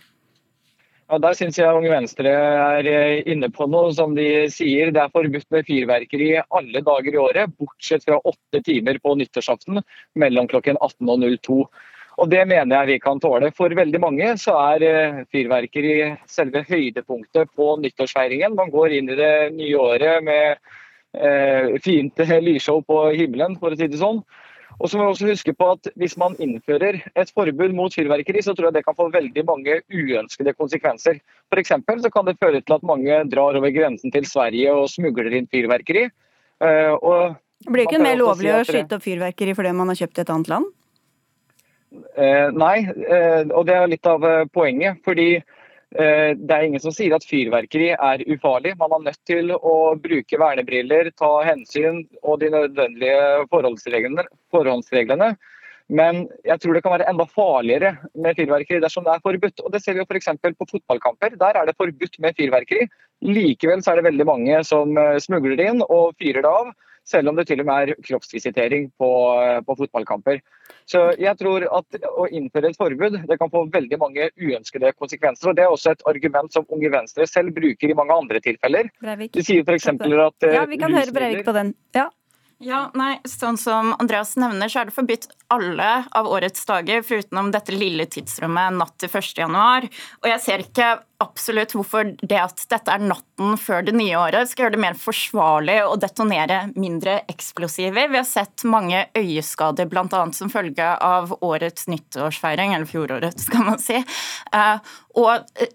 Ja, 1.12 1.17
Der 1.19 1.36
syns 1.36 1.58
jeg 1.60 1.76
Unge 1.76 1.91
Venstre 1.91 2.32
er 2.32 2.88
eh, 2.88 3.17
inne 3.28 3.50
på 3.52 3.67
noe 3.67 3.91
som 3.91 4.15
de 4.15 4.47
sier. 4.47 4.93
Det 4.95 5.02
er 5.04 5.12
forbudt 5.12 5.50
med 5.52 5.67
fyrverkeri 5.67 6.30
alle 6.39 6.84
dager 6.88 7.17
i 7.17 7.19
året, 7.19 7.58
bortsett 7.60 8.08
fra 8.08 8.21
åtte 8.24 8.62
timer 8.63 9.02
på 9.04 9.17
nyttårsaften 9.19 9.82
mellom 10.15 10.47
klokken 10.47 10.80
18 10.80 11.12
og 11.12 11.26
02. 11.43 11.58
Og 12.24 12.30
Det 12.32 12.45
mener 12.47 12.78
jeg 12.78 12.88
vi 12.93 13.00
kan 13.04 13.19
tåle. 13.19 13.52
For 13.52 13.76
veldig 13.76 14.00
mange 14.00 14.32
så 14.39 14.56
er 14.71 14.88
eh, 14.88 15.24
fyrverkeri 15.36 15.97
selve 16.32 16.63
høydepunktet 16.71 17.52
på 17.60 17.74
nyttårsfeiringen. 17.84 18.56
Man 18.56 18.71
går 18.71 18.95
inn 18.95 19.12
i 19.12 19.19
det 19.19 19.34
nye 19.60 19.84
året 19.84 20.24
med 20.24 20.80
eh, 21.17 21.76
fint 21.84 22.24
lysshow 22.41 22.82
på 22.86 23.04
himmelen, 23.17 23.58
for 23.60 23.74
å 23.74 23.78
si 23.80 23.89
det 23.91 24.00
sånn. 24.02 24.21
Og 24.82 24.89
så 24.89 24.97
må 24.97 25.06
vi 25.06 25.13
også 25.13 25.30
huske 25.30 25.54
på 25.54 25.67
at 25.76 25.91
Hvis 26.00 26.15
man 26.17 26.34
innfører 26.41 27.02
et 27.13 27.32
forbud 27.36 27.76
mot 27.78 27.93
fyrverkeri, 27.93 28.41
så 28.41 28.56
tror 28.58 28.69
jeg 28.69 28.80
det 28.80 28.86
kan 28.88 28.97
få 28.97 29.12
veldig 29.13 29.43
mange 29.45 29.82
uønskede 29.93 30.56
konsekvenser. 30.58 31.21
For 31.52 31.62
så 31.62 32.10
kan 32.10 32.26
det 32.26 32.39
føre 32.41 32.62
til 32.62 32.76
at 32.76 32.84
mange 32.84 33.24
drar 33.30 33.58
over 33.60 33.69
grensen 33.69 34.12
til 34.12 34.26
Sverige 34.26 34.74
og 34.74 34.89
smugler 34.89 35.34
inn 35.38 35.47
fyrverkeri. 35.52 36.10
Eh, 36.62 36.93
og 36.97 37.38
det 37.62 37.74
blir 37.74 37.86
ikke 37.86 38.02
mer 38.02 38.17
lovlig 38.17 38.54
å 38.56 38.63
skyte 38.65 38.97
opp 38.97 39.04
fyrverkeri 39.06 39.54
fordi 39.54 39.71
man 39.78 39.91
har 39.91 40.00
kjøpt 40.00 40.17
i 40.17 40.21
et 40.24 40.32
annet 40.34 40.50
land? 40.50 40.69
Eh, 42.17 42.47
nei, 42.58 42.78
eh, 42.88 43.43
og 43.52 43.67
det 43.67 43.76
er 43.76 43.91
litt 43.91 44.08
av 44.10 44.26
poenget. 44.50 44.97
fordi 45.06 45.36
Eh, 45.38 45.58
det 45.91 46.56
er 46.56 46.63
ingen 46.63 46.80
som 46.80 46.93
sier 46.95 47.12
at 47.17 47.25
fyrverkeri 47.27 47.89
er 47.91 48.21
ufarlig. 48.32 48.77
Man 48.80 48.93
er 48.95 49.01
nødt 49.10 49.19
til 49.27 49.51
å 49.51 49.93
bruke 49.99 50.39
vernebriller, 50.39 51.10
ta 51.19 51.32
hensyn 51.43 52.06
og 52.23 52.39
de 52.39 52.47
nødvendige 52.54 53.47
forholdsreglene. 53.51 55.36
Men 55.91 56.21
jeg 56.47 56.62
tror 56.63 56.77
det 56.77 56.84
kan 56.86 56.93
være 56.95 57.08
enda 57.12 57.25
farligere 57.27 57.91
med 58.15 58.38
fyrverkeri 58.39 58.80
dersom 58.84 59.04
det 59.04 59.12
er 59.17 59.23
forbudt. 59.25 59.60
Og 59.65 59.73
Det 59.73 59.82
ser 59.84 59.97
vi 59.97 59.99
jo 59.99 60.08
f.eks. 60.08 60.30
på 60.39 60.69
fotballkamper. 60.69 61.36
Der 61.41 61.60
er 61.60 61.67
det 61.67 61.75
forbudt 61.75 62.15
med 62.23 62.38
fyrverkeri. 62.38 62.88
Likevel 63.27 63.84
er 63.84 63.99
det 63.99 64.08
veldig 64.08 64.27
mange 64.30 64.62
som 64.67 64.95
eh, 64.97 65.19
smugler 65.19 65.60
det 65.60 65.67
inn 65.73 65.84
og 65.84 66.15
fyrer 66.21 66.45
det 66.45 66.54
av 66.62 66.71
selv 67.07 67.31
om 67.31 67.37
det 67.37 67.47
til 67.49 67.61
og 67.63 67.67
med 67.67 67.91
er 67.91 68.01
kroppsvisitering 68.05 68.89
på, 68.99 69.09
på, 69.65 69.75
fotballkamper. 69.79 70.41
Så 70.89 71.03
jeg 71.19 71.33
tror 71.39 71.65
at 71.65 71.99
å 72.09 72.27
innføre 72.29 72.71
et 72.71 72.79
forbud 72.79 73.17
det 73.27 73.37
kan 73.41 73.51
få 73.51 73.65
veldig 73.73 73.99
mange 74.01 74.29
uønskede 74.39 74.93
konsekvenser. 74.99 75.51
og 75.51 75.57
Det 75.57 75.65
er 75.65 75.73
også 75.73 75.95
et 75.95 76.05
argument 76.09 76.53
som 76.53 76.67
Unge 76.69 76.91
Venstre 76.93 77.27
selv 77.29 77.55
bruker 77.57 77.91
i 77.91 77.97
mange 77.97 78.15
andre 78.15 78.41
tilfeller. 78.43 78.91
Breivik. 79.01 79.33
De 79.35 79.45
sier 79.45 79.65
f.eks. 79.65 79.91
at 79.91 80.49
Ja, 80.53 80.65
vi 80.69 80.79
kan 80.81 80.95
høre 80.95 81.15
Breivik 81.15 81.45
på 81.47 81.55
den. 81.57 81.75
Ja. 81.97 82.09
Ja, 82.62 82.91
nei, 82.93 83.15
sånn 83.26 83.58
som 83.58 83.95
Andreas 83.97 84.36
nevner, 84.38 84.69
så 84.69 84.84
er 84.84 84.89
det 84.89 84.93
forbudt 84.93 85.24
alle 85.52 86.04
av 86.13 86.28
årets 86.30 86.62
dager, 86.69 87.02
foruten 87.02 87.50
dette 87.54 87.74
lille 87.74 88.06
tidsrommet 88.06 88.76
natt 88.78 88.93
til 89.02 89.10
1. 89.10 89.32
januar. 89.41 89.88
Og 90.21 90.30
jeg 90.30 90.43
ser 90.43 90.62
ikke 90.62 90.91
absolutt 91.21 91.74
hvorfor 91.74 92.13
det 92.21 92.38
at 92.38 92.62
dette 92.69 92.93
er 92.93 93.02
natten 93.02 93.58
før 93.62 93.86
det 93.88 93.95
nye 93.97 94.13
året, 94.17 94.50
skal 94.50 94.67
gjøre 94.67 94.76
det 94.78 94.84
mer 94.84 95.00
forsvarlig 95.02 95.80
å 95.88 95.97
detonere 96.02 96.62
mindre 96.76 97.19
eksplosiver. 97.34 98.12
Vi 98.13 98.21
har 98.21 98.30
sett 98.30 98.65
mange 98.69 99.08
øyeskader, 99.17 99.89
bl.a. 99.89 100.24
som 100.38 100.54
følge 100.54 100.93
av 101.02 101.34
årets 101.41 101.89
nyttårsfeiring, 101.89 102.76
eller 102.78 102.89
fjorårets, 102.89 103.50
skal 103.50 103.71
man 103.71 103.82
si. 103.82 103.97
Eh, 104.54 104.93
og 105.17 105.50
Eh, 105.62 105.67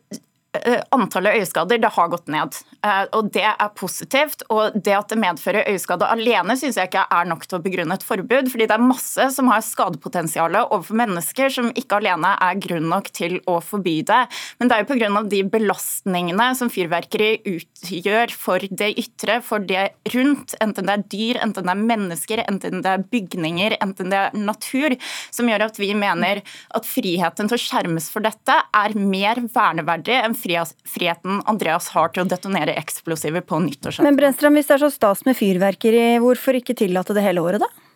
antallet 0.94 1.40
øyeskader 1.40 1.80
det 1.80 1.92
har 1.96 2.08
gått 2.12 2.28
ned. 2.32 2.56
Eh, 2.86 3.04
og 3.16 3.32
Det 3.32 3.44
er 3.44 3.70
positivt. 3.74 4.42
og 4.50 4.72
Det 4.74 4.94
at 4.94 5.08
det 5.08 5.18
medfører 5.18 5.68
øyeskade 5.68 6.06
alene, 6.06 6.56
syns 6.56 6.76
jeg 6.76 6.88
ikke 6.88 7.06
er 7.10 7.24
nok 7.24 7.46
til 7.46 7.58
å 7.58 7.62
begrunne 7.62 7.94
et 7.94 8.02
forbud. 8.02 8.50
fordi 8.50 8.66
det 8.66 8.76
er 8.76 8.78
masse 8.78 9.30
som 9.34 9.48
har 9.48 9.60
skadepotensial 9.60 10.54
overfor 10.56 10.94
mennesker 10.94 11.50
som 11.50 11.70
ikke 11.72 11.96
alene 11.96 12.36
er 12.40 12.60
grunn 12.60 12.88
nok 12.88 13.10
til 13.12 13.40
å 13.46 13.60
forby 13.62 14.02
det. 14.02 14.28
Men 14.58 14.68
det 14.68 14.76
er 14.76 14.84
jo 14.84 14.94
pga. 14.94 15.28
de 15.28 15.42
belastningene 15.42 16.54
som 16.56 16.68
fyrverkeri 16.68 17.42
utgjør 17.44 18.30
for 18.30 18.58
det 18.58 18.94
ytre, 18.98 19.42
for 19.42 19.58
det 19.58 19.92
rundt, 20.14 20.54
enten 20.60 20.86
det 20.86 20.92
er 20.92 21.04
dyr, 21.08 21.40
enten 21.42 21.64
det 21.64 21.70
er 21.70 21.86
mennesker, 21.86 22.44
enten 22.48 22.82
det 22.82 22.90
er 22.90 23.04
bygninger, 23.10 23.76
enten 23.80 24.10
det 24.10 24.18
er 24.18 24.30
natur, 24.32 24.96
som 25.30 25.46
gjør 25.46 25.66
at 25.66 25.78
vi 25.78 25.94
mener 25.94 26.42
at 26.74 26.86
friheten 26.86 27.48
til 27.48 27.56
å 27.56 27.60
skjermes 27.60 28.10
for 28.10 28.20
dette 28.20 28.52
er 28.52 28.94
mer 28.94 29.40
verneverdig 29.52 30.16
enn 30.22 30.34
friheten 30.34 30.45
Andreas 31.46 31.90
har 31.94 32.12
til 32.12 32.24
å 32.24 32.28
detonere 32.30 32.76
eksplosiver 32.78 33.44
på 33.46 33.58
nyttårsaften. 33.64 34.06
Men 34.06 34.20
Brennstrøm, 34.20 34.58
hvis 34.58 34.70
det 34.70 34.78
er 34.78 34.84
så 34.86 34.92
stas 34.94 35.24
med 35.26 35.38
fyrverkeri, 35.38 36.06
hvorfor 36.22 36.60
ikke 36.60 36.76
tillate 36.78 37.16
det 37.16 37.26
hele 37.26 37.44
året, 37.44 37.64
da? 37.64 37.86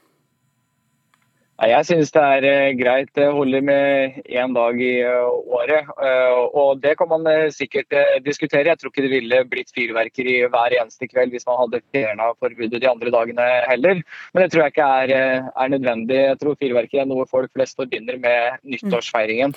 Jeg 1.68 1.84
synes 1.84 2.08
det 2.14 2.20
er 2.24 2.44
eh, 2.48 2.72
greit. 2.72 3.10
Det 3.16 3.26
holder 3.36 3.60
med 3.60 4.22
én 4.24 4.54
dag 4.56 4.78
i 4.80 5.02
eh, 5.04 5.26
året. 5.58 5.90
Eh, 6.00 6.38
og 6.56 6.80
det 6.80 6.94
kan 6.96 7.10
man 7.10 7.28
sikkert 7.52 7.92
diskutere. 8.24 8.70
Jeg 8.70 8.80
tror 8.80 8.88
ikke 8.88 9.04
det 9.04 9.12
ville 9.12 9.42
blitt 9.44 9.74
fyrverkeri 9.76 10.38
hver 10.48 10.76
eneste 10.78 11.08
kveld 11.10 11.34
hvis 11.34 11.44
man 11.48 11.60
hadde 11.60 11.82
fjerna 11.92 12.30
forbudet 12.40 12.80
de 12.80 12.88
andre 12.88 13.12
dagene 13.12 13.48
heller. 13.68 14.00
Men 14.32 14.42
det 14.42 14.54
tror 14.54 14.64
jeg 14.64 14.74
ikke 14.74 14.88
er, 15.02 15.44
er 15.52 15.74
nødvendig. 15.74 16.22
Jeg 16.30 16.40
tror 16.40 16.56
fyrverkeri 16.64 17.04
er 17.04 17.12
noe 17.12 17.28
folk 17.28 17.52
flest 17.52 17.76
forbinder 17.76 18.16
med 18.24 18.64
nyttårsfeiringen. 18.64 19.52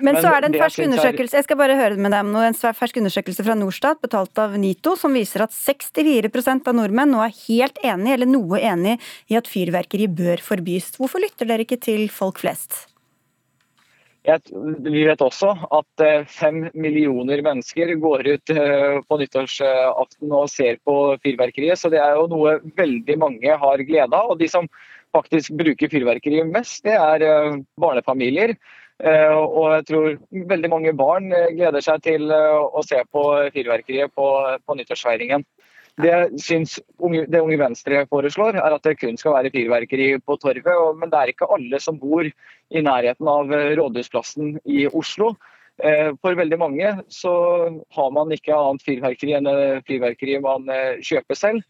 Men, 0.00 0.18
så 0.20 0.30
er 0.32 0.42
det 0.42 0.50
en 0.50 0.56
fersk 0.64 0.84
undersøkelse 0.86 1.38
jeg 1.38 1.46
skal 1.46 1.58
bare 1.60 1.76
høre 1.78 1.98
med 2.00 2.14
deg 2.14 2.24
om 2.24 2.32
noe, 2.34 2.46
en 2.48 2.56
fersk 2.56 3.02
undersøkelse 3.02 3.44
fra 3.46 3.56
Norstat 3.58 4.00
betalt 4.04 4.40
av 4.42 4.56
NITO 4.60 4.96
som 4.98 5.14
viser 5.16 5.44
at 5.44 5.54
64 5.54 6.30
av 6.54 6.74
nordmenn 6.76 7.14
nå 7.14 7.20
er 7.24 7.36
helt 7.44 7.78
enig 7.84 8.16
eller 8.16 8.30
noe 8.30 8.62
enig 8.62 8.96
i 9.30 9.38
at 9.38 9.50
fyrverkeri 9.50 10.08
bør 10.08 10.42
forbys. 10.44 10.94
Hvorfor 10.98 11.22
lytter 11.22 11.48
dere 11.50 11.66
ikke 11.66 11.80
til 11.82 12.08
folk 12.12 12.42
flest? 12.42 12.84
Vi 14.24 15.02
vet 15.04 15.20
også 15.20 15.50
at 15.76 16.00
eh, 16.00 16.22
fem 16.32 16.62
millioner 16.72 17.42
mennesker 17.44 17.90
går 18.00 18.24
ut 18.30 18.52
eh, 18.54 18.94
på 19.04 19.18
nyttårsaften 19.20 20.32
og 20.32 20.48
ser 20.48 20.78
på 20.88 20.94
fyrverkeriet. 21.20 21.76
Så 21.76 21.90
det 21.92 22.00
er 22.00 22.16
jo 22.16 22.30
noe 22.32 22.56
veldig 22.78 23.18
mange 23.20 23.58
har 23.60 23.84
glede 23.84 24.16
av. 24.16 24.32
Og 24.32 24.40
de 24.40 24.48
som 24.48 24.70
faktisk 25.14 25.52
bruker 25.60 25.92
fyrverkeri 25.92 26.40
mest, 26.48 26.80
det 26.88 26.96
er 26.96 27.26
eh, 27.28 27.60
barnefamilier. 27.76 28.56
Eh, 29.04 29.36
og 29.36 29.66
jeg 29.74 29.86
tror 29.90 30.14
veldig 30.52 30.70
mange 30.72 30.94
barn 30.96 31.28
gleder 31.28 31.84
seg 31.84 32.00
til 32.06 32.30
å 32.32 32.82
se 32.86 33.02
på 33.12 33.24
fyrverkeriet 33.52 34.14
på, 34.16 34.28
på 34.64 34.76
nyttårsfeiringen. 34.78 35.44
Det 36.00 36.14
syns 36.42 36.78
det 37.30 37.38
Unge 37.38 37.58
Venstre 37.60 38.00
foreslår, 38.10 38.56
er 38.58 38.74
at 38.74 38.86
det 38.86 38.96
kun 38.98 39.18
skal 39.20 39.36
være 39.36 39.52
fyrverkeri 39.54 40.08
på 40.26 40.38
torvet. 40.42 40.70
Men 40.98 41.12
det 41.12 41.20
er 41.20 41.30
ikke 41.30 41.50
alle 41.54 41.78
som 41.82 42.00
bor 42.00 42.26
i 42.26 42.82
nærheten 42.82 43.30
av 43.30 43.52
Rådhusplassen 43.78 44.56
i 44.64 44.88
Oslo. 44.88 45.36
For 45.78 46.38
veldig 46.38 46.58
mange 46.58 46.90
så 47.14 47.34
har 47.94 48.10
man 48.14 48.34
ikke 48.34 48.56
annet 48.56 48.82
fyrverkeri 48.86 49.36
enn 49.38 49.50
fyrverkeri 49.86 50.40
man 50.42 50.66
kjøper 51.02 51.38
selv. 51.38 51.62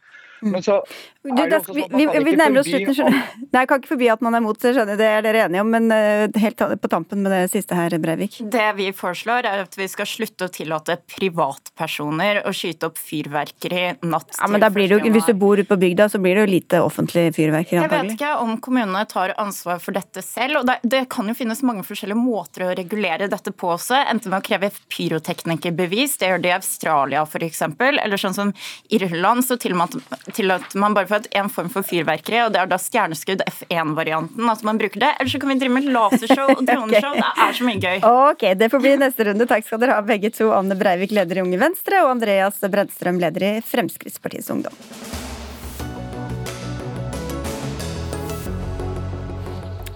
Mm. 0.45 0.53
Men 0.53 0.65
så 0.67 0.81
er 1.25 1.49
det, 1.49 1.59
også 1.59 1.73
sånn 1.73 1.97
vi, 1.97 2.05
vi 2.05 2.33
nærmer 2.37 2.61
oss 2.61 2.69
slutten. 2.69 2.97
skjønner 2.99 3.21
Nei, 3.55 3.63
Jeg 3.63 3.69
kan 3.71 3.81
ikke 3.81 3.91
forby 3.95 4.09
at 4.13 4.25
man 4.25 4.37
er 4.37 4.43
mot, 4.45 4.59
skjønner 4.61 4.99
det 5.01 5.07
er 5.09 5.25
dere 5.25 5.45
enige 5.47 5.65
om. 5.65 5.71
Men 5.73 5.89
uh, 5.89 6.41
helt 6.43 6.61
på 6.83 6.91
tampen 6.93 7.25
med 7.25 7.33
det 7.33 7.43
siste 7.55 7.79
her, 7.79 7.97
Breivik. 8.03 8.37
Det 8.53 8.67
vi 8.77 8.91
foreslår, 8.97 9.49
er 9.49 9.65
at 9.65 9.79
vi 9.79 9.89
skal 9.91 10.09
slutte 10.11 10.49
å 10.49 10.53
tillate 10.53 10.99
privatpersoner 11.15 12.43
å 12.45 12.53
skyte 12.55 12.91
opp 12.91 13.01
fyrverkeri 13.01 13.87
natt 14.05 14.37
ja, 14.37 14.49
men 14.51 14.63
da 14.63 14.69
blir 14.73 14.91
det 14.91 14.99
jo, 14.99 15.13
Hvis 15.15 15.29
du 15.31 15.35
bor 15.39 15.59
ute 15.59 15.69
på 15.69 15.79
bygda, 15.81 16.09
så 16.13 16.21
blir 16.21 16.37
det 16.37 16.45
jo 16.45 16.51
lite 16.51 16.81
offentlig 16.85 17.27
fyrverkeri, 17.37 17.81
antagelig. 17.81 18.15
Jeg 18.15 18.19
vet 18.19 18.19
ikke 18.19 18.35
om 18.45 18.57
kommunene 18.65 19.05
tar 19.09 19.35
ansvar 19.41 19.81
for 19.83 19.97
dette 19.97 20.23
selv. 20.25 20.61
og 20.61 20.69
det, 20.69 20.79
det, 20.83 21.05
kan 21.15 21.29
jo 21.31 21.37
finnes 21.39 21.63
mange 21.67 21.85
forskjellige 21.87 22.21
måter 22.21 22.67
å 22.67 22.73
regulere 22.77 23.31
dette 23.33 23.55
på 23.55 23.73
også. 23.75 23.97
Enten 24.13 24.33
med 24.33 24.43
å 24.43 24.45
kreve 24.45 24.71
pyroteknikerbevis, 24.93 26.19
det 26.21 26.33
gjør 26.33 26.45
de 26.45 26.53
i 26.53 26.57
Australia 26.59 27.25
f.eks. 27.25 27.63
Eller 27.81 28.21
sånn 28.21 28.37
som 28.37 28.53
Irland, 28.93 29.47
så 29.47 29.57
til 29.61 29.77
og 29.77 29.83
med 29.83 30.34
tillater 30.35 30.79
man 30.83 30.95
bare 30.97 31.09
for 31.11 31.27
én 31.39 31.51
form 31.53 31.71
for 31.73 31.87
fyrverkeri, 31.87 32.41
og 32.45 32.53
det 32.55 32.61
er 32.63 32.71
da 32.71 32.79
stjerneskudd 32.81 33.45
F1-varianten. 33.51 34.49
At 34.51 34.65
man 34.67 34.81
bruker 34.81 35.03
det. 35.05 35.13
Eller 35.19 35.31
så 35.33 35.41
kan 35.43 35.53
vi 35.55 35.59
drive 35.63 35.77
med 35.79 35.91
lasershow 35.95 36.55
og 36.57 36.65
droneshow. 36.69 37.15
Det 37.19 37.47
er 37.49 37.59
så 37.59 37.69
mye 37.69 37.83
gøy. 37.83 37.99
Ok, 38.09 38.47
Det 38.61 38.71
får 38.73 38.85
bli 38.85 38.97
neste 39.05 39.29
runde. 39.31 39.49
Takk 39.51 39.67
skal 39.69 39.83
dere 39.83 39.99
ha 40.01 40.07
begge 40.07 40.33
to. 40.35 40.51
Anne 40.55 40.79
Breivik, 40.79 41.15
leder 41.15 41.41
i 41.41 41.47
Unge 41.47 41.61
Venstre, 41.63 42.05
og 42.05 42.17
Andreas 42.17 42.61
Bredstrøm, 42.65 43.23
leder 43.23 43.49
i 43.51 43.55
Fremskrittspartiets 43.65 44.51
Ungdom. 44.55 45.34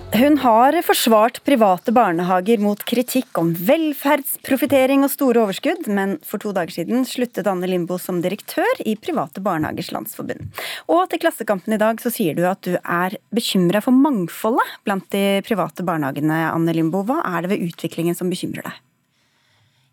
Hun 0.09 0.39
har 0.41 0.73
forsvart 0.83 1.43
private 1.45 1.93
barnehager 1.93 2.63
mot 2.65 2.81
kritikk 2.89 3.37
om 3.39 3.51
velferdsprofitering 3.53 5.05
og 5.05 5.13
store 5.13 5.43
overskudd, 5.45 5.85
men 5.93 6.17
for 6.25 6.41
to 6.41 6.55
dager 6.57 6.79
siden 6.79 7.05
sluttet 7.07 7.47
Anne 7.51 7.69
Limbo 7.69 7.99
som 8.01 8.23
direktør 8.25 8.83
i 8.89 8.97
Private 8.97 9.43
barnehagers 9.45 9.93
landsforbund. 9.93 10.49
Og 10.89 11.05
til 11.13 11.21
Klassekampen 11.23 11.77
i 11.77 11.81
dag 11.83 12.01
så 12.01 12.13
sier 12.15 12.39
du 12.39 12.47
at 12.49 12.65
du 12.65 12.79
er 12.81 13.19
bekymra 13.37 13.85
for 13.85 13.93
mangfoldet 13.95 14.77
blant 14.89 15.07
de 15.13 15.43
private 15.47 15.85
barnehagene, 15.85 16.41
Anne 16.55 16.75
Limbo. 16.75 17.05
Hva 17.05 17.21
er 17.29 17.45
det 17.45 17.53
ved 17.53 17.69
utviklingen 17.69 18.17
som 18.17 18.33
bekymrer 18.33 18.65
deg? 18.65 18.85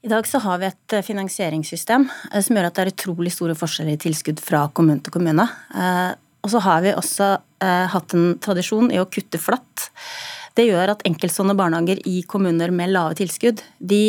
I 0.06 0.12
dag 0.16 0.28
så 0.30 0.40
har 0.44 0.60
vi 0.62 0.68
et 0.70 0.94
eh, 0.94 1.02
finansieringssystem 1.06 2.04
eh, 2.32 2.42
som 2.46 2.56
gjør 2.56 2.68
at 2.70 2.78
det 2.78 2.84
er 2.84 2.92
utrolig 2.94 3.32
store 3.34 3.56
forskjeller 3.58 3.98
i 3.98 4.02
tilskudd 4.06 4.40
fra 4.44 4.68
kommune 4.70 5.02
til 5.02 5.16
kommune. 5.16 5.48
Og 6.46 6.54
så 6.54 6.62
har 6.62 6.86
vi 6.86 6.94
også 6.94 7.32
eh, 7.66 7.88
hatt 7.90 8.14
en 8.14 8.36
tradisjon 8.44 8.92
i 8.94 9.02
å 9.02 9.10
kutte 9.10 9.42
flatt. 9.42 9.90
Det 10.56 10.68
gjør 10.70 10.94
at 10.94 11.04
enkeltstående 11.10 11.58
barnehager 11.58 12.00
i 12.08 12.22
kommuner 12.30 12.72
med 12.72 12.94
lave 12.94 13.18
tilskudd, 13.18 13.64
de 13.82 14.04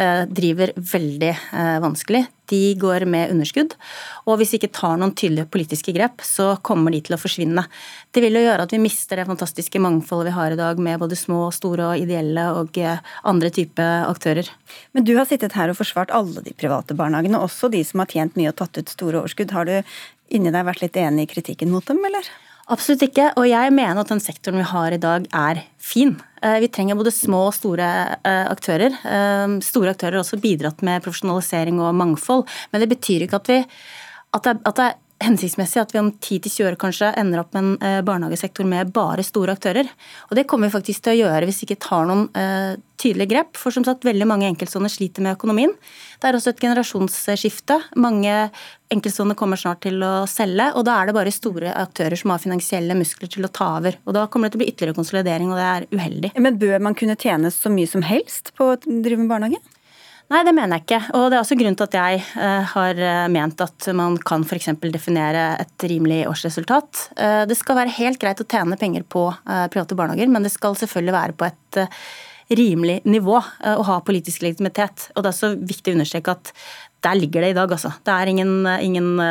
eh, 0.00 0.22
driver 0.26 0.72
veldig 0.76 1.30
eh, 1.30 1.76
vanskelig. 1.84 2.24
De 2.50 2.74
går 2.76 3.06
med 3.08 3.30
underskudd. 3.32 3.74
Og 4.28 4.36
hvis 4.40 4.52
vi 4.52 4.58
ikke 4.60 4.72
tar 4.74 4.98
noen 5.00 5.14
tydelige 5.16 5.48
politiske 5.52 5.94
grep, 5.94 6.24
så 6.26 6.56
kommer 6.66 6.92
de 6.92 7.00
til 7.06 7.16
å 7.16 7.20
forsvinne. 7.20 7.64
Det 8.12 8.20
vil 8.24 8.36
jo 8.36 8.42
gjøre 8.44 8.66
at 8.66 8.74
vi 8.74 8.80
mister 8.82 9.20
det 9.20 9.28
fantastiske 9.28 9.80
mangfoldet 9.80 10.28
vi 10.28 10.34
har 10.36 10.52
i 10.52 10.58
dag 10.58 10.80
med 10.82 11.00
både 11.00 11.16
små, 11.16 11.46
store 11.54 11.92
og 11.92 12.02
ideelle 12.02 12.48
og 12.58 12.80
eh, 12.82 13.00
andre 13.28 13.52
type 13.54 13.86
aktører. 14.08 14.50
Men 14.92 15.06
du 15.08 15.14
har 15.16 15.28
sittet 15.30 15.56
her 15.56 15.72
og 15.72 15.78
forsvart 15.78 16.12
alle 16.14 16.44
de 16.44 16.56
private 16.56 16.96
barnehagene, 16.98 17.40
også 17.40 17.70
de 17.72 17.84
som 17.86 18.02
har 18.02 18.10
tjent 18.12 18.36
mye 18.40 18.50
og 18.52 18.58
tatt 18.60 18.82
ut 18.82 18.92
store 18.96 19.22
overskudd. 19.22 19.54
Har 19.54 19.70
du 19.70 19.78
inni 20.34 20.52
deg 20.54 20.66
vært 20.66 20.82
litt 20.84 20.98
enig 21.00 21.28
i 21.28 21.32
kritikken 21.34 21.72
mot 21.72 21.86
dem, 21.88 22.02
eller? 22.08 22.26
Absolutt 22.72 23.02
ikke, 23.08 23.32
og 23.36 23.46
jeg 23.50 23.72
mener 23.74 24.00
at 24.00 24.10
den 24.12 24.22
sektoren 24.22 24.60
vi 24.60 24.68
har 24.70 24.94
i 24.94 25.00
dag 25.02 25.26
er 25.34 25.60
fin. 25.82 26.14
Eh, 26.40 26.60
vi 26.62 26.70
trenger 26.72 26.98
både 26.98 27.12
små 27.14 27.48
og 27.48 27.56
store 27.56 27.88
eh, 28.22 28.46
aktører. 28.48 28.94
Eh, 29.02 29.56
store 29.66 29.92
aktører 29.96 30.16
har 30.16 30.22
også 30.22 30.38
bidratt 30.42 30.84
med 30.86 31.02
profesjonalisering 31.04 31.82
og 31.82 31.96
mangfold, 31.98 32.46
men 32.70 32.84
det 32.84 32.90
betyr 32.94 33.26
ikke 33.26 33.42
at, 33.42 33.50
vi, 33.50 33.58
at, 34.38 34.46
det, 34.46 34.56
at 34.70 34.78
det 34.78 34.88
hensiktsmessig 35.22 35.80
at 35.82 35.92
vi 35.94 36.00
om 36.00 36.10
10-20 36.12 36.68
år 36.68 36.78
kanskje 36.80 37.12
ender 37.18 37.42
opp 37.42 37.52
med 37.54 37.64
en 37.64 37.74
eh, 37.82 38.00
barnehagesektor 38.06 38.66
med 38.68 38.92
bare 38.94 39.24
store 39.26 39.54
aktører. 39.56 39.88
Og 40.30 40.38
det 40.38 40.46
kommer 40.50 40.68
vi 40.68 40.76
faktisk 40.76 41.04
til 41.04 41.14
å 41.14 41.20
gjøre 41.22 41.48
hvis 41.48 41.62
vi 41.62 41.70
ikke 41.70 41.84
tar 41.86 42.08
noen 42.08 42.28
uh, 42.36 42.74
tydelige 43.02 43.32
grep. 43.32 43.58
For 43.58 43.74
som 43.74 43.84
sagt, 43.86 44.06
veldig 44.06 44.28
mange 44.28 44.48
enkeltstående 44.50 44.90
sliter 44.92 45.24
med 45.24 45.36
økonomien. 45.36 45.74
Det 46.22 46.28
er 46.28 46.38
også 46.38 46.52
et 46.52 46.62
generasjonsskifte. 46.62 47.78
Mange 48.02 48.36
enkeltstående 48.92 49.36
kommer 49.38 49.60
snart 49.60 49.82
til 49.86 50.02
å 50.06 50.12
selge, 50.30 50.68
og 50.76 50.86
da 50.86 50.98
er 51.00 51.10
det 51.10 51.16
bare 51.16 51.34
store 51.34 51.74
aktører 51.82 52.18
som 52.18 52.34
har 52.34 52.42
finansielle 52.42 52.96
muskler 52.98 53.30
til 53.32 53.48
å 53.48 53.52
ta 53.52 53.72
over. 53.80 53.98
Og 54.06 54.16
da 54.16 54.26
kommer 54.30 54.48
det 54.48 54.56
til 54.56 54.62
å 54.62 54.64
bli 54.64 54.72
ytterligere 54.72 54.98
konsolidering, 54.98 55.52
og 55.52 55.60
det 55.60 55.68
er 55.68 55.88
uheldig. 55.94 56.34
Men 56.38 56.58
bør 56.60 56.82
man 56.88 56.98
kunne 56.98 57.18
tjene 57.18 57.52
så 57.54 57.72
mye 57.72 57.90
som 57.90 58.04
helst 58.06 58.52
på 58.58 58.72
å 58.72 58.80
drive 58.82 59.22
med 59.22 59.32
barnehage? 59.32 59.62
Nei, 60.32 60.40
det 60.46 60.54
mener 60.56 60.78
jeg 60.78 60.86
ikke. 60.86 61.00
Og 61.18 61.26
det 61.28 61.36
er 61.36 61.42
også 61.42 61.56
grunnen 61.60 61.76
til 61.76 61.88
at 61.88 61.96
jeg 61.98 62.20
uh, 62.38 62.68
har 62.72 63.00
eh, 63.04 63.30
ment 63.32 63.60
at 63.64 63.88
man 63.96 64.16
kan 64.16 64.46
f.eks. 64.46 64.70
definere 64.94 65.46
et 65.60 65.86
rimelig 65.90 66.22
årsresultat. 66.30 67.06
Uh, 67.18 67.42
det 67.48 67.58
skal 67.58 67.82
være 67.82 67.96
helt 67.98 68.20
greit 68.22 68.40
å 68.40 68.48
tjene 68.48 68.78
penger 68.80 69.04
på 69.04 69.26
private 69.44 69.98
barnehager, 69.98 70.30
men 70.32 70.46
det 70.46 70.54
skal 70.54 70.78
selvfølgelig 70.78 71.16
være 71.18 71.36
på 71.36 71.48
et 71.50 71.82
rimelig 72.52 72.98
nivå 73.08 73.36
og 73.38 73.82
ha 73.88 73.98
politisk 74.04 74.42
legitimitet. 74.44 75.06
Og 75.14 75.22
det 75.22 75.30
er 75.30 75.34
også 75.36 75.52
viktig 75.56 75.92
å 75.92 75.96
understreke 75.96 76.34
at 76.34 76.50
der 77.04 77.16
ligger 77.16 77.44
det 77.44 77.52
i 77.52 77.56
dag, 77.56 77.70
altså. 77.72 77.92
Det 78.04 78.12
er 78.12 78.28
ingen, 78.28 78.66
ingen 78.82 79.22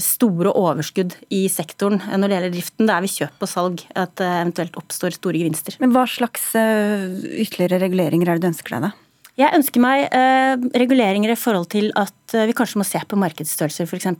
store 0.00 0.54
overskudd 0.56 1.18
i 1.36 1.42
sektoren 1.52 2.00
når 2.00 2.24
det 2.24 2.38
gjelder 2.38 2.54
driften. 2.54 2.88
Det 2.88 2.96
er 2.96 3.04
ved 3.04 3.12
kjøp 3.12 3.44
og 3.44 3.52
salg 3.52 3.84
at 3.92 4.14
det 4.20 4.30
eventuelt 4.30 4.80
oppstår 4.80 5.18
store 5.18 5.42
gevinster. 5.42 5.76
Men 5.82 5.92
hva 5.96 6.06
slags 6.08 6.48
ytterligere 6.54 7.82
reguleringer 7.84 8.30
er 8.30 8.40
det 8.40 8.46
du 8.46 8.52
ønsker 8.54 8.78
deg, 8.78 8.88
da? 8.88 9.09
Jeg 9.40 9.56
ønsker 9.56 9.80
meg 9.80 10.02
eh, 10.12 10.66
reguleringer 10.82 11.32
i 11.32 11.38
forhold 11.38 11.70
til 11.72 11.88
at 11.98 12.34
eh, 12.36 12.48
vi 12.50 12.56
kanskje 12.56 12.82
må 12.82 12.84
se 12.84 13.00
på 13.08 13.18
markedsstørrelser, 13.20 13.88
f.eks. 13.88 14.10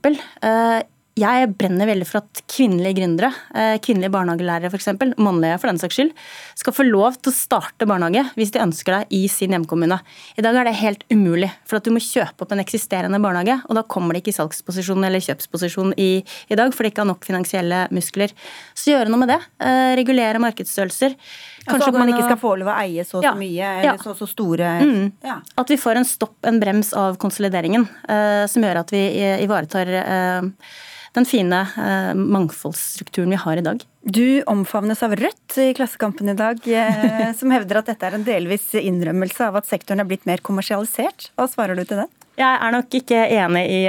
Eh, 0.47 0.81
jeg 1.21 1.49
brenner 1.59 1.89
veldig 1.91 2.07
for 2.09 2.23
at 2.23 2.41
kvinnelige 2.49 2.97
gründere, 3.01 3.29
eh, 3.53 3.77
kvinnelige 3.83 4.13
barnehagelærere 4.15 4.71
f.eks., 4.71 4.89
mannlige 5.19 5.59
for 5.61 5.69
den 5.69 5.81
saks 5.83 5.99
skyld, 5.99 6.13
skal 6.57 6.75
få 6.77 6.87
lov 6.87 7.19
til 7.19 7.33
å 7.33 7.37
starte 7.37 7.89
barnehage 7.89 8.23
hvis 8.39 8.55
de 8.55 8.63
ønsker 8.63 8.95
det 8.95 9.19
i 9.19 9.27
sin 9.29 9.53
hjemkommune. 9.53 9.99
I 10.39 10.45
dag 10.47 10.57
er 10.57 10.71
det 10.71 10.79
helt 10.81 11.05
umulig, 11.13 11.51
for 11.69 11.81
at 11.81 11.85
du 11.85 11.93
må 11.93 12.01
kjøpe 12.05 12.47
opp 12.47 12.55
en 12.55 12.63
eksisterende 12.63 13.21
barnehage, 13.21 13.59
og 13.67 13.77
da 13.77 13.85
kommer 13.85 14.15
de 14.15 14.23
ikke 14.23 14.33
i 14.33 14.39
salgsposisjon 14.39 15.05
eller 15.05 15.25
kjøpsposisjon 15.27 15.93
i, 16.01 16.11
i 16.23 16.59
dag, 16.59 16.73
for 16.73 16.87
de 16.87 16.95
ikke 16.95 17.05
har 17.05 17.11
nok 17.11 17.27
finansielle 17.27 17.85
muskler. 17.93 18.33
Så 18.79 18.95
gjøre 18.95 19.13
noe 19.13 19.25
med 19.25 19.35
det. 19.35 19.41
Eh, 19.61 19.93
regulere 20.01 20.41
markedsstørrelser. 20.47 21.19
Kanskje 21.61 21.77
altså 21.77 21.93
at 21.93 21.99
man 22.01 22.13
ikke 22.13 22.27
skal 22.27 22.39
få 22.41 22.53
lov 22.61 22.71
å 22.73 22.77
eie 22.81 23.05
så, 23.05 23.21
ja, 23.25 23.35
så 23.35 23.41
mye, 23.41 23.73
eller 23.81 23.91
ja. 23.91 23.97
så, 24.01 24.15
så 24.17 24.29
store 24.29 24.71
mm. 24.81 25.03
ja. 25.27 25.41
At 25.61 25.73
vi 25.73 25.77
får 25.81 26.01
en 26.01 26.09
stopp, 26.09 26.39
en 26.49 26.61
brems 26.63 26.95
av 26.97 27.19
konsolideringen, 27.21 27.85
uh, 28.09 28.47
som 28.49 28.65
gjør 28.65 28.81
at 28.81 28.95
vi 28.95 29.03
ivaretar 29.45 29.93
uh, 30.01 30.71
den 31.19 31.27
fine 31.29 31.61
uh, 31.77 32.13
mangfoldsstrukturen 32.17 33.35
vi 33.35 33.41
har 33.45 33.61
i 33.61 33.67
dag. 33.67 33.85
Du 34.01 34.41
omfavnes 34.49 35.03
av 35.05 35.13
Rødt 35.21 35.59
i 35.61 35.73
Klassekampen 35.77 36.33
i 36.33 36.39
dag, 36.39 36.65
som 37.41 37.53
hevder 37.53 37.83
at 37.83 37.93
dette 37.93 38.09
er 38.09 38.17
en 38.17 38.25
delvis 38.25 38.71
innrømmelse 38.81 39.51
av 39.51 39.61
at 39.61 39.69
sektoren 39.69 40.01
er 40.01 40.09
blitt 40.09 40.25
mer 40.31 40.41
kommersialisert. 40.47 41.33
Hva 41.37 41.51
svarer 41.51 41.77
du 41.77 41.85
til 41.85 42.05
det? 42.05 42.09
Jeg 42.41 42.57
er 42.57 42.73
nok 42.73 42.95
ikke 42.97 43.19
enig 43.37 43.63
i 43.69 43.81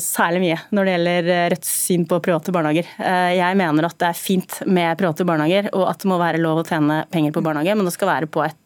særlig 0.00 0.40
mye 0.40 0.58
når 0.72 0.86
det 0.86 0.92
gjelder 0.94 1.26
Rødts 1.52 1.72
syn 1.84 2.06
på 2.08 2.20
private 2.24 2.54
barnehager. 2.56 2.88
Jeg 3.36 3.58
mener 3.60 3.88
at 3.88 3.98
det 4.00 4.08
er 4.08 4.16
fint 4.16 4.62
med 4.64 4.96
private 4.96 5.26
barnehager, 5.28 5.68
og 5.76 5.90
at 5.90 6.00
det 6.00 6.08
må 6.08 6.16
være 6.20 6.40
lov 6.40 6.62
å 6.62 6.64
tjene 6.64 7.02
penger 7.12 7.36
på 7.36 7.44
barnehage, 7.44 7.76
men 7.76 7.84
det 7.84 7.92
skal 7.98 8.08
være 8.14 8.30
på 8.32 8.46
et 8.46 8.56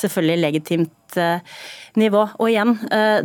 selvfølgelig 0.00 0.40
legitimt 0.40 1.18
nivå. 2.00 2.24
Og 2.40 2.50
igjen, 2.50 2.74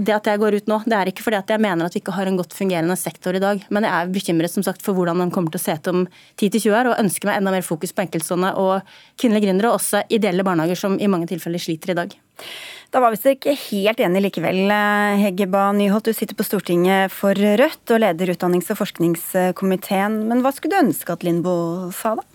det 0.03 0.13
at 0.19 0.29
jeg 0.29 0.41
går 0.43 0.59
ut 0.59 0.69
nå, 0.69 0.81
det 0.85 0.97
er 0.99 1.09
ikke 1.09 1.25
fordi 1.25 1.39
at 1.39 1.53
jeg 1.55 1.63
mener 1.65 1.87
at 1.87 1.95
vi 1.97 2.03
ikke 2.03 2.17
har 2.19 2.29
en 2.29 2.37
godt 2.37 2.53
fungerende 2.53 2.97
sektor 2.99 3.33
i 3.33 3.41
dag, 3.41 3.63
men 3.73 3.87
jeg 3.87 3.93
er 3.95 4.11
bekymret 4.13 4.53
som 4.53 4.65
sagt 4.67 4.85
for 4.85 4.93
hvordan 4.99 5.23
den 5.23 5.33
kommer 5.33 5.49
til 5.55 5.63
å 5.63 5.65
se 5.65 5.79
ut 5.79 5.89
om 5.95 6.03
10-20 6.37 6.75
år, 6.75 6.91
og 6.91 6.99
ønsker 7.01 7.31
meg 7.31 7.39
enda 7.39 7.55
mer 7.55 7.65
fokus 7.65 7.95
på 7.95 8.05
enkeltstående 8.05 8.53
og 8.61 8.97
kvinnelige 9.17 9.49
gründere, 9.49 9.71
og 9.71 9.81
også 9.81 10.05
ideelle 10.13 10.45
barnehager 10.45 10.77
som 10.83 10.99
i 11.01 11.09
mange 11.09 11.31
tilfeller 11.31 11.63
sliter 11.63 11.95
i 11.95 12.03
dag. 12.03 12.19
Da 12.89 12.97
var 13.03 13.13
vi 13.13 13.35
ikke 13.35 13.53
helt 13.53 13.99
enige 14.01 14.23
likevel. 14.25 14.71
Hegeba 15.21 15.67
Nyholt, 15.77 16.07
du 16.09 16.17
sitter 16.17 16.33
på 16.33 16.45
Stortinget 16.47 17.13
for 17.13 17.37
Rødt 17.37 17.93
og 17.93 18.01
leder 18.01 18.31
utdannings- 18.33 18.71
og 18.73 18.79
forskningskomiteen. 18.79 20.23
Men 20.25 20.41
hva 20.41 20.49
skulle 20.55 20.73
du 20.73 20.87
ønske 20.87 21.13
at 21.13 21.25
Lindboe 21.25 21.91
sa, 21.93 22.15
da? 22.17 22.25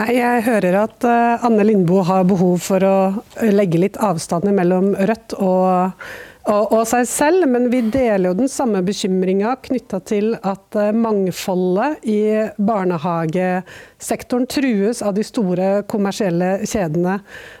Nei, 0.00 0.08
jeg 0.18 0.42
hører 0.46 0.80
at 0.84 1.06
eh, 1.06 1.46
Anne 1.46 1.64
Lindboe 1.66 2.04
har 2.06 2.26
behov 2.26 2.60
for 2.62 2.82
å 2.86 2.98
legge 3.50 3.78
litt 3.82 3.96
avstander 3.98 4.54
mellom 4.54 4.92
Rødt 4.94 5.34
og 5.38 6.04
og, 6.48 6.70
og, 6.72 6.86
seg 6.88 7.04
selv, 7.08 7.44
men 7.50 7.68
vi 7.72 7.82
deler 7.92 8.30
jo 8.30 8.36
den 8.38 8.48
samme 8.48 8.80
bekymringa 8.84 9.52
knytta 9.66 10.00
til 10.08 10.32
at 10.40 10.76
eh, 10.78 10.92
mangfoldet 10.96 12.06
i 12.08 12.20
barnehagesektoren 12.56 14.46
trues 14.48 15.02
av 15.04 15.18
de 15.18 15.24
store 15.26 15.68
kommersielle 15.90 16.62
kjedene. 16.64 17.18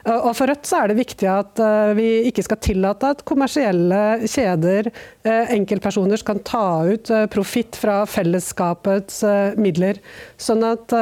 Og 0.08 0.32
For 0.38 0.48
Rødt 0.48 0.70
så 0.70 0.80
er 0.80 0.90
det 0.90 1.00
viktig 1.02 1.28
at 1.28 1.60
eh, 1.60 1.92
vi 1.98 2.08
ikke 2.30 2.46
skal 2.46 2.60
tillate 2.64 3.12
at 3.12 3.24
kommersielle 3.28 4.00
kjeder, 4.24 4.88
eh, 5.28 5.52
enkeltpersoner, 5.58 6.24
kan 6.24 6.40
ta 6.44 6.64
ut 6.88 7.12
profitt 7.32 7.76
fra 7.80 8.00
fellesskapets 8.08 9.22
midler. 9.60 10.00
Sånn 10.40 10.62
at 10.66 10.92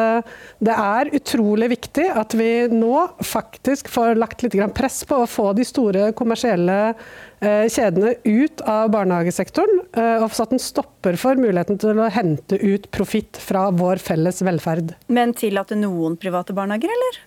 det 0.63 0.75
er 0.75 1.11
utrolig 1.17 1.71
viktig 1.73 2.05
at 2.11 2.35
vi 2.39 2.69
nå 2.71 2.93
faktisk 3.25 3.91
får 3.91 4.19
lagt 4.19 4.45
litt 4.45 4.57
press 4.77 5.03
på 5.09 5.23
å 5.23 5.31
få 5.31 5.51
de 5.57 5.67
store 5.67 6.11
kommersielle 6.17 6.79
Eh, 6.89 7.28
kjedene 7.41 8.17
ut 8.25 8.63
av 8.67 8.91
barnehagesektoren, 8.91 9.85
eh, 9.95 10.25
og 10.25 10.35
satt 10.35 10.53
en 10.55 10.63
stopper 10.63 11.19
for 11.21 11.39
muligheten 11.39 11.79
til 11.79 12.01
å 12.03 12.11
hente 12.11 12.59
ut 12.59 12.91
profitt 12.91 13.39
fra 13.39 13.69
vår 13.71 14.03
felles 14.03 14.43
velferd. 14.43 14.95
Men 15.07 15.35
tillate 15.39 15.79
noen 15.79 16.19
private 16.19 16.57
barnehager, 16.57 16.91
eller? 16.91 17.21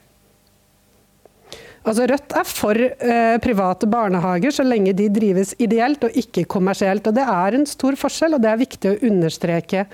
Altså 1.82 2.06
Rødt 2.06 2.34
er 2.38 2.46
for 2.46 2.78
eh, 2.78 3.38
private 3.42 3.88
barnehager 3.90 4.54
så 4.54 4.66
lenge 4.68 4.94
de 4.94 5.08
drives 5.10 5.56
ideelt 5.58 6.04
og 6.06 6.18
ikke 6.20 6.44
kommersielt. 6.46 7.08
og 7.10 7.16
Det 7.18 7.24
er 7.26 7.58
en 7.58 7.66
stor 7.66 7.98
forskjell, 7.98 8.38
og 8.38 8.44
det 8.44 8.52
er 8.52 8.62
viktig 8.62 8.92
å 8.92 9.00
understreke. 9.10 9.88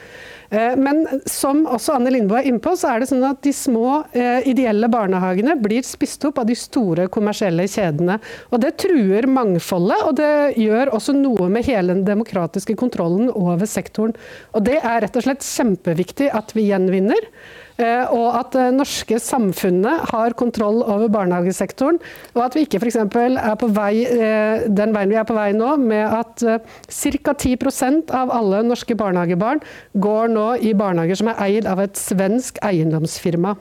Eh, 0.50 0.76
men 0.80 1.04
som 1.28 1.66
også 1.68 1.98
Anne 1.98 2.12
Lindboe 2.14 2.42
er 2.42 2.50
inne 2.52 2.64
på, 2.64 2.74
så 2.80 2.94
er 2.94 3.02
det 3.02 3.10
sånn 3.12 3.26
at 3.28 3.42
de 3.46 3.54
små 3.56 4.02
eh, 4.16 4.48
ideelle 4.48 4.90
barnehagene 4.92 5.58
blir 5.62 5.86
spist 5.88 6.24
opp 6.30 6.42
av 6.42 6.48
de 6.50 6.56
store 6.58 7.08
kommersielle 7.14 7.68
kjedene. 7.72 8.20
Og 8.52 8.64
Det 8.64 8.76
truer 8.84 9.28
mangfoldet, 9.32 10.02
og 10.08 10.18
det 10.20 10.34
gjør 10.60 10.94
også 10.96 11.16
noe 11.18 11.50
med 11.52 11.68
hele 11.68 11.96
den 11.96 12.06
demokratiske 12.08 12.78
kontrollen 12.80 13.32
over 13.34 13.68
sektoren. 13.70 14.16
Og 14.56 14.66
Det 14.68 14.80
er 14.82 15.02
rett 15.04 15.20
og 15.20 15.28
slett 15.28 15.46
kjempeviktig 15.46 16.32
at 16.36 16.56
vi 16.56 16.70
gjenvinner. 16.72 17.32
Eh, 17.78 18.10
og 18.14 18.34
at 18.40 18.56
det 18.56 18.68
norske 18.74 19.20
samfunnet 19.22 20.08
har 20.12 20.36
kontroll 20.40 20.82
over 20.82 21.12
barnehagesektoren. 21.14 22.00
Og 22.36 22.42
at 22.46 22.58
vi 22.58 22.66
ikke 22.66 22.82
f.eks. 22.82 22.98
er 22.98 23.58
på 23.60 23.70
vei 23.76 23.94
eh, 24.06 24.66
den 24.68 24.96
veien 24.96 25.14
vi 25.14 25.20
er 25.20 25.28
på 25.28 25.38
vei 25.38 25.52
nå, 25.54 25.76
med 25.82 26.06
at 26.06 26.42
ca. 26.42 27.34
10% 27.38 28.14
av 28.16 28.32
alle 28.34 28.64
norske 28.66 28.98
barnehagebarn 28.98 29.62
går 29.94 30.34
nå 30.34 30.48
i 30.66 30.74
barnehager 30.78 31.20
som 31.20 31.30
er 31.32 31.42
eid 31.48 31.70
av 31.70 31.82
et 31.84 31.98
svensk 32.00 32.58
eiendomsfirma. 32.66 33.56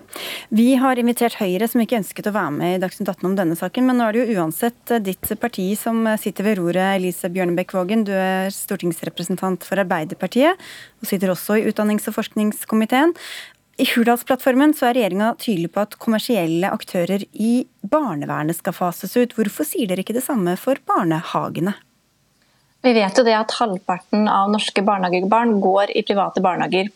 Vi 0.55 0.73
har 0.81 1.01
invitert 1.01 1.37
Høyre, 1.41 1.69
som 1.69 1.83
ikke 1.83 2.01
ønsket 2.01 2.31
å 2.31 2.35
være 2.37 2.55
med 2.57 2.77
i 2.77 2.81
Dagsnytt 2.83 3.11
18 3.12 3.29
om 3.29 3.37
denne 3.39 3.59
saken. 3.59 3.89
Men 3.89 4.01
nå 4.01 4.07
er 4.07 4.17
det 4.17 4.25
jo 4.25 4.41
uansett 4.41 4.95
ditt 5.05 5.35
parti 5.43 5.69
som 5.79 6.05
sitter 6.21 6.49
ved 6.49 6.61
roret, 6.61 6.97
Elise 6.97 7.31
Bjørnebekk-Vågen. 7.33 8.07
Du 8.09 8.14
er 8.17 8.49
stortingsrepresentant 8.55 9.67
for 9.67 9.83
Arbeiderpartiet, 9.83 10.57
og 11.03 11.11
sitter 11.11 11.35
også 11.35 11.61
i 11.61 11.69
utdannings- 11.69 12.09
og 12.09 12.17
forskningskomiteen. 12.17 13.14
I 13.77 13.85
Hurdalsplattformen 13.91 14.72
så 14.72 14.89
er 14.89 14.97
regjeringa 14.97 15.35
tydelig 15.37 15.68
på 15.74 15.83
at 15.85 15.99
kommersielle 16.01 16.70
aktører 16.72 17.27
i 17.33 17.66
barnevernet 17.85 18.57
skal 18.57 18.72
fases 18.72 19.12
ut. 19.18 19.35
Hvorfor 19.37 19.68
sier 19.68 19.91
dere 19.91 20.01
ikke 20.01 20.16
det 20.16 20.24
samme 20.24 20.55
for 20.61 20.81
barnehagene? 20.89 21.74
Vi 22.87 22.95
vet 22.97 23.18
jo 23.18 23.24
det 23.27 23.35
at 23.37 23.53
halvparten 23.59 24.31
av 24.33 24.49
norske 24.53 24.81
barnehagebarn 24.87 25.59
går 25.61 25.93
i 25.93 26.05
private 26.09 26.41
barnehager. 26.45 26.89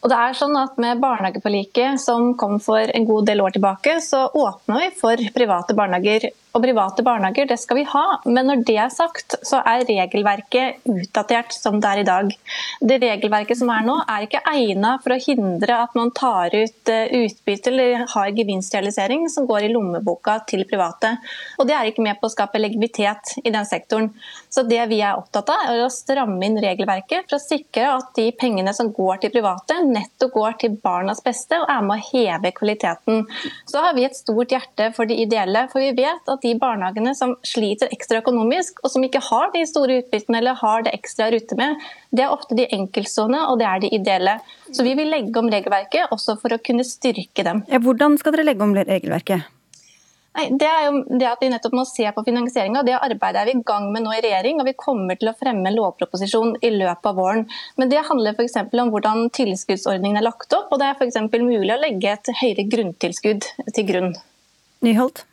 Og 0.00 0.08
det 0.08 0.16
er 0.16 0.36
sånn 0.36 0.56
at 0.56 0.78
Med 0.80 1.00
barnehageforliket 1.02 2.00
som 2.00 2.32
kom 2.40 2.58
for 2.62 2.80
en 2.80 3.08
god 3.08 3.26
del 3.28 3.42
år 3.44 3.56
tilbake, 3.56 3.98
så 4.04 4.26
åpna 4.28 4.80
vi 4.80 4.92
for 4.96 5.24
private 5.34 5.76
barnehager 5.76 6.30
og 6.50 6.64
private 6.64 7.02
barnehager, 7.06 7.46
det 7.46 7.58
skal 7.62 7.78
vi 7.78 7.84
ha. 7.86 8.04
Men 8.26 8.48
når 8.50 8.62
det 8.66 8.76
er 8.82 8.90
sagt, 8.90 9.36
så 9.46 9.60
er 9.62 9.84
regelverket 9.86 10.82
utdatert 10.88 11.54
som 11.54 11.78
det 11.82 11.90
er 11.90 12.00
i 12.00 12.06
dag. 12.08 12.32
Det 12.82 12.98
regelverket 13.04 13.60
som 13.60 13.70
er 13.70 13.84
nå, 13.86 13.94
er 14.02 14.26
ikke 14.26 14.42
egnet 14.50 15.04
for 15.04 15.14
å 15.14 15.20
hindre 15.22 15.76
at 15.84 15.94
man 15.98 16.10
tar 16.16 16.50
ut 16.56 16.90
eh, 16.90 17.14
utbytte 17.20 17.70
eller 17.70 18.06
har 18.10 18.32
gevinstrealisering 18.34 19.28
som 19.30 19.46
går 19.46 19.68
i 19.68 19.70
lommeboka 19.70 20.40
til 20.50 20.64
private. 20.66 21.12
Og 21.60 21.70
det 21.70 21.76
er 21.76 21.90
ikke 21.90 22.06
med 22.06 22.18
på 22.18 22.26
å 22.26 22.34
skape 22.34 22.58
legitimitet 22.58 23.36
i 23.44 23.54
den 23.54 23.68
sektoren. 23.68 24.10
Så 24.50 24.66
det 24.66 24.82
vi 24.90 24.98
er 25.06 25.20
opptatt 25.20 25.54
av, 25.54 25.68
er 25.70 25.84
å 25.84 25.92
stramme 25.92 26.42
inn 26.48 26.58
regelverket 26.58 27.28
for 27.28 27.38
å 27.38 27.42
sikre 27.44 27.92
at 27.94 28.10
de 28.18 28.26
pengene 28.34 28.74
som 28.74 28.90
går 28.94 29.22
til 29.22 29.34
private, 29.36 29.78
nettopp 29.92 30.34
går 30.34 30.56
til 30.62 30.76
barnas 30.82 31.22
beste 31.24 31.58
og 31.60 31.68
er 31.72 31.84
med 31.86 31.98
å 31.98 32.08
heve 32.10 32.52
kvaliteten. 32.56 33.26
Så 33.68 33.82
har 33.84 33.96
vi 33.96 34.06
et 34.06 34.16
stort 34.18 34.54
hjerte 34.54 34.90
for 34.96 35.10
de 35.10 35.18
ideelle, 35.24 35.66
for 35.72 35.82
vi 35.82 35.92
vet 35.98 36.32
at 36.32 36.42
de 36.44 36.54
barnehagene 36.60 37.14
som 37.18 37.36
sliter 37.46 37.92
ekstra 37.94 38.20
økonomisk, 38.22 38.82
og 38.84 38.94
som 38.94 39.04
ikke 39.06 39.22
har 39.30 39.52
de 39.54 39.66
store 39.68 40.00
utbyttene 40.02 40.40
eller 40.40 40.58
har 40.62 40.86
det 40.86 40.94
ekstra 40.96 41.28
å 41.28 41.34
rutte 41.36 41.58
med, 41.60 41.86
det 42.14 42.26
er 42.26 42.34
ofte 42.34 42.58
de 42.58 42.68
enkeltstående 42.74 43.44
og 43.50 43.60
det 43.60 43.68
er 43.68 43.84
de 43.84 43.94
ideelle. 44.00 44.36
Så 44.70 44.86
vi 44.86 44.96
vil 44.98 45.10
legge 45.12 45.38
om 45.40 45.50
regelverket 45.52 46.14
også 46.14 46.38
for 46.40 46.54
å 46.54 46.62
kunne 46.62 46.86
styrke 46.86 47.46
dem. 47.46 47.64
Ja, 47.70 47.82
hvordan 47.82 48.18
skal 48.20 48.36
dere 48.36 48.50
legge 48.50 48.66
om 48.66 48.76
regelverket? 48.76 49.48
Nei, 50.38 50.44
det 50.54 50.66
er 50.68 50.84
jo 50.86 51.00
det 51.18 51.26
at 51.26 51.40
Vi 51.42 51.48
nettopp 51.50 51.74
må 51.74 51.82
se 51.88 52.06
på 52.14 52.22
finansieringa. 52.26 52.84
Det 52.86 52.94
arbeidet 52.96 53.40
er 53.40 53.48
vi 53.50 53.56
i 53.58 53.64
gang 53.66 53.88
med 53.92 54.04
nå 54.04 54.12
i 54.14 54.20
regjering. 54.22 54.60
og 54.60 54.68
Vi 54.68 54.76
kommer 54.78 55.18
til 55.18 55.32
å 55.32 55.36
fremme 55.38 55.66
en 55.66 55.78
lovproposisjon 55.78 56.54
i 56.62 56.70
løpet 56.76 57.10
av 57.10 57.18
våren. 57.18 57.46
Men 57.76 57.90
Det 57.90 58.04
handler 58.06 58.36
f.eks. 58.36 58.56
om 58.70 58.92
hvordan 58.94 59.30
tilskuddsordningen 59.34 60.20
er 60.20 60.28
lagt 60.28 60.54
opp. 60.54 60.70
og 60.70 60.78
Det 60.78 60.86
er 60.86 61.00
f.eks. 61.00 61.18
mulig 61.34 61.74
å 61.74 61.80
legge 61.82 62.14
et 62.14 62.32
høyere 62.42 62.68
grunntilskudd 62.70 63.50
til 63.74 63.90
grunn. 63.90 64.14
Nyholt? 64.86 65.24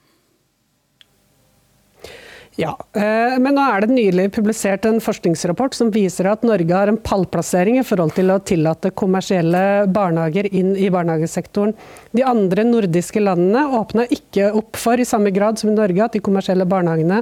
Ja, 2.57 2.71
eh, 2.97 3.35
men 3.37 3.53
nå 3.53 3.61
er 3.61 3.83
det 3.83 3.93
nylig 3.93 4.31
publisert 4.33 4.85
en 4.89 4.97
forskningsrapport 4.97 5.75
som 5.77 5.91
viser 5.93 6.25
at 6.31 6.41
Norge 6.41 6.73
har 6.73 6.89
en 6.89 6.97
pallplassering 6.97 7.75
i 7.77 7.83
forhold 7.85 8.15
til 8.17 8.31
å 8.33 8.39
tillate 8.41 8.89
kommersielle 8.97 9.85
barnehager 9.93 10.49
inn 10.49 10.71
i 10.73 10.87
barnehagesektoren. 10.89 11.75
De 12.17 12.23
andre 12.25 12.65
nordiske 12.65 13.21
landene 13.21 13.61
åpna 13.77 14.07
ikke 14.09 14.47
opp 14.57 14.79
for, 14.81 14.97
i 14.97 15.05
samme 15.05 15.29
grad 15.35 15.61
som 15.61 15.69
i 15.69 15.75
Norge, 15.75 16.01
at 16.01 16.17
de 16.17 16.21
kommersielle 16.25 16.65
barnehagene 16.65 17.19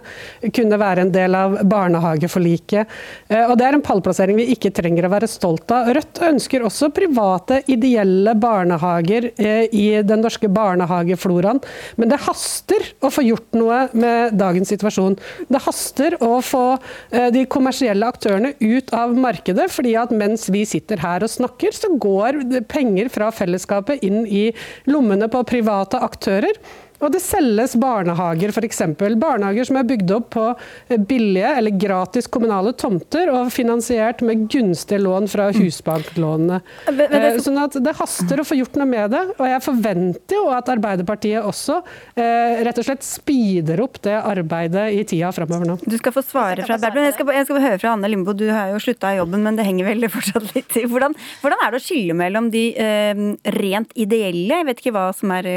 kunne 0.55 0.79
være 0.79 1.03
en 1.03 1.11
del 1.17 1.35
av 1.35 1.57
barnehageforliket. 1.67 2.95
Eh, 3.27 3.43
og 3.43 3.57
Det 3.59 3.67
er 3.67 3.75
en 3.75 3.83
pallplassering 3.83 4.39
vi 4.39 4.47
ikke 4.55 4.71
trenger 4.79 5.09
å 5.09 5.11
være 5.17 5.27
stolt 5.27 5.67
av. 5.75 5.91
Rødt 5.99 6.23
ønsker 6.29 6.63
også 6.63 6.93
private, 6.95 7.59
ideelle 7.75 8.37
barnehager 8.39 9.33
eh, 9.35 9.67
i 9.67 9.85
den 9.99 10.23
norske 10.23 10.47
barnehagefloraen, 10.47 11.59
men 11.99 12.15
det 12.15 12.23
haster 12.23 12.87
å 13.03 13.11
få 13.11 13.27
gjort 13.27 13.59
noe 13.59 13.83
med 13.91 14.39
dagens 14.39 14.71
situasjon. 14.71 15.19
Det 15.51 15.61
haster 15.65 16.17
å 16.23 16.39
få 16.45 16.63
eh, 16.75 17.29
de 17.33 17.45
kommersielle 17.49 18.07
aktørene 18.07 18.53
ut 18.61 18.93
av 18.95 19.15
markedet, 19.17 19.67
fordi 19.73 19.95
at 19.99 20.13
mens 20.15 20.47
vi 20.53 20.65
sitter 20.67 21.01
her 21.03 21.25
og 21.25 21.31
snakker, 21.31 21.75
så 21.75 21.91
går 22.01 22.41
penger 22.71 23.11
fra 23.13 23.31
fellesskapet 23.35 24.03
inn 24.05 24.23
i 24.25 24.47
lommene 24.89 25.29
på 25.31 25.43
private 25.47 26.01
aktører. 26.05 26.59
Og 27.03 27.11
det 27.11 27.21
selges 27.23 27.75
barnehager, 27.79 28.53
f.eks. 28.53 28.81
Barnehager 29.19 29.67
som 29.67 29.79
er 29.79 29.87
bygd 29.87 30.13
opp 30.15 30.29
på 30.35 30.45
eh, 30.53 30.99
billige 30.99 31.51
eller 31.59 31.75
gratis 31.79 32.29
kommunale 32.31 32.71
tomter 32.79 33.31
og 33.33 33.51
finansiert 33.53 34.23
med 34.25 34.47
gunstige 34.51 35.01
lån 35.03 35.27
fra 35.31 35.49
mm. 35.51 35.59
husbanklånene. 35.59 36.61
Eh, 36.87 37.39
sånn 37.43 37.59
at 37.61 37.77
det 37.83 37.95
haster 37.99 38.41
å 38.41 38.47
få 38.47 38.59
gjort 38.59 38.79
noe 38.79 38.87
med 38.89 39.11
det. 39.15 39.23
Og 39.35 39.45
jeg 39.49 39.63
forventer 39.65 40.39
jo 40.39 40.47
at 40.55 40.71
Arbeiderpartiet 40.71 41.45
også 41.45 41.81
eh, 41.81 42.61
rett 42.65 42.79
og 42.81 42.87
slett 42.87 43.05
speeder 43.05 43.83
opp 43.83 43.99
det 44.05 44.15
arbeidet 44.21 44.87
i 44.95 45.03
tida 45.07 45.33
framover 45.35 45.73
nå. 45.73 45.79
Du 45.83 45.97
skal 45.99 46.15
få 46.15 46.23
svare 46.25 46.65
fra 46.67 46.79
Berbjørn. 46.79 47.09
Jeg 47.09 47.17
skal, 47.17 47.33
jeg 47.35 47.49
skal 47.49 47.63
høre 47.67 47.81
fra 47.81 47.95
Anne 47.95 48.11
Limbo, 48.11 48.35
du 48.37 48.47
har 48.49 48.71
jo 48.71 48.81
slutta 48.83 49.11
i 49.13 49.19
jobben, 49.19 49.43
men 49.45 49.59
det 49.59 49.67
henger 49.67 49.89
vel 49.91 50.07
fortsatt 50.11 50.53
litt 50.55 50.71
til. 50.71 50.87
Hvordan, 50.91 51.15
hvordan 51.43 51.65
er 51.65 51.73
det 51.73 51.81
å 51.81 51.85
skille 51.85 52.15
mellom 52.17 52.51
de 52.53 52.69
eh, 52.79 53.25
rent 53.59 53.91
ideelle, 53.99 54.61
jeg 54.61 54.69
vet 54.69 54.81
ikke 54.81 54.95
hva 54.95 55.09
som 55.15 55.33
er 55.35 55.49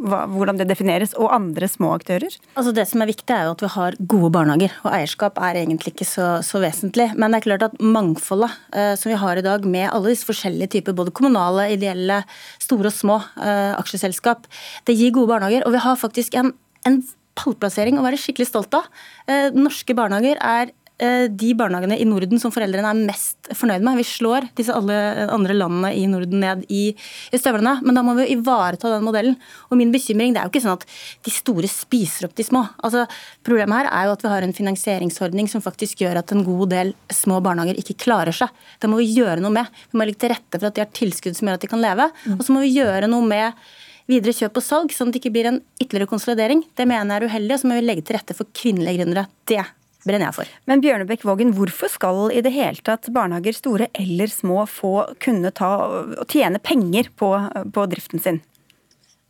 hva, 0.00 0.22
hvordan 0.30 0.58
det 0.60 0.68
defineres, 0.70 1.12
og 1.20 1.32
andre 1.34 1.68
små 1.70 1.92
aktører? 1.96 2.32
Altså 2.54 2.72
Det 2.76 2.86
som 2.88 3.02
er 3.02 3.10
viktig, 3.10 3.28
er 3.34 3.48
jo 3.48 3.54
at 3.56 3.64
vi 3.64 3.72
har 3.74 3.98
gode 4.14 4.32
barnehager. 4.34 4.74
Og 4.84 4.94
eierskap 4.96 5.38
er 5.38 5.60
egentlig 5.60 5.94
ikke 5.94 6.08
så, 6.08 6.28
så 6.46 6.62
vesentlig. 6.62 7.10
Men 7.16 7.30
det 7.30 7.40
er 7.40 7.46
klart 7.48 7.66
at 7.68 7.78
mangfoldet 7.80 8.50
eh, 8.72 8.94
som 9.00 9.12
vi 9.12 9.20
har 9.20 9.40
i 9.40 9.44
dag, 9.46 9.64
med 9.64 9.90
alle 9.90 10.14
disse 10.14 10.28
forskjellige 10.28 10.74
typer, 10.76 10.96
både 10.96 11.14
kommunale, 11.16 11.70
ideelle, 11.76 12.22
store 12.62 12.90
og 12.90 12.96
små 12.96 13.20
eh, 13.40 13.76
aksjeselskap, 13.76 14.48
det 14.88 14.98
gir 14.98 15.14
gode 15.16 15.34
barnehager. 15.34 15.66
Og 15.68 15.76
vi 15.76 15.84
har 15.84 16.00
faktisk 16.00 16.36
en, 16.40 16.54
en 16.88 17.02
pallplassering 17.38 17.98
å 17.98 18.04
være 18.04 18.18
skikkelig 18.20 18.48
stolt 18.50 18.74
av. 18.76 18.88
Eh, 19.30 19.48
norske 19.56 19.96
barnehager 19.96 20.40
er 20.40 20.74
de 21.00 21.50
barnehagene 21.56 21.96
i 21.96 22.06
Norden 22.08 22.40
som 22.42 22.52
foreldrene 22.52 22.90
er 22.92 22.98
mest 23.08 23.50
fornøyd 23.56 23.84
med. 23.86 24.00
Vi 24.00 24.06
slår 24.06 24.50
disse 24.58 24.74
alle 24.74 24.96
andre 25.32 25.56
landene 25.56 25.92
i 25.96 26.04
Norden 26.10 26.42
ned 26.42 26.66
i, 26.68 26.90
i 27.32 27.40
støvlene, 27.40 27.78
men 27.84 27.96
da 27.96 28.04
må 28.04 28.14
vi 28.18 28.28
ivareta 28.34 28.90
den 28.92 29.06
modellen. 29.06 29.38
Og 29.70 29.80
min 29.80 29.92
bekymring 29.94 30.34
det 30.34 30.42
er 30.42 30.48
jo 30.48 30.52
ikke 30.52 30.64
sånn 30.66 30.76
at 30.76 30.86
de 31.26 31.34
store 31.34 31.70
spiser 31.70 32.28
opp 32.28 32.36
de 32.36 32.46
små. 32.46 32.64
Altså, 32.84 33.06
problemet 33.46 33.80
her 33.80 33.90
er 33.90 34.08
jo 34.08 34.14
at 34.16 34.24
vi 34.26 34.32
har 34.34 34.46
en 34.46 34.56
finansieringsordning 34.56 35.50
som 35.50 35.64
faktisk 35.64 36.04
gjør 36.04 36.20
at 36.20 36.34
en 36.36 36.44
god 36.46 36.74
del 36.74 36.94
små 37.14 37.40
barnehager 37.44 37.80
ikke 37.80 37.98
klarer 38.06 38.36
seg. 38.36 38.52
Det 38.80 38.90
må 38.90 39.00
vi 39.00 39.10
gjøre 39.16 39.40
noe 39.42 39.54
med. 39.56 39.70
Vi 39.90 40.00
må 40.00 40.06
legge 40.08 40.24
til 40.24 40.34
rette 40.34 40.58
for 40.58 40.70
at 40.70 40.76
de 40.76 40.84
har 40.84 40.92
tilskudd 40.96 41.38
som 41.38 41.48
gjør 41.48 41.60
at 41.60 41.64
de 41.64 41.72
kan 41.72 41.82
leve. 41.82 42.10
Mm. 42.26 42.36
Og 42.38 42.44
så 42.46 42.56
må 42.56 42.64
vi 42.64 42.74
gjøre 42.76 43.10
noe 43.10 43.26
med 43.26 43.64
videre 44.10 44.34
kjøp 44.34 44.58
og 44.58 44.64
salg, 44.64 44.94
sånn 44.94 45.10
at 45.10 45.16
det 45.16 45.22
ikke 45.22 45.34
blir 45.34 45.48
en 45.50 45.60
ytterligere 45.80 46.10
konsolidering. 46.10 46.64
Det 46.76 46.86
mener 46.88 47.14
jeg 47.14 47.22
er 47.22 47.30
uheldig, 47.30 47.54
og 47.54 47.62
så 47.62 47.70
må 47.70 47.76
vi 47.78 47.84
legge 47.86 48.06
til 48.06 48.18
rette 48.18 48.36
for 48.36 48.50
kvinnelige 48.56 48.98
gründere. 48.98 49.28
Det 49.46 49.60
brenner 50.06 50.30
jeg 50.30 50.38
for. 50.40 50.52
Men 50.70 50.82
Bjørnebekk 50.84 51.24
Vågen, 51.28 51.54
hvorfor 51.56 51.92
skal 51.92 52.30
i 52.34 52.42
det 52.44 52.52
hele 52.54 52.84
tatt 52.86 53.10
barnehager, 53.14 53.56
store 53.56 53.90
eller 53.96 54.32
små, 54.32 54.64
få 54.70 54.94
kunne 55.22 55.52
ta 55.54 55.72
tjene 56.30 56.62
penger 56.62 57.10
på, 57.20 57.32
på 57.74 57.88
driften 57.90 58.22
sin? 58.22 58.40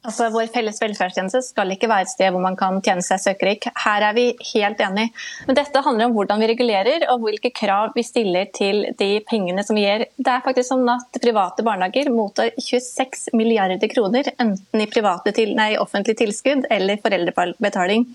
Altså, 0.00 0.30
Vår 0.32 0.48
felles 0.48 0.78
velferdstjeneste 0.80 1.42
skal 1.44 1.74
ikke 1.74 1.88
være 1.90 2.06
et 2.06 2.12
sted 2.14 2.32
hvor 2.32 2.40
man 2.40 2.54
kan 2.56 2.78
tjene 2.80 3.04
seg 3.04 3.20
søkerik. 3.20 3.66
Her 3.82 4.06
er 4.08 4.14
vi 4.16 4.24
helt 4.54 4.80
enig. 4.80 5.10
Men 5.44 5.58
dette 5.58 5.82
handler 5.84 6.08
om 6.08 6.14
hvordan 6.16 6.40
vi 6.40 6.48
regulerer 6.48 7.04
og 7.12 7.26
hvilke 7.26 7.50
krav 7.52 7.92
vi 7.92 8.04
stiller 8.06 8.48
til 8.56 8.86
de 8.96 9.10
pengene 9.28 9.60
som 9.66 9.76
vi 9.76 9.84
gir. 9.84 10.06
Det 10.16 10.32
er 10.32 10.44
faktisk 10.46 10.70
sånn 10.70 10.88
at 10.88 11.20
Private 11.20 11.64
barnehager 11.66 12.08
mottar 12.14 12.48
26 12.56 13.34
milliarder 13.36 13.90
kroner, 13.92 14.30
enten 14.40 14.80
i 14.80 14.88
til, 15.36 15.52
nei, 15.58 15.74
offentlig 15.76 16.16
tilskudd 16.16 16.64
eller 16.72 16.96
foreldrebetaling. 17.04 18.06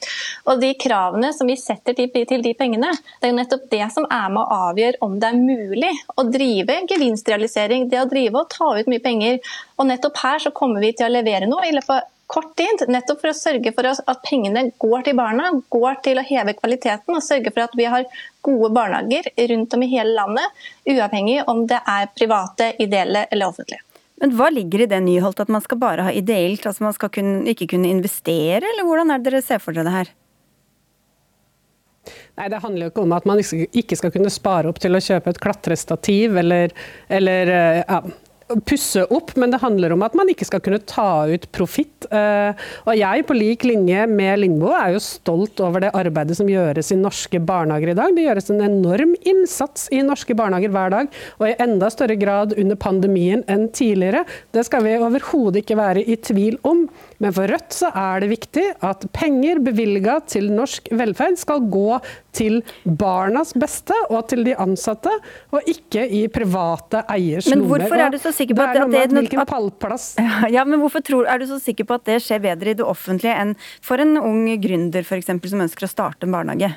Og 0.49 0.63
De 0.65 0.71
kravene 0.81 1.31
som 1.38 1.45
vi 1.45 1.57
setter 1.59 1.93
til, 1.93 2.09
til 2.09 2.41
de 2.41 2.55
pengene, 2.57 2.89
det 3.21 3.29
er 3.29 3.33
jo 3.33 3.38
nettopp 3.38 3.69
det 3.69 3.83
som 3.93 4.09
er 4.09 4.33
med 4.33 4.41
å 4.41 4.59
avgjøre 4.71 5.03
om 5.05 5.19
det 5.21 5.29
er 5.29 5.38
mulig 5.38 5.93
å 6.17 6.25
drive 6.25 6.81
gevinstrealisering, 6.89 7.88
det 7.93 8.01
å 8.01 8.09
drive 8.09 8.41
og 8.41 8.49
ta 8.49 8.73
ut 8.73 8.89
mye 8.89 9.05
penger. 9.05 9.38
Og 9.77 9.89
nettopp 9.91 10.17
her 10.23 10.41
så 10.41 10.53
kommer 10.55 10.81
vi 10.81 10.95
til 10.97 11.09
å 11.09 11.13
levere 11.13 11.49
noe 11.51 11.67
i 11.69 11.74
løpet 11.78 11.95
av 11.95 12.11
kort 12.28 12.55
tid, 12.57 12.86
nettopp 12.89 13.21
for 13.21 13.32
å 13.32 13.38
sørge 13.38 13.71
for 13.76 13.88
at 13.91 14.21
pengene 14.26 14.69
går 14.82 15.05
til 15.05 15.17
barna, 15.17 15.51
går 15.71 15.99
til 16.05 16.19
å 16.19 16.26
heve 16.26 16.55
kvaliteten 16.57 17.13
og 17.13 17.23
sørge 17.23 17.53
for 17.53 17.67
at 17.67 17.76
vi 17.78 17.86
har 17.89 18.07
gode 18.45 18.71
barnehager 18.73 19.30
rundt 19.51 19.76
om 19.78 19.86
i 19.86 19.91
hele 19.91 20.15
landet, 20.17 20.65
uavhengig 20.89 21.43
om 21.51 21.65
det 21.69 21.82
er 21.82 22.09
private, 22.17 22.73
ideelle 22.82 23.28
eller 23.30 23.53
offentlige. 23.53 23.84
Men 24.21 24.32
Hva 24.38 24.47
ligger 24.49 24.86
i 24.86 24.89
det, 24.89 25.01
Nyholt, 25.03 25.41
at 25.43 25.51
man 25.51 25.63
skal 25.63 25.80
bare 25.82 26.05
ha 26.07 26.11
ideelt, 26.15 26.65
altså 26.65 26.86
man 26.86 26.95
skal 26.95 27.11
kunne, 27.13 27.41
ikke 27.51 27.67
kunne 27.76 27.91
investere, 27.91 28.63
eller 28.63 28.88
hvordan 28.88 29.11
er 29.11 29.19
det 29.19 29.34
dere 29.34 29.43
ser 29.43 29.59
for 29.61 29.76
dere 29.76 29.89
det 29.89 29.97
her? 29.97 30.13
Nei, 32.36 32.49
Det 32.51 32.61
handler 32.63 32.86
jo 32.86 32.93
ikke 32.93 33.03
om 33.03 33.15
at 33.15 33.26
man 33.28 33.41
ikke 33.41 33.97
skal 33.99 34.13
kunne 34.13 34.32
spare 34.34 34.69
opp 34.69 34.80
til 34.84 34.95
å 34.95 35.03
kjøpe 35.03 35.34
et 35.34 35.41
klatrestativ 35.41 36.38
eller, 36.39 36.73
eller 37.09 37.51
eh, 37.51 37.82
ja, 37.82 37.99
pusse 38.65 39.01
opp, 39.09 39.33
men 39.41 39.49
det 39.53 39.61
handler 39.63 39.95
om 39.95 40.03
at 40.05 40.13
man 40.17 40.29
ikke 40.29 40.45
skal 40.45 40.61
kunne 40.63 40.81
ta 40.85 41.25
ut 41.31 41.47
profitt. 41.55 42.05
Eh, 42.13 42.65
og 42.85 42.97
jeg, 42.97 43.25
på 43.25 43.37
lik 43.37 43.65
linje 43.65 44.05
med 44.09 44.41
Lindboe, 44.43 44.75
er 44.77 44.93
jo 44.95 45.01
stolt 45.03 45.61
over 45.65 45.81
det 45.81 45.93
arbeidet 45.97 46.37
som 46.37 46.49
gjøres 46.49 46.91
i 46.93 46.99
norske 46.99 47.41
barnehager 47.41 47.93
i 47.93 47.97
dag. 47.97 48.13
Det 48.13 48.27
gjøres 48.27 48.51
en 48.53 48.61
enorm 48.67 49.15
innsats 49.25 49.87
i 49.95 50.03
norske 50.05 50.37
barnehager 50.37 50.73
hver 50.75 50.93
dag, 50.93 51.09
og 51.39 51.47
i 51.49 51.55
enda 51.65 51.89
større 51.93 52.19
grad 52.21 52.53
under 52.59 52.77
pandemien 52.77 53.41
enn 53.49 53.67
tidligere. 53.73 54.25
Det 54.53 54.65
skal 54.67 54.85
vi 54.85 54.97
overhodet 54.99 55.63
ikke 55.63 55.79
være 55.81 56.05
i 56.05 56.19
tvil 56.21 56.59
om. 56.69 56.85
Men 57.23 57.33
for 57.33 57.49
Rødt 57.49 57.73
så 57.73 57.89
er 57.95 58.21
det 58.21 58.33
viktig 58.33 58.65
at 58.85 59.07
penger 59.15 59.61
bevilga 59.63 60.19
til 60.29 60.51
norsk 60.53 60.91
velferd 60.93 61.39
skal 61.41 61.65
gå 61.71 61.97
til 62.36 62.61
barnas 62.86 63.53
beste 63.57 63.95
og 64.09 64.27
til 64.31 64.45
de 64.47 64.55
ansatte, 64.61 65.11
og 65.55 65.69
ikke 65.71 66.05
i 66.05 66.25
private 66.31 67.05
eiers 67.11 67.49
lommer. 67.49 67.63
Men 67.63 67.71
hvorfor 67.71 68.03
er 68.05 68.13
du 68.13 68.19
så 68.21 68.33
sikker 68.36 68.57
på 68.57 68.65
at 68.65 68.79
det, 68.81 69.03
det, 69.11 69.27
det 69.31 69.47
pallplass. 69.49 70.09
Ja, 70.55 70.65
men 70.67 70.79
hvorfor 70.81 71.03
tror, 71.05 71.27
er 71.29 71.41
du 71.41 71.47
så 71.49 71.59
sikker 71.61 71.88
på 71.88 71.97
at 71.97 72.07
det 72.07 72.19
skjer 72.23 72.43
bedre 72.43 72.73
i 72.73 72.77
det 72.77 72.86
offentlige 72.86 73.36
enn 73.39 73.55
for 73.83 74.01
en 74.01 74.17
ung 74.19 74.43
gründer 74.61 75.05
eksempel, 75.15 75.51
som 75.51 75.63
ønsker 75.63 75.88
å 75.88 75.91
starte 75.91 76.27
en 76.27 76.36
barnehage? 76.36 76.75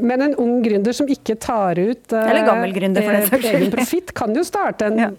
Men 0.00 0.24
en 0.24 0.36
ung 0.40 0.62
gründer 0.64 0.94
som 0.96 1.08
ikke 1.10 1.34
tar 1.36 1.76
ut 1.76 2.14
Eller 2.16 2.46
gammel 2.46 2.72
gründer, 2.72 3.04
for 3.04 3.12
det 3.12 3.42
eh, 3.42 3.58
egen 3.58 3.74
profitt, 3.74 4.14
kan 4.16 4.32
jo 4.32 4.44
starte 4.46 4.88
en 4.88 5.02
ja 5.04 5.10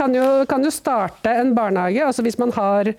kan 0.00 0.14
jo, 0.14 0.26
kan 0.48 0.64
jo 0.64 0.70
starte 0.72 1.32
en 1.34 1.54
barnehage. 1.54 2.04
altså 2.06 2.22
Hvis 2.22 2.38
man 2.38 2.52
har 2.56 2.88
eh, 2.88 2.94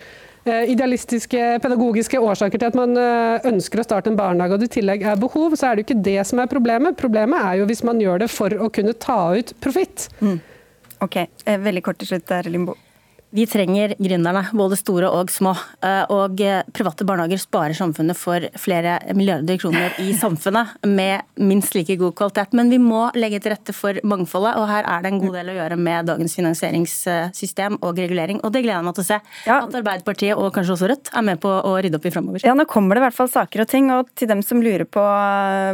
idealistiske, 0.46 1.60
pedagogiske 1.62 2.20
årsaker 2.20 2.62
til 2.62 2.72
at 2.72 2.78
man 2.78 2.96
eh, 2.98 3.50
ønsker 3.52 3.82
å 3.82 3.86
starte 3.86 4.10
en 4.10 4.18
barnehage, 4.18 4.58
og 4.58 4.64
det 4.64 4.72
i 4.72 4.76
tillegg 4.80 5.06
er 5.06 5.20
behov, 5.22 5.54
så 5.54 5.70
er 5.70 5.76
det 5.78 5.84
jo 5.84 5.90
ikke 5.90 6.06
det 6.08 6.22
som 6.30 6.42
er 6.42 6.50
problemet. 6.50 6.98
Problemet 6.98 7.46
er 7.46 7.60
jo 7.62 7.68
hvis 7.70 7.84
man 7.86 8.02
gjør 8.02 8.24
det 8.24 8.32
for 8.34 8.56
å 8.58 8.72
kunne 8.74 8.96
ta 8.98 9.20
ut 9.38 9.54
profitt. 9.62 10.08
Mm. 10.22 10.40
Ok, 11.02 11.20
eh, 11.22 11.60
Veldig 11.62 11.84
kort 11.86 12.02
til 12.02 12.10
slutt, 12.14 12.26
der, 12.30 12.50
Limbo. 12.50 12.78
Vi 13.32 13.46
trenger 13.48 13.94
gründerne, 13.96 14.42
både 14.52 14.76
store 14.76 15.08
og 15.16 15.30
små. 15.32 15.54
Eh, 15.80 16.02
og 16.12 16.42
eh, 16.44 16.66
private 16.76 17.06
barnehager 17.08 17.40
sparer 17.40 17.76
samfunnet 17.78 18.18
for 18.20 18.44
flere 18.60 18.98
milliarder 19.16 19.56
kroner 19.62 19.96
i 20.04 20.12
samfunnet, 20.24 20.74
med 20.84 21.24
minst 21.40 21.72
like 21.78 21.96
god 21.96 22.12
kvalitet. 22.20 22.52
Men 22.60 22.68
vi 22.74 22.80
må 22.84 23.06
legge 23.16 23.40
til 23.40 23.54
rette 23.54 23.76
for 23.76 23.96
mangfoldet, 24.04 24.58
og 24.60 24.68
her 24.68 24.84
er 24.84 25.06
det 25.06 25.14
en 25.14 25.22
god 25.24 25.38
del 25.40 25.52
å 25.54 25.56
gjøre 25.56 25.78
med 25.80 26.10
dagens 26.12 26.36
finansieringssystem 26.42 27.78
og 27.80 28.02
regulering. 28.04 28.42
Og 28.44 28.52
det 28.52 28.66
gleder 28.66 28.82
jeg 28.82 28.88
meg 28.90 28.98
til 29.00 29.06
å 29.06 29.10
se 29.14 29.22
ja. 29.48 29.62
at 29.62 29.80
Arbeiderpartiet 29.80 30.36
og 30.36 30.52
kanskje 30.58 30.76
også 30.76 30.92
Rødt 30.92 31.14
er 31.16 31.26
med 31.30 31.40
på 31.40 31.48
å 31.48 31.74
rydde 31.78 32.02
opp 32.02 32.10
i 32.10 32.12
framover. 32.12 32.44
Ja, 32.44 32.58
nå 32.58 32.68
kommer 32.68 33.00
det 33.00 33.06
i 33.06 33.06
hvert 33.06 33.20
fall 33.22 33.32
saker 33.32 33.64
og 33.64 33.72
ting, 33.72 33.88
og 33.96 34.12
til 34.20 34.28
dem 34.34 34.44
som 34.44 34.60
lurer 34.60 34.84
på, 34.84 35.06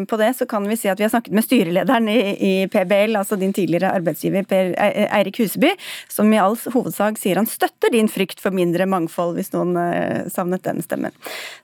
på 0.05 0.21
det, 0.21 0.29
så 0.37 0.45
kan 0.49 0.69
vi 0.69 0.77
si 0.77 0.93
at 0.93 1.01
vi 1.01 1.07
har 1.07 1.13
snakket 1.15 1.33
med 1.33 1.47
styrelederen 1.47 2.13
i, 2.13 2.19
i 2.37 2.53
PBL, 2.69 3.17
altså 3.17 3.39
din 3.41 3.55
tidligere 3.55 3.95
arbeidsgiver 3.97 4.45
Per 4.45 4.75
Eirik 4.77 5.41
Huseby, 5.41 5.73
som 6.13 6.29
i 6.29 6.37
all 6.43 6.59
hovedsak 6.75 7.17
sier 7.17 7.41
han 7.41 7.46
han 7.47 7.53
støtter 7.53 7.91
din 7.91 8.09
frykt 8.11 8.41
for 8.43 8.55
mindre 8.55 8.85
mangfold, 8.89 9.35
hvis 9.37 9.53
noen 9.55 9.75
uh, 9.79 10.27
savnet 10.31 10.65
den 10.67 10.81
stemmen. 10.83 11.15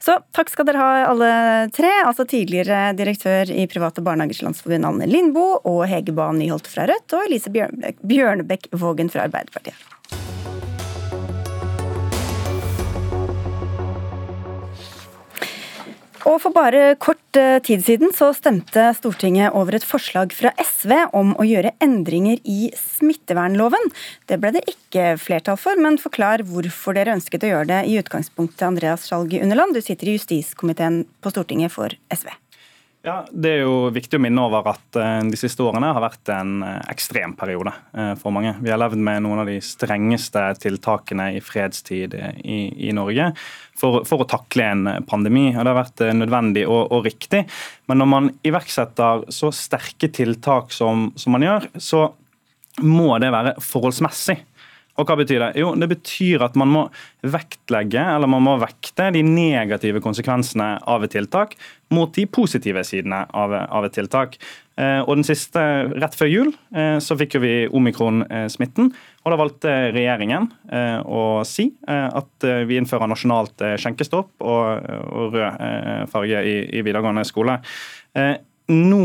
Så 0.03 0.17
takk 0.36 0.51
skal 0.51 0.67
dere 0.69 0.84
ha 0.84 0.91
alle 1.09 1.31
tre, 1.75 1.91
altså 2.07 2.25
tidligere 2.29 2.93
direktør 2.97 3.51
i 3.51 3.67
Private 3.67 4.03
Barnehagers 4.05 4.43
Landsforbund 4.45 4.88
Anne 4.88 5.09
Lindboe, 5.09 5.59
og 5.67 5.84
Hege 5.91 6.15
Bae 6.15 6.36
Nyholt 6.38 6.69
fra 6.71 6.88
Rødt, 6.89 7.17
og 7.17 7.27
Elise 7.27 7.51
Bjørnebekk 7.51 8.71
Vågen 8.79 9.11
fra 9.11 9.27
Arbeiderpartiet. 9.27 9.89
Og 16.24 16.38
for 16.39 16.55
bare 16.55 16.93
kort 17.03 17.36
eh, 17.39 17.57
tid 17.65 17.82
siden 17.84 18.13
så 18.15 18.30
stemte 18.36 18.86
Stortinget 18.95 19.55
over 19.59 19.76
et 19.76 19.88
forslag 19.88 20.32
fra 20.36 20.53
SV 20.55 20.93
om 21.19 21.34
å 21.36 21.47
gjøre 21.47 21.74
endringer 21.84 22.39
i 22.47 22.69
smittevernloven. 22.80 23.91
Det 24.32 24.39
ble 24.39 24.53
det 24.55 24.63
ikke 24.71 25.17
flertall 25.19 25.59
for, 25.59 25.80
men 25.80 25.99
forklar 25.99 26.45
hvorfor 26.47 26.95
dere 26.95 27.17
ønsket 27.17 27.43
å 27.43 27.51
gjøre 27.51 27.69
det 27.74 27.82
i 27.91 27.97
utgangspunktet, 27.99 28.63
Andreas 28.69 29.09
Skjalg 29.09 29.36
Underland. 29.41 29.76
Du 29.76 29.84
sitter 29.84 30.13
i 30.13 30.15
justiskomiteen 30.15 31.03
på 31.19 31.36
Stortinget 31.36 31.76
for 31.76 31.91
SV. 32.13 32.32
Ja, 33.03 33.25
Det 33.31 33.49
er 33.51 33.65
jo 33.65 33.89
viktig 33.91 34.15
å 34.15 34.23
minne 34.23 34.45
over 34.45 34.69
at 34.71 34.95
eh, 34.95 35.25
de 35.27 35.35
siste 35.35 35.59
årene 35.65 35.89
har 35.91 35.99
vært 36.05 36.29
en 36.31 36.61
eh, 36.63 36.77
ekstrem 36.93 37.33
periode 37.35 37.73
eh, 37.91 38.13
for 38.21 38.31
mange. 38.31 38.53
Vi 38.63 38.71
har 38.71 38.79
levd 38.79 38.95
med 38.95 39.25
noen 39.25 39.41
av 39.41 39.49
de 39.51 39.57
strengeste 39.59 40.45
tiltakene 40.63 41.25
i 41.35 41.41
fredstid 41.43 42.15
i, 42.15 42.61
i 42.87 42.93
Norge 42.95 43.33
for, 43.75 44.05
for, 44.07 44.23
å 44.23 44.29
takle 44.31 44.69
en 44.69 44.87
pandemi. 45.03 45.49
og 45.51 45.59
Det 45.59 45.73
har 45.73 45.79
vært 45.81 46.05
nødvendig 46.15 46.63
og, 46.69 46.79
og, 46.85 47.03
riktig. 47.03 47.43
Men 47.91 47.99
når 47.99 48.11
man 48.13 48.31
iverksetter 48.47 49.27
så 49.35 49.51
sterke 49.51 50.07
tiltak 50.07 50.71
som, 50.71 51.09
som 51.19 51.35
man 51.35 51.43
gjør, 51.43 51.67
så 51.83 52.05
må 52.87 53.17
det 53.19 53.35
være 53.35 53.57
forholdsmessig. 53.59 54.39
Og 55.01 55.09
hva 55.09 55.15
betyr 55.17 55.41
det? 55.41 55.51
Jo, 55.57 55.71
det 55.79 55.87
betyr 55.89 56.43
at 56.45 56.57
man 56.59 56.69
må 56.69 56.83
vektlegge, 57.25 58.01
eller 58.13 58.29
man 58.29 58.43
må 58.45 58.57
vekte 58.61 59.07
de 59.15 59.23
negative 59.25 60.03
konsekvensene 60.03 60.75
av 60.89 61.05
et 61.05 61.15
tiltak 61.15 61.55
mot 61.93 62.13
de 62.13 62.27
positive 62.29 62.83
sidene 62.85 63.23
av, 63.33 63.55
av 63.73 63.87
et 63.87 63.95
tiltak. 63.97 64.37
Eh, 64.77 65.01
og 65.01 65.17
den 65.17 65.25
siste, 65.25 65.63
Rett 66.01 66.15
før 66.17 66.29
jul 66.29 66.53
eh, 66.73 66.97
så 67.01 67.17
fikk 67.17 67.39
vi 67.41 67.53
omikron-smitten. 67.73 68.93
og 69.23 69.33
Da 69.33 69.39
valgte 69.41 69.73
regjeringen 69.95 70.49
eh, 70.69 71.01
å 71.01 71.41
si 71.47 71.71
at 71.89 72.47
vi 72.67 72.77
innfører 72.77 73.09
nasjonalt 73.09 73.65
skjenkestopp 73.81 74.45
og, 74.45 74.89
og 75.09 75.37
rød 75.37 76.09
farge 76.13 76.41
i, 76.45 76.57
i 76.69 76.81
videregående 76.85 77.25
skole. 77.27 77.59
Nå 78.73 79.03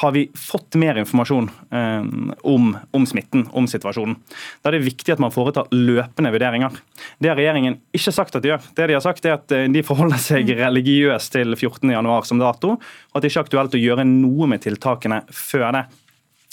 har 0.00 0.12
vi 0.12 0.24
fått 0.38 0.76
mer 0.80 0.98
informasjon 1.00 1.50
eh, 1.70 2.04
om, 2.42 2.70
om, 2.90 3.06
smitten, 3.06 3.46
om 3.52 3.66
situasjonen. 3.70 4.16
Da 4.62 4.70
er 4.70 4.78
det 4.78 4.86
viktig 4.86 5.14
at 5.14 5.22
man 5.22 5.34
foretar 5.34 5.70
løpende 5.74 6.32
vurderinger. 6.34 6.78
Det 7.18 7.30
har 7.30 7.38
regjeringen 7.38 7.78
ikke 7.94 8.14
sagt 8.14 8.36
at 8.36 8.44
de 8.44 8.52
gjør. 8.52 8.70
Det 8.74 8.88
De 8.90 8.96
har 8.96 9.04
sagt 9.04 9.26
er 9.26 9.36
at 9.38 9.54
eh, 9.54 9.66
de 9.72 9.84
forholder 9.86 10.20
seg 10.22 10.48
mm. 10.50 10.56
religiøst 10.62 11.34
til 11.36 11.56
14.1 11.56 12.30
som 12.30 12.42
dato, 12.42 12.76
og 12.78 13.18
at 13.18 13.24
det 13.24 13.32
ikke 13.32 13.42
er 13.42 13.48
aktuelt 13.48 13.76
å 13.78 13.84
gjøre 13.84 14.08
noe 14.08 14.50
med 14.50 14.64
tiltakene 14.64 15.22
før 15.32 15.70
det. 15.78 15.84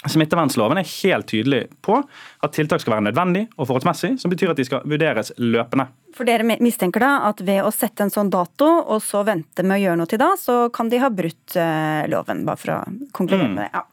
Smittevernloven 0.10 0.80
er 0.82 0.94
helt 1.04 1.28
tydelig 1.30 1.66
på 1.86 2.00
at 2.02 2.56
tiltak 2.56 2.82
skal 2.82 2.96
være 2.96 3.06
nødvendig 3.12 3.46
og 3.54 3.68
forholdsmessig, 3.68 4.16
som 4.22 4.34
betyr 4.34 4.56
at 4.56 4.58
de 4.58 4.66
skal 4.66 4.88
vurderes 4.90 5.30
løpende. 5.38 5.92
For 6.16 6.28
Dere 6.28 6.46
mistenker 6.64 7.04
da 7.04 7.12
at 7.30 7.42
ved 7.46 7.62
å 7.64 7.72
sette 7.74 8.06
en 8.06 8.14
sånn 8.14 8.32
dato, 8.34 8.68
og 8.68 9.02
så 9.06 9.24
vente 9.28 9.66
med 9.66 9.78
å 9.78 9.82
gjøre 9.82 10.00
noe 10.02 10.12
til 10.12 10.22
da, 10.22 10.32
så 10.40 10.56
kan 10.74 10.92
de 10.92 11.00
ha 11.02 11.10
brutt 11.14 11.56
uh, 11.58 12.04
loven, 12.12 12.44
bare 12.48 12.62
for 12.62 12.74
å 12.76 12.80
konkludere 13.18 13.50
mm. 13.50 13.58
med 13.58 13.64
det. 13.64 13.70
Ja. 13.74 13.84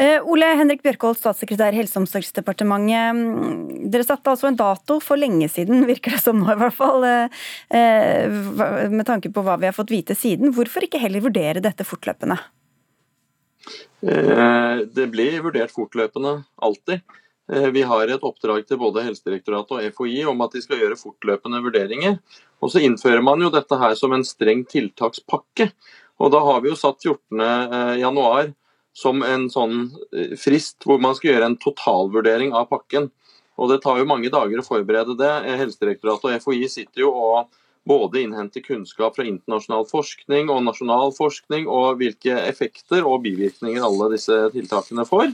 Uh, 0.00 0.32
Ole 0.32 0.50
Henrik 0.60 0.84
Bjørkholt, 0.86 1.20
statssekretær 1.20 1.76
i 1.76 1.80
Helse- 1.80 1.98
og 1.98 2.04
omsorgsdepartementet. 2.04 3.16
Mm, 3.16 3.88
dere 3.92 4.06
satte 4.06 4.32
altså 4.32 4.50
en 4.50 4.58
dato 4.58 4.98
for 5.04 5.20
lenge 5.20 5.48
siden, 5.52 5.86
virker 5.92 6.16
det 6.16 6.22
som 6.24 6.38
nå 6.42 6.50
i 6.52 6.60
hvert 6.60 6.76
fall, 6.76 7.06
uh, 7.06 8.90
med 8.92 9.06
tanke 9.08 9.32
på 9.32 9.46
hva 9.46 9.58
vi 9.60 9.70
har 9.70 9.76
fått 9.76 9.94
vite 9.94 10.18
siden. 10.18 10.54
Hvorfor 10.56 10.86
ikke 10.86 11.02
heller 11.02 11.24
vurdere 11.24 11.64
dette 11.64 11.86
fortløpende? 11.86 12.38
Eh, 14.06 14.76
det 14.92 15.06
blir 15.10 15.40
vurdert 15.44 15.72
fortløpende, 15.74 16.42
alltid. 16.62 17.00
Eh, 17.52 17.68
vi 17.70 17.82
har 17.82 18.08
et 18.08 18.24
oppdrag 18.26 18.66
til 18.66 18.80
både 18.80 19.04
Helsedirektoratet 19.06 19.76
og 19.76 19.94
FHI 19.94 20.24
om 20.30 20.40
at 20.42 20.56
de 20.56 20.62
skal 20.64 20.80
gjøre 20.82 20.98
fortløpende 20.98 21.62
vurderinger. 21.62 22.18
Og 22.64 22.72
så 22.72 22.82
innfører 22.82 23.22
man 23.22 23.42
jo 23.42 23.52
dette 23.54 23.78
her 23.78 23.94
som 23.98 24.14
en 24.16 24.26
streng 24.26 24.64
tiltakspakke. 24.66 25.70
Og 26.18 26.32
da 26.32 26.40
har 26.42 26.62
vi 26.64 26.72
jo 26.72 26.78
satt 26.80 27.04
14.1 27.04 28.54
som 28.96 29.22
en 29.22 29.50
sånn 29.52 29.76
eh, 30.16 30.34
frist 30.40 30.86
hvor 30.88 30.98
man 31.02 31.14
skal 31.18 31.34
gjøre 31.34 31.52
en 31.52 31.60
totalvurdering 31.62 32.56
av 32.56 32.70
pakken. 32.72 33.12
Og 33.56 33.70
Det 33.70 33.80
tar 33.84 34.00
jo 34.00 34.08
mange 34.08 34.32
dager 34.32 34.60
å 34.60 34.66
forberede 34.66 35.14
det. 35.16 35.32
Helsedirektoratet 35.62 36.28
og 36.28 36.42
FHI 36.44 36.66
sitter 36.68 37.06
jo 37.06 37.12
og 37.14 37.54
både 37.86 38.24
innhenter 38.24 38.64
kunnskap 38.64 39.14
fra 39.16 39.24
internasjonal 39.24 39.86
forskning 39.86 40.50
og 40.50 40.64
nasjonal 40.66 41.12
forskning, 41.14 41.68
og 41.70 42.00
hvilke 42.00 42.34
effekter 42.48 43.06
og 43.06 43.22
bivirkninger 43.24 43.84
alle 43.86 44.10
disse 44.16 44.40
tiltakene 44.52 45.06
får. 45.06 45.30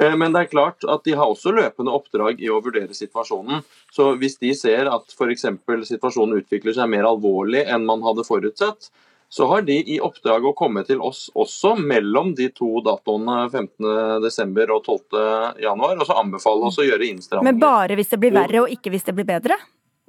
Eh, 0.00 0.16
men 0.16 0.32
det 0.32 0.44
er 0.44 0.50
klart 0.52 0.84
at 0.88 1.04
de 1.04 1.16
har 1.18 1.30
også 1.30 1.52
løpende 1.54 1.92
oppdrag 1.94 2.40
i 2.42 2.50
å 2.50 2.60
vurdere 2.64 2.96
situasjonen. 2.96 3.62
Så 3.92 4.12
hvis 4.20 4.38
de 4.42 4.52
ser 4.56 4.90
at 4.92 5.12
f.eks. 5.12 5.46
situasjonen 5.90 6.42
utvikler 6.42 6.76
seg 6.76 6.90
mer 6.92 7.08
alvorlig 7.08 7.66
enn 7.66 7.88
man 7.88 8.04
hadde 8.06 8.26
forutsett, 8.28 8.92
så 9.32 9.46
har 9.48 9.62
de 9.64 9.78
i 9.88 9.96
oppdrag 10.04 10.44
å 10.44 10.52
komme 10.52 10.82
til 10.84 11.00
oss 11.00 11.30
også 11.32 11.72
mellom 11.80 12.34
de 12.36 12.50
to 12.52 12.82
datoene 12.84 13.46
15.12. 13.48 14.58
og 14.74 14.90
12.1, 14.92 15.84
og 15.86 16.02
så 16.04 16.18
anbefale 16.20 16.68
oss 16.68 16.76
å 16.82 16.84
gjøre 16.84 17.08
innstramninger. 17.08 17.48
Men 17.48 17.62
bare 17.62 17.96
hvis 17.96 18.12
det 18.12 18.18
blir 18.20 18.34
verre 18.36 18.66
og 18.66 18.74
ikke 18.74 18.92
hvis 18.92 19.08
det 19.08 19.14
blir 19.16 19.28
bedre? 19.30 19.56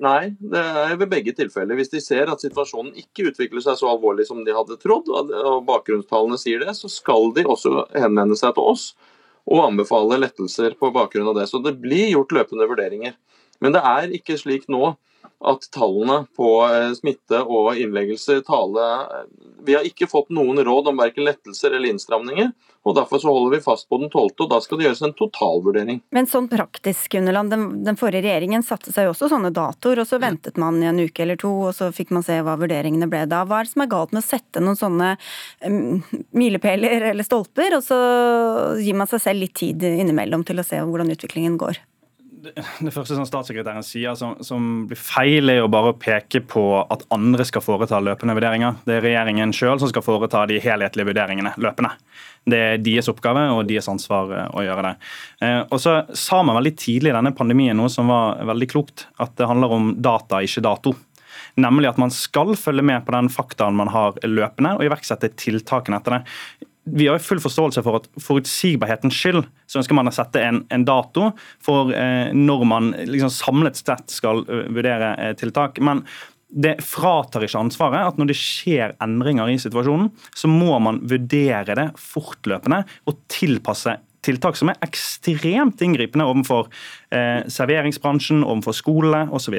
Nei, 0.04 0.34
det 0.36 0.60
er 0.60 0.98
ved 1.00 1.08
begge 1.14 1.32
tilfeller. 1.38 1.78
Hvis 1.80 1.94
de 1.94 2.02
ser 2.04 2.28
at 2.34 2.44
situasjonen 2.44 2.98
ikke 3.00 3.30
utvikler 3.30 3.64
seg 3.64 3.80
så 3.80 3.94
alvorlig 3.94 4.26
som 4.28 4.44
de 4.44 4.56
hadde 4.58 4.76
trodd, 4.82 5.08
og 5.08 5.64
bakgrunnstallene 5.70 6.40
sier 6.42 6.66
det, 6.66 6.76
så 6.76 6.92
skal 6.92 7.32
de 7.38 7.46
også 7.48 7.86
henvende 7.96 8.36
seg 8.36 8.58
til 8.58 8.72
oss 8.74 8.90
og 9.50 9.66
anbefale 9.68 10.20
lettelser 10.22 10.76
på 10.80 10.92
bakgrunn 10.96 11.30
av 11.32 11.38
det. 11.40 11.48
Så 11.52 11.62
det 11.64 11.76
blir 11.82 12.12
gjort 12.14 12.34
løpende 12.36 12.68
vurderinger. 12.70 13.16
Men 13.64 13.76
det 13.76 13.84
er 13.88 14.14
ikke 14.16 14.38
slik 14.40 14.70
nå 14.72 14.96
at 15.44 15.66
tallene 15.76 16.24
på 16.38 16.50
eh, 16.68 16.92
smitte 16.96 17.42
og 17.44 17.78
innleggelser 17.80 18.44
taler 18.48 19.08
eh, 19.12 19.26
Vi 19.66 19.76
har 19.76 19.88
ikke 19.88 20.08
fått 20.08 20.32
noen 20.34 20.62
råd 20.64 20.92
om 20.92 21.00
verken 21.00 21.26
lettelser 21.28 21.76
eller 21.76 21.92
innstramninger. 21.92 22.52
og 22.84 22.96
Derfor 22.96 23.20
så 23.20 23.32
holder 23.32 23.58
vi 23.58 23.64
fast 23.64 23.88
på 23.90 24.00
den 24.00 24.10
12., 24.10 24.32
og 24.44 24.50
da 24.52 24.60
skal 24.64 24.80
det 24.80 24.88
gjøres 24.88 25.04
en 25.08 25.16
totalvurdering. 25.20 26.02
Men 26.16 26.28
sånn 26.28 26.50
praktisk, 26.52 27.16
Underland, 27.20 27.52
den, 27.54 27.66
den 27.88 28.00
forrige 28.00 28.26
regjeringen 28.28 28.64
satte 28.64 28.92
seg 28.92 29.08
jo 29.08 29.14
også 29.14 29.32
sånne 29.32 29.54
datoer, 29.56 30.04
og 30.04 30.10
så 30.10 30.20
ventet 30.24 30.60
man 30.60 30.82
i 30.84 30.90
en 30.92 31.00
uke 31.00 31.24
eller 31.24 31.40
to, 31.40 31.54
og 31.70 31.76
så 31.78 31.92
fikk 31.96 32.12
man 32.16 32.28
se 32.28 32.42
hva 32.44 32.58
vurderingene 32.60 33.08
ble 33.12 33.24
da. 33.32 33.46
Hva 33.48 33.62
er 33.62 33.70
det 33.70 33.76
som 33.76 33.86
er 33.86 33.94
galt 33.96 34.16
med 34.16 34.24
å 34.24 34.28
sette 34.28 34.64
noen 34.64 34.80
sånne 34.80 35.14
um, 35.64 36.04
milepæler 36.36 37.10
eller 37.14 37.28
stolper, 37.28 37.80
og 37.80 37.88
så 37.88 38.00
gir 38.84 39.00
man 39.00 39.12
seg 39.12 39.28
selv 39.28 39.44
litt 39.46 39.56
tid 39.60 39.88
innimellom 39.94 40.44
til 40.48 40.60
å 40.60 40.68
se 40.68 40.84
hvordan 40.84 41.16
utviklingen 41.16 41.60
går? 41.60 41.80
Det 42.44 42.92
første 42.92 43.16
som 43.16 43.26
statssekretæren 43.28 43.86
sier 43.86 44.18
som, 44.20 44.36
som, 44.44 44.84
blir 44.90 45.00
feil, 45.00 45.48
er 45.52 45.62
jo 45.62 45.70
bare 45.72 45.94
å 45.94 46.00
peke 46.00 46.42
på 46.44 46.64
at 46.82 47.06
andre 47.14 47.46
skal 47.48 47.64
foreta 47.64 48.02
løpende 48.04 48.36
vurderinger. 48.36 48.82
Det 48.88 48.98
er 48.98 49.06
regjeringen 49.06 49.54
sjøl 49.56 49.80
som 49.80 49.92
skal 49.92 50.04
foreta 50.06 50.44
de 50.50 50.60
helhetlige 50.64 51.08
vurderingene 51.08 51.54
løpende. 51.64 51.94
Det 52.50 52.60
er 52.60 52.84
deres 52.84 53.08
oppgave 53.12 53.46
og 53.54 53.64
deres 53.70 53.88
ansvar 53.92 54.34
eh, 54.36 54.50
å 54.52 54.66
gjøre 54.66 54.84
det. 54.90 54.94
Eh, 55.46 55.62
og 55.64 55.80
så 55.80 56.02
sa 56.20 56.42
man 56.44 56.60
veldig 56.60 56.76
tidlig 56.76 57.14
i 57.14 57.16
denne 57.16 57.32
pandemien 57.38 57.80
noe 57.80 57.92
som 57.92 58.12
var 58.12 58.44
veldig 58.52 58.70
klokt, 58.74 59.08
at 59.24 59.38
det 59.40 59.48
handler 59.48 59.78
om 59.78 59.94
data, 60.04 60.44
ikke 60.44 60.66
dato. 60.66 60.98
Nemlig 61.64 61.94
at 61.94 62.02
man 62.02 62.12
skal 62.12 62.58
følge 62.60 62.84
med 62.84 63.06
på 63.06 63.16
den 63.16 63.32
faktaen 63.32 63.78
man 63.78 63.94
har 63.94 64.20
løpende, 64.28 64.76
og 64.76 64.84
iverksette 64.84 65.32
tiltakene 65.40 66.02
etter 66.02 66.20
det 66.20 66.70
vi 66.84 67.08
har 67.08 67.22
full 67.24 67.40
forståelse 67.40 67.84
for 67.86 68.02
at 68.02 68.10
forutsigbarhetens 68.22 69.16
skyld 69.16 69.46
så 69.70 69.80
ønsker 69.80 69.96
man 69.98 70.10
å 70.10 70.14
sette 70.16 70.42
en, 70.44 70.64
en 70.74 70.86
dato 70.88 71.32
for 71.64 71.94
eh, 71.96 72.34
når 72.36 72.66
man 72.68 72.92
liksom 73.08 73.32
samlet 73.34 73.80
sett 73.80 74.12
skal 74.12 74.44
uh, 74.50 74.66
vurdere 74.74 75.14
eh, 75.16 75.34
tiltak. 75.40 75.80
Men 75.80 76.04
det 76.54 76.76
fratar 76.86 77.46
ikke 77.46 77.64
ansvaret 77.64 78.12
at 78.12 78.20
når 78.20 78.30
det 78.30 78.38
skjer 78.38 78.96
endringer 79.02 79.50
i 79.50 79.58
situasjonen, 79.62 80.12
så 80.36 80.52
må 80.52 80.76
man 80.84 81.02
vurdere 81.10 81.78
det 81.80 81.90
fortløpende 82.00 82.84
og 83.10 83.22
tilpasse 83.32 83.98
tiltak 84.24 84.60
som 84.60 84.72
er 84.72 84.80
ekstremt 84.86 85.82
inngripende 85.84 86.28
overfor 86.30 86.70
eh, 87.16 87.44
serveringsbransjen, 87.52 88.44
overfor 88.46 88.78
skolene 88.78 89.26
osv. 89.36 89.58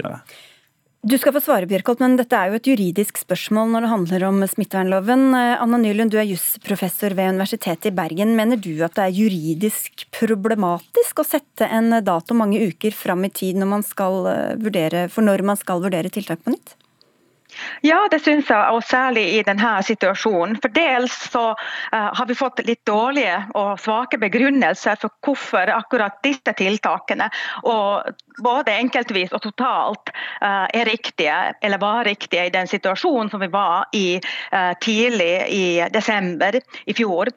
Du 1.05 1.19
skal 1.21 1.35
få 1.37 1.41
svare, 1.45 1.67
Bjørkholt, 1.69 2.01
men 2.01 2.15
dette 2.17 2.33
er 2.33 2.49
jo 2.49 2.57
et 2.57 2.69
juridisk 2.71 3.19
spørsmål 3.21 3.75
når 3.75 3.85
det 3.85 3.89
handler 3.91 4.23
om 4.25 4.39
smittevernloven. 4.49 5.35
Anna 5.37 5.81
Nylund, 5.83 6.15
du 6.15 6.17
er 6.17 6.25
jusprofessor 6.31 7.13
ved 7.19 7.35
Universitetet 7.35 7.91
i 7.91 7.93
Bergen. 7.93 8.33
Mener 8.39 8.57
du 8.57 8.71
at 8.87 8.97
det 8.97 9.05
er 9.05 9.19
juridisk 9.19 10.07
problematisk 10.17 11.21
å 11.21 11.27
sette 11.29 11.69
en 11.69 11.93
dato 12.07 12.33
mange 12.39 12.63
uker 12.71 12.97
fram 12.97 13.29
i 13.29 13.33
tid 13.37 13.61
når 13.61 13.71
man 13.75 13.85
skal 13.85 14.31
eh, 14.33 14.57
vurdere, 14.65 15.05
for 15.13 15.29
når 15.29 15.45
man 15.45 15.61
skal 15.61 15.85
vurdere 15.85 16.09
tiltak 16.09 16.41
på 16.41 16.57
nytt? 16.57 16.73
Ja, 17.85 17.99
det 18.11 18.21
syns 18.25 18.49
jeg, 18.51 18.73
og 18.73 18.85
særlig 18.87 19.25
i 19.37 19.43
denne 19.47 19.75
situasjonen. 19.87 20.57
For 20.63 20.73
dels 20.75 21.15
så 21.31 21.45
uh, 21.53 22.11
har 22.17 22.27
vi 22.29 22.37
fått 22.39 22.63
litt 22.67 22.83
dårlige 22.89 23.37
og 23.59 23.79
svake 23.83 24.19
begrunnelser 24.23 24.99
for 25.01 25.15
hvorfor 25.25 25.73
akkurat 25.75 26.21
disse 26.25 26.55
tiltakene, 26.59 27.31
både 28.45 28.77
enkeltvis 28.81 29.35
og 29.37 29.45
totalt, 29.45 30.13
uh, 30.43 30.67
er 30.67 30.89
riktige, 30.91 31.39
eller 31.63 31.83
var 31.83 32.05
riktige 32.09 32.49
i 32.49 32.55
den 32.55 32.71
situasjonen 32.71 33.31
som 33.33 33.43
vi 33.43 33.51
var 33.53 33.91
i 33.93 34.07
uh, 34.19 34.73
tidlig 34.81 35.35
i 35.55 35.67
desember 35.93 36.61
i 36.61 36.97
fjor. 36.97 37.33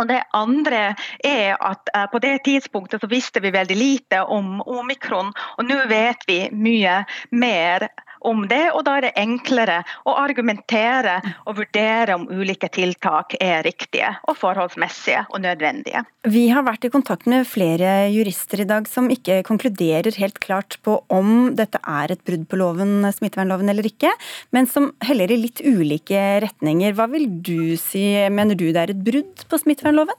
Og 0.00 0.08
Det 0.08 0.22
andre 0.32 0.94
er 1.20 1.58
at 1.60 1.90
på 2.12 2.18
det 2.24 2.38
tidspunktet 2.46 3.02
så 3.02 3.10
visste 3.10 3.42
vi 3.44 3.50
veldig 3.52 3.76
lite 3.76 4.22
om 4.24 4.62
omikron, 4.64 5.28
og 5.58 5.68
nå 5.68 5.82
vet 5.90 6.24
vi 6.26 6.38
mye 6.56 7.02
mer 7.28 7.90
om 8.28 8.46
det, 8.48 8.64
og 8.72 8.84
da 8.86 8.96
er 8.98 9.06
det 9.06 9.12
enklere 9.20 9.80
å 10.08 10.14
argumentere 10.20 11.18
og 11.46 11.58
vurdere 11.60 12.16
om 12.16 12.28
ulike 12.30 12.70
tiltak 12.72 13.36
er 13.42 13.62
riktige 13.66 14.10
og 14.28 14.38
forholdsmessige 14.40 15.24
og 15.30 15.42
nødvendige. 15.44 16.04
Vi 16.30 16.46
har 16.54 16.66
vært 16.66 16.86
i 16.86 16.92
kontakt 16.94 17.26
med 17.30 17.48
flere 17.50 18.08
jurister 18.12 18.62
i 18.62 18.68
dag 18.68 18.86
som 18.90 19.10
ikke 19.12 19.40
konkluderer 19.48 20.14
helt 20.22 20.38
klart 20.42 20.78
på 20.86 21.00
om 21.12 21.52
dette 21.58 21.80
er 21.82 22.14
et 22.14 22.24
brudd 22.26 22.46
på 22.50 22.60
loven, 22.60 23.00
smittevernloven 23.10 23.72
eller 23.72 23.88
ikke, 23.88 24.12
men 24.54 24.68
som 24.70 24.92
heller 25.04 25.32
i 25.32 25.40
litt 25.42 25.62
ulike 25.64 26.20
retninger. 26.44 26.94
Hva 26.98 27.08
vil 27.12 27.28
du 27.42 27.74
si, 27.80 28.04
mener 28.30 28.58
du 28.58 28.68
det 28.70 28.84
er 28.84 28.94
et 28.94 29.06
brudd 29.06 29.46
på 29.48 29.62
smittevernloven? 29.64 30.18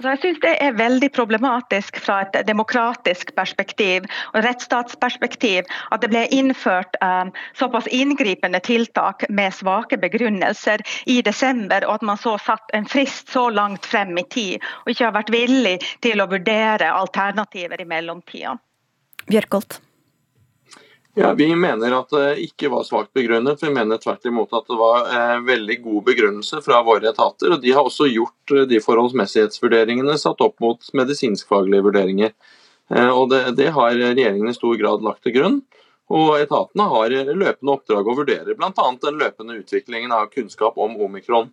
Så 0.00 0.08
jeg 0.08 0.18
synes 0.22 0.40
Det 0.42 0.52
er 0.60 0.78
veldig 0.78 1.10
problematisk 1.12 1.98
fra 2.00 2.22
et 2.22 2.46
demokratisk 2.46 3.34
perspektiv 3.36 4.08
og 4.32 4.42
rettsstatsperspektiv 4.46 5.68
at 5.92 6.02
det 6.02 6.10
ble 6.12 6.24
innført 6.32 6.96
um, 7.04 7.32
såpass 7.58 7.86
inngripende 7.86 8.60
tiltak 8.64 9.26
med 9.28 9.54
svake 9.54 9.98
begrunnelser 10.00 10.82
i 11.06 11.20
desember, 11.22 11.86
og 11.86 12.00
at 12.00 12.08
man 12.12 12.20
så 12.20 12.36
satt 12.38 12.74
en 12.74 12.88
frist 12.88 13.32
så 13.32 13.48
langt 13.50 13.86
frem 13.86 14.16
i 14.18 14.26
tid 14.30 14.66
og 14.84 14.92
ikke 14.92 15.08
har 15.08 15.16
vært 15.16 15.32
villig 15.34 15.78
til 16.02 16.22
å 16.22 16.28
vurdere 16.30 16.92
alternativer 16.92 17.80
i 17.80 17.88
mellomtida. 17.88 18.58
Bjørkholt. 19.28 19.80
Ja, 21.14 21.34
Vi 21.36 21.56
mener 21.56 21.92
at 21.92 22.12
det 22.14 22.28
ikke 22.40 22.70
var 22.72 22.86
svakt 22.88 23.12
begrunnet. 23.12 23.60
Vi 23.60 23.68
mener 23.68 24.00
tvert 24.00 24.24
imot 24.24 24.54
at 24.56 24.64
det 24.70 24.78
var 24.80 25.10
eh, 25.12 25.42
veldig 25.44 25.76
god 25.84 26.06
begrunnelse 26.06 26.62
fra 26.64 26.80
våre 26.86 27.10
etater. 27.10 27.52
og 27.52 27.60
De 27.60 27.74
har 27.76 27.84
også 27.84 28.08
gjort 28.08 28.54
eh, 28.56 28.64
de 28.70 28.80
forholdsmessighetsvurderingene 28.80 30.16
satt 30.20 30.40
opp 30.40 30.56
mot 30.64 30.88
medisinskfaglige 30.96 31.84
vurderinger. 31.84 32.32
Eh, 32.88 33.10
og 33.10 33.28
det, 33.28 33.42
det, 33.60 33.68
har 33.76 33.92
regjeringen 33.92 34.48
i 34.48 34.56
stor 34.56 34.78
grad 34.80 35.04
lagt 35.04 35.20
til 35.26 35.36
grunn. 35.36 35.60
Og 36.12 36.34
etatene 36.40 36.88
har 36.88 37.12
løpende 37.12 37.76
oppdrag 37.76 38.08
å 38.08 38.16
vurdere 38.16 38.56
bl.a. 38.56 38.88
den 39.04 39.20
løpende 39.20 39.60
utviklingen 39.60 40.12
av 40.16 40.32
kunnskap 40.32 40.80
om 40.80 40.96
omikron. 40.96 41.52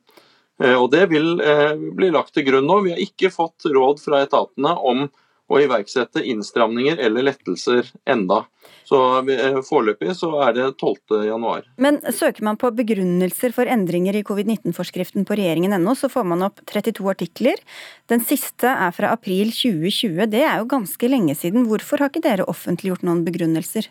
Eh, 0.64 0.76
og 0.76 0.92
Det 0.92 1.06
vil 1.12 1.40
eh, 1.44 1.76
bli 1.76 2.12
lagt 2.16 2.32
til 2.36 2.48
grunn 2.48 2.68
nå. 2.68 2.80
Vi 2.88 2.96
har 2.96 3.04
ikke 3.04 3.32
fått 3.32 3.68
råd 3.68 4.00
fra 4.04 4.24
etatene 4.24 4.76
om 4.80 5.10
å 5.50 5.60
iverksette 5.64 6.22
innstramninger 6.30 7.02
eller 7.02 7.26
lettelser 7.32 7.90
enda. 8.10 8.44
Så 8.86 9.00
eh, 9.30 9.60
Foreløpig 9.66 10.14
så 10.18 10.32
er 10.46 10.56
det 10.58 10.68
12.1. 10.82 11.70
Men 11.82 12.00
søker 12.16 12.46
man 12.46 12.58
på 12.62 12.72
begrunnelser 12.78 13.54
for 13.56 13.70
endringer 13.70 14.18
i 14.18 14.24
covid-19-forskriften 14.26 15.28
på 15.30 15.38
regjeringen.no, 15.40 15.96
så 15.98 16.10
får 16.12 16.28
man 16.32 16.46
opp 16.50 16.62
32 16.70 17.06
artikler. 17.12 17.62
Den 18.10 18.24
siste 18.26 18.72
er 18.72 18.94
fra 18.96 19.14
april 19.16 19.54
2020. 19.54 20.26
Det 20.34 20.44
er 20.46 20.62
jo 20.62 20.70
ganske 20.70 21.12
lenge 21.12 21.38
siden. 21.38 21.66
Hvorfor 21.70 22.02
har 22.04 22.14
ikke 22.14 22.26
dere 22.26 22.50
offentliggjort 22.50 23.06
noen 23.08 23.26
begrunnelser? 23.28 23.90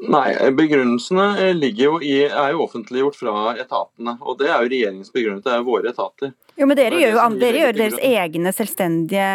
Nei, 0.00 0.30
Begrunnelsene 0.56 1.50
jo 1.76 1.98
i, 2.00 2.22
er 2.24 2.52
jo 2.54 2.64
offentliggjort 2.64 3.18
fra 3.18 3.34
etatene. 3.58 4.16
og 4.20 4.38
Det 4.38 4.48
er 4.48 4.62
jo 4.62 4.70
regjeringens 4.72 5.12
begrunnelse, 5.12 5.44
det 5.48 5.52
er 5.52 5.60
jo 5.60 5.68
våre 5.68 5.90
etater. 5.90 6.32
Jo, 6.60 6.66
men 6.68 6.76
Dere 6.76 6.98
gjør 7.00 7.14
jo 7.14 7.26
dere 7.40 7.60
gjør 7.62 7.76
deres 7.78 8.00
egne 8.04 8.50
selvstendige 8.52 9.28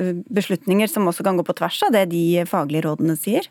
øh, 0.00 0.12
beslutninger 0.32 0.88
som 0.88 1.08
også 1.10 1.24
kan 1.26 1.36
gå 1.36 1.44
på 1.44 1.56
tvers 1.58 1.82
av 1.84 1.92
det 1.92 2.06
de 2.14 2.46
faglige 2.48 2.86
rådene 2.86 3.16
sier? 3.20 3.44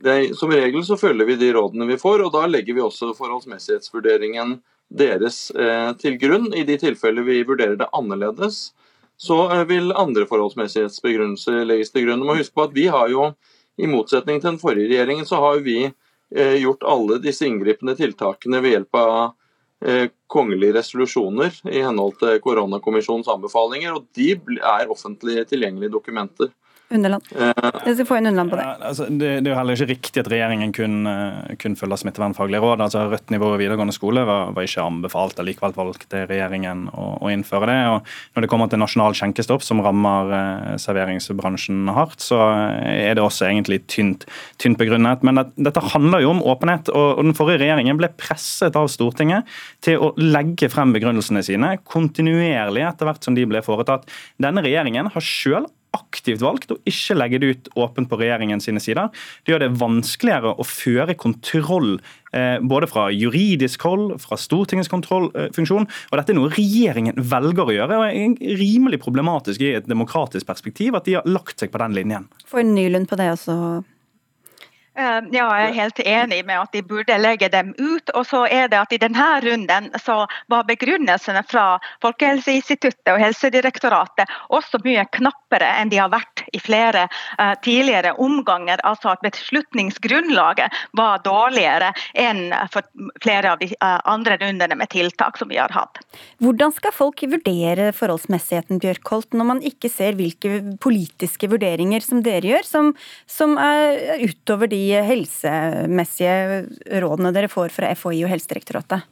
Det, 0.00 0.14
som 0.38 0.52
regel 0.54 0.80
så 0.86 0.96
følger 0.96 1.28
vi 1.28 1.36
de 1.36 1.50
rådene 1.52 1.84
vi 1.90 1.98
får, 2.00 2.22
og 2.24 2.32
da 2.32 2.46
legger 2.48 2.78
vi 2.78 2.80
også 2.80 3.12
forholdsmessighetsvurderingen 3.18 4.54
deres 4.88 5.50
eh, 5.52 5.90
til 6.00 6.16
grunn. 6.22 6.48
I 6.56 6.64
de 6.64 6.78
tilfeller 6.80 7.26
vi 7.26 7.42
vurderer 7.44 7.76
det 7.76 7.90
annerledes, 7.92 8.70
så 9.20 9.42
vil 9.68 9.92
andre 9.92 10.24
forholdsmessighetsbegrunnelser 10.30 11.66
legges 11.68 11.92
til 11.92 12.06
grunn. 12.06 12.24
Du 12.24 12.30
må 12.30 12.38
huske 12.38 12.56
på 12.56 12.64
at 12.64 12.72
vi 12.72 12.86
har 12.88 13.12
jo, 13.12 13.34
i 13.76 13.90
motsetning 13.90 14.40
til 14.40 14.54
den 14.54 14.62
forrige 14.62 14.88
regjeringen, 14.88 15.28
så 15.28 15.42
har 15.44 15.60
vi 15.64 15.82
gjort 16.30 16.84
alle 16.86 17.16
disse 17.20 17.44
inngripende 17.44 17.96
tiltakene 17.98 18.60
ved 18.62 18.76
hjelp 18.76 18.96
av 18.96 19.12
kongelige 20.30 20.74
resolusjoner 20.76 21.54
i 21.72 21.80
henhold 21.80 22.18
til 22.20 22.40
koronakommisjonens 22.44 23.30
anbefalinger, 23.32 23.96
og 23.96 24.06
de 24.16 24.34
er 24.60 24.92
offentlig 24.92 25.46
tilgjengelige 25.48 25.94
dokumenter. 25.94 26.50
Underland. 26.90 27.26
Jeg 27.30 27.94
skal 27.94 28.06
få 28.08 28.16
inn 28.18 28.26
Underland 28.26 28.50
på 28.50 28.58
det. 28.58 28.64
Ja, 28.66 28.88
altså, 28.88 29.04
det, 29.06 29.28
det, 29.44 29.46
er 29.46 29.52
jo 29.52 29.58
heller 29.60 29.78
ikke 29.78 29.90
riktig 29.92 30.22
at 30.24 30.30
regjeringen 30.32 30.72
kun, 30.74 30.96
eh, 31.06 31.52
kun 31.62 31.76
følger 31.78 32.00
smittevernfaglige 32.02 32.60
råd. 32.64 32.82
Altså, 32.82 33.04
Rødt 33.12 33.30
nivå 33.30 33.52
i 33.54 33.60
videregående 33.60 33.94
skole 33.94 34.24
var, 34.26 34.50
var 34.56 34.66
ikke 34.66 34.82
anbefalt. 34.82 35.38
Likevel 35.46 35.76
valgte 35.76 36.24
regjeringen 36.26 36.88
å, 36.90 37.06
å, 37.22 37.30
innføre 37.30 37.70
det. 37.70 37.78
og 37.92 38.10
Når 38.34 38.44
det 38.44 38.50
kommer 38.50 38.72
til 38.72 38.82
nasjonal 38.82 39.14
skjenkestopp, 39.18 39.62
som 39.66 39.84
rammer 39.86 40.34
eh, 40.34 40.76
serveringsbransjen 40.82 41.94
hardt, 41.94 42.18
så 42.26 42.42
er 42.82 43.14
det 43.14 43.24
også 43.24 43.46
egentlig 43.52 43.84
tynt, 43.86 44.26
tynt 44.58 44.80
begrunnet. 44.80 45.22
Men 45.26 45.38
det, 45.38 45.48
dette 45.70 45.86
handler 45.94 46.26
jo 46.26 46.34
om 46.34 46.42
åpenhet. 46.42 46.90
Og, 46.90 47.20
og 47.20 47.26
Den 47.30 47.38
forrige 47.38 47.62
regjeringen 47.62 48.02
ble 48.02 48.10
presset 48.18 48.78
av 48.78 48.90
Stortinget 48.90 49.46
til 49.86 50.02
å 50.02 50.10
legge 50.18 50.70
frem 50.72 50.90
begrunnelsene 50.96 51.46
sine 51.46 51.76
kontinuerlig 51.86 52.88
etter 52.88 53.06
hvert 53.06 53.22
som 53.22 53.38
de 53.38 53.46
ble 53.46 53.62
foretatt. 53.62 54.10
Denne 54.42 54.66
regjeringen 54.66 55.14
har 55.14 55.30
selv 55.30 55.70
aktivt 55.96 56.42
valgt 56.44 56.72
å 56.74 56.78
ikke 56.88 57.16
legge 57.18 57.40
det 57.42 57.50
ut 57.50 57.70
åpent 57.80 58.10
på 58.10 58.18
regjeringen 58.20 58.62
sine 58.62 58.82
sider. 58.82 59.10
Det 59.44 59.54
gjør 59.54 59.64
det 59.64 59.70
vanskeligere 59.80 60.54
å 60.54 60.66
føre 60.66 61.16
kontroll 61.18 61.96
eh, 62.32 62.58
både 62.62 62.88
fra 62.90 63.08
juridisk 63.14 63.86
hold, 63.88 64.16
fra 64.22 64.38
Stortingets 64.40 64.90
kontrollfunksjon. 64.92 65.88
og 65.88 66.18
Dette 66.20 66.34
er 66.34 66.38
noe 66.38 66.52
regjeringen 66.54 67.18
velger 67.18 67.66
å 67.66 67.76
gjøre. 67.78 68.00
og 68.00 68.08
er 68.10 68.58
rimelig 68.60 69.02
problematisk 69.02 69.64
i 69.66 69.74
et 69.80 69.88
demokratisk 69.90 70.46
perspektiv 70.46 70.98
at 70.98 71.08
de 71.08 71.18
har 71.18 71.30
lagt 71.30 71.58
seg 71.60 71.72
på 71.72 71.82
den 71.82 71.96
linjen. 71.98 72.28
Får 72.50 72.66
Nylund 72.66 73.10
på 73.10 73.18
det 73.18 73.32
også, 73.34 73.56
Eh, 73.60 73.89
ja, 75.00 75.46
jeg 75.58 75.68
er 75.68 75.76
helt 75.76 76.00
enig 76.04 76.40
med 76.46 76.60
at 76.60 76.72
de 76.74 76.82
burde 76.86 77.16
legge 77.20 77.48
dem 77.52 77.72
ut. 77.78 78.12
Og 78.14 78.26
så 78.28 78.44
er 78.46 78.70
det 78.72 78.78
at 78.80 78.92
I 78.94 79.00
denne 79.02 79.28
runden 79.44 79.88
så 80.02 80.22
var 80.52 80.66
begrunnelsene 80.68 81.42
fra 81.48 81.78
Folkehelseinstituttet 82.04 83.12
og 83.14 83.20
Helsedirektoratet 83.22 84.30
også 84.52 84.80
mye 84.84 85.06
knappere 85.16 85.68
enn 85.80 85.92
de 85.92 86.00
har 86.00 86.10
vært 86.12 86.44
i 86.52 86.60
flere 86.62 87.06
uh, 87.10 87.54
tidligere 87.64 88.14
omganger. 88.20 88.82
Altså 88.86 89.14
at 89.14 89.24
beslutningsgrunnlaget 89.24 90.76
var 90.98 91.24
dårligere 91.24 91.92
enn 92.18 92.50
for 92.72 92.86
flere 93.22 93.54
av 93.54 93.62
de 93.62 93.70
uh, 93.78 93.98
andre 94.10 94.38
rundene 94.40 94.78
med 94.78 94.92
tiltak 94.92 95.40
som 95.40 95.50
vi 95.50 95.60
har 95.60 95.72
hatt. 95.74 96.02
Hvordan 96.42 96.74
skal 96.76 96.94
folk 96.96 97.24
vurdere 97.30 97.90
forholdsmessigheten 97.96 98.80
Bjørkholt, 98.82 99.32
når 99.36 99.50
man 99.54 99.64
ikke 99.66 99.90
ser 99.92 100.18
hvilke 100.18 100.60
politiske 100.82 101.50
vurderinger 101.50 102.04
som 102.04 102.22
dere 102.24 102.54
gjør, 102.54 102.66
som, 102.66 102.92
som 103.30 103.56
er 103.60 104.20
utover 104.24 104.70
de 104.70 104.89
helsemessige 105.06 106.66
rådene 107.02 107.32
dere 107.36 107.50
får 107.52 107.72
fra 107.74 107.90
FHI 107.96 108.24
og 108.26 108.32
Helsedirektoratet? 108.32 109.06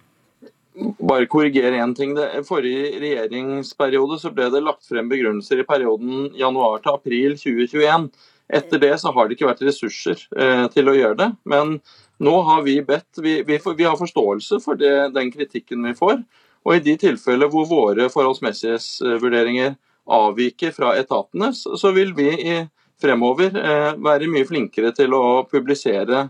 Bare 0.79 1.27
korrigere 1.27 1.81
én 1.83 1.95
ting. 1.97 2.13
I 2.15 2.43
forrige 2.47 3.01
regjeringsperiode 3.03 4.19
så 4.23 4.31
ble 4.35 4.47
det 4.53 4.63
lagt 4.63 4.87
frem 4.87 5.09
begrunnelser 5.11 5.63
i 5.63 5.67
perioden 5.67 6.29
januar 6.39 6.83
til 6.85 6.95
april 6.95 7.35
2021. 7.41 8.11
Etter 8.59 8.81
det 8.81 8.93
så 9.03 9.13
har 9.13 9.27
det 9.27 9.37
ikke 9.37 9.49
vært 9.51 9.65
ressurser 9.67 10.23
eh, 10.39 10.67
til 10.73 10.89
å 10.89 10.95
gjøre 10.97 11.19
det. 11.19 11.29
Men 11.51 11.79
nå 12.23 12.37
har 12.47 12.63
vi 12.67 12.79
bedt 12.87 13.21
Vi, 13.23 13.41
vi, 13.47 13.59
vi 13.59 13.89
har 13.89 13.99
forståelse 13.99 14.61
for 14.65 14.79
det, 14.79 15.11
den 15.17 15.33
kritikken 15.35 15.83
vi 15.91 15.97
får. 15.99 16.23
Og 16.67 16.77
i 16.77 16.85
de 16.85 16.97
tilfeller 17.01 17.51
hvor 17.51 17.69
våre 17.69 18.09
forholdsmessighetsvurderinger 18.13 19.77
avviker 20.09 20.73
fra 20.73 20.95
etatene, 20.99 21.53
så 21.53 21.93
vil 21.97 22.15
vi 22.17 22.31
i 22.33 22.57
fremover 23.01 23.57
eh, 23.57 23.93
være 24.03 24.29
mye 24.31 24.47
flinkere 24.49 24.93
til 24.97 25.15
å 25.17 25.45
publisere 25.51 26.29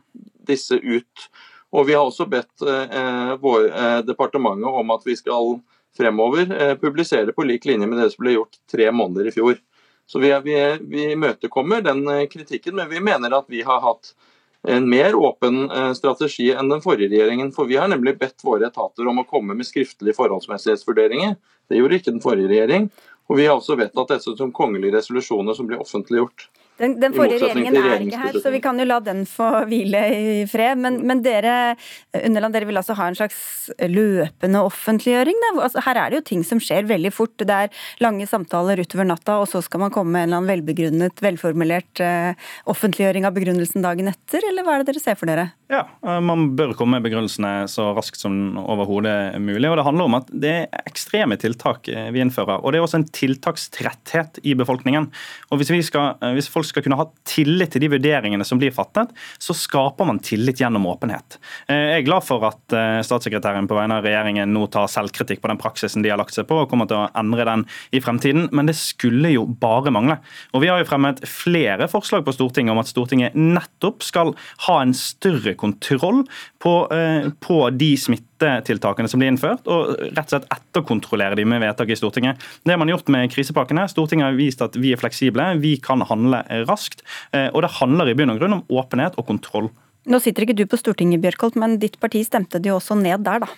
disse 0.49 0.77
ut. 0.77 1.29
Og 1.77 1.87
Vi 1.89 1.97
har 1.97 2.07
også 2.07 2.29
bedt 2.29 2.65
eh, 2.65 3.35
vår, 3.41 3.69
eh, 3.69 3.99
departementet 4.09 4.81
om 4.81 4.95
at 4.95 5.05
vi 5.07 5.17
skal 5.19 5.59
fremover 5.99 6.77
publisere 6.79 7.33
på 7.35 7.43
lik 7.49 7.65
linje 7.67 7.89
med 7.89 7.99
det 7.99 8.13
som 8.13 8.23
ble 8.23 8.37
gjort 8.37 8.59
tre 8.71 8.87
måneder 8.95 9.31
i 9.31 9.35
fjor. 9.35 9.57
Så 10.07 10.21
Vi, 10.23 10.31
vi, 10.45 10.57
vi 10.81 11.07
imøtekommer 11.13 11.83
den 11.83 12.05
kritikken, 12.31 12.77
men 12.77 12.89
vi 12.89 13.01
mener 13.03 13.35
at 13.35 13.49
vi 13.51 13.65
har 13.67 13.81
hatt 13.83 14.13
en 14.69 14.87
mer 14.89 15.17
åpen 15.17 15.67
strategi 15.97 16.53
enn 16.53 16.71
den 16.71 16.85
forrige 16.85 17.11
regjeringen. 17.11 17.51
For 17.57 17.67
vi 17.67 17.81
har 17.81 17.91
nemlig 17.91 18.15
bedt 18.21 18.45
våre 18.47 18.69
etater 18.69 19.11
om 19.11 19.21
å 19.21 19.27
komme 19.27 19.57
med 19.59 19.67
skriftlige 19.67 20.17
forholdsmessighetsvurderinger. 20.21 21.35
Det 21.69 21.81
gjorde 21.81 21.99
ikke 21.99 22.15
den 22.15 22.25
forrige 22.25 22.53
regjering. 22.53 22.89
Og 23.29 23.37
vi 23.37 23.49
har 23.49 23.59
også 23.59 23.77
vedtatt 23.77 24.15
dette 24.15 24.37
som 24.39 24.55
kongelige 24.55 24.97
resolusjoner 24.97 25.57
som 25.57 25.69
blir 25.69 25.83
offentliggjort. 25.83 26.49
Den, 26.79 26.95
den 27.03 27.15
forrige 27.17 27.41
regjeringen 27.43 27.77
er 27.81 28.05
ikke 28.05 28.21
her, 28.23 28.39
så 28.43 28.53
vi 28.55 28.61
kan 28.63 28.79
jo 28.79 28.87
la 28.87 29.01
den 29.03 29.25
få 29.29 29.49
hvile 29.69 30.03
i 30.15 30.47
fred. 30.51 30.79
Men, 30.79 31.01
men 31.09 31.23
dere 31.25 31.75
Underland, 32.15 32.55
dere 32.55 32.69
vil 32.69 32.79
altså 32.79 32.95
ha 32.99 33.09
en 33.11 33.19
slags 33.19 33.69
løpende 33.83 34.63
offentliggjøring? 34.69 35.43
Altså, 35.57 35.83
her 35.89 35.99
er 35.99 36.11
det 36.11 36.21
jo 36.21 36.27
ting 36.31 36.47
som 36.47 36.63
skjer 36.63 36.87
veldig 36.89 37.13
fort. 37.15 37.35
Det 37.43 37.61
er 37.67 37.85
lange 38.05 38.29
samtaler 38.31 38.79
utover 38.83 39.09
natta, 39.11 39.41
og 39.43 39.51
så 39.51 39.63
skal 39.65 39.83
man 39.87 39.95
komme 39.95 40.15
med 40.15 40.27
en 40.27 40.31
eller 40.31 40.43
annen 40.43 40.53
velbegrunnet, 40.55 41.25
velformulert 41.25 42.05
uh, 42.05 42.51
offentliggjøring 42.71 43.27
av 43.27 43.35
begrunnelsen 43.37 43.85
dagen 43.85 44.11
etter, 44.13 44.47
eller 44.47 44.67
hva 44.67 44.79
er 44.79 44.85
det 44.85 44.93
dere 44.93 45.03
ser 45.03 45.19
for 45.19 45.31
dere? 45.31 45.51
Ja, 45.69 45.83
eh, 46.07 46.21
Man 46.25 46.55
bør 46.57 46.73
komme 46.73 46.97
med 46.97 47.05
begrunnelsene 47.05 47.67
så 47.69 47.91
raskt 47.93 48.17
som 48.23 48.57
overhodet 48.57 49.37
mulig. 49.37 49.69
og 49.69 49.77
Det 49.77 49.85
handler 49.85 50.07
om 50.09 50.15
at 50.17 50.31
det 50.33 50.53
er 50.65 50.85
ekstreme 50.89 51.37
tiltak 51.37 51.91
eh, 51.93 52.09
vi 52.15 52.23
innfører. 52.25 52.63
og 52.65 52.73
Det 52.73 52.79
er 52.79 52.87
også 52.87 53.01
en 53.03 53.09
tiltakstretthet 53.13 54.41
i 54.49 54.55
befolkningen. 54.57 55.11
Og 55.53 55.61
Hvis, 55.61 55.73
skal, 55.91 56.17
hvis 56.33 56.49
folk 56.49 56.65
skal 56.65 56.83
kunne 56.83 56.97
ha 56.97 57.05
tillit 57.29 57.75
til 57.75 57.85
de 57.85 57.91
vurderingene 57.93 58.47
som 58.49 58.59
blir 58.59 58.73
fattet, 58.73 59.13
så 59.39 59.53
skaper 59.53 60.09
man 60.09 60.23
tillit 60.25 60.63
gjennom 60.63 60.89
åpenhet. 60.89 61.37
Eh, 61.69 61.93
jeg 61.93 62.01
er 62.01 62.09
glad 62.09 62.25
for 62.25 62.49
at 62.49 62.73
eh, 62.73 63.03
statssekretæren 63.05 63.69
på 63.69 63.77
vegne 63.77 64.01
av 64.01 64.09
regjeringen 64.09 64.49
nå 64.49 64.65
tar 64.73 64.89
selvkritikk 64.89 65.45
på 65.45 65.53
den 65.53 65.61
praksisen 65.61 66.01
de 66.01 66.15
har 66.15 66.21
lagt 66.21 66.33
seg 66.33 66.49
på, 66.49 66.63
og 66.63 66.73
kommer 66.73 66.89
til 66.89 67.03
å 67.03 67.11
endre 67.13 67.45
den 67.45 67.67
i 67.93 68.01
fremtiden, 68.01 68.49
men 68.57 68.73
det 68.73 68.79
skulle 68.81 69.35
jo 69.35 69.45
bare 69.45 69.93
mangle. 69.93 70.17
Og 70.57 70.65
Vi 70.65 70.73
har 70.73 70.81
jo 70.81 70.89
fremmet 70.89 71.21
flere 71.29 71.93
forslag 71.93 72.25
på 72.25 72.33
Stortinget 72.33 72.73
om 72.73 72.81
at 72.81 72.89
Stortinget 72.89 73.37
nettopp 73.37 74.01
skal 74.03 74.33
ha 74.65 74.81
en 74.81 74.97
større 74.97 75.58
kontroll 75.59 76.23
på, 76.63 76.75
eh, 76.95 77.29
på 77.45 77.59
de 77.77 77.91
smittetiltakene 77.99 79.11
som 79.11 79.21
blir 79.21 79.33
innført, 79.33 79.67
og 79.67 79.95
rett 79.99 80.25
og 80.27 80.35
slett 80.35 80.49
etterkontrollere 80.55 81.39
de 81.39 81.47
med 81.49 81.63
vedtak 81.65 81.91
i 81.93 81.99
Stortinget. 81.99 82.41
Det 82.65 82.75
har 82.75 82.81
man 82.81 82.93
gjort 82.93 83.11
med 83.13 83.31
krisepakkene. 83.35 83.89
Stortinget 83.91 84.31
har 84.31 84.39
vist 84.39 84.63
at 84.65 84.79
vi 84.79 84.95
er 84.95 85.01
fleksible, 85.01 85.51
vi 85.61 85.77
kan 85.83 86.01
handle 86.07 86.45
raskt. 86.69 87.03
Eh, 87.33 87.51
og 87.53 87.63
det 87.67 87.77
handler 87.79 88.09
i 88.09 88.17
bunn 88.19 88.35
og 88.35 88.41
grunn 88.41 88.61
om 88.61 88.65
åpenhet 88.71 89.19
og 89.19 89.27
kontroll. 89.27 89.71
Nå 90.09 90.21
sitter 90.25 90.47
ikke 90.47 90.57
du 90.57 90.65
på 90.71 90.79
Stortinget, 90.81 91.21
Bjørkholt, 91.21 91.59
men 91.61 91.79
ditt 91.83 91.99
parti 92.01 92.23
stemte 92.25 92.63
det 92.63 92.71
jo 92.71 92.79
også 92.79 92.97
ned 92.97 93.27
der, 93.27 93.45
da. 93.45 93.51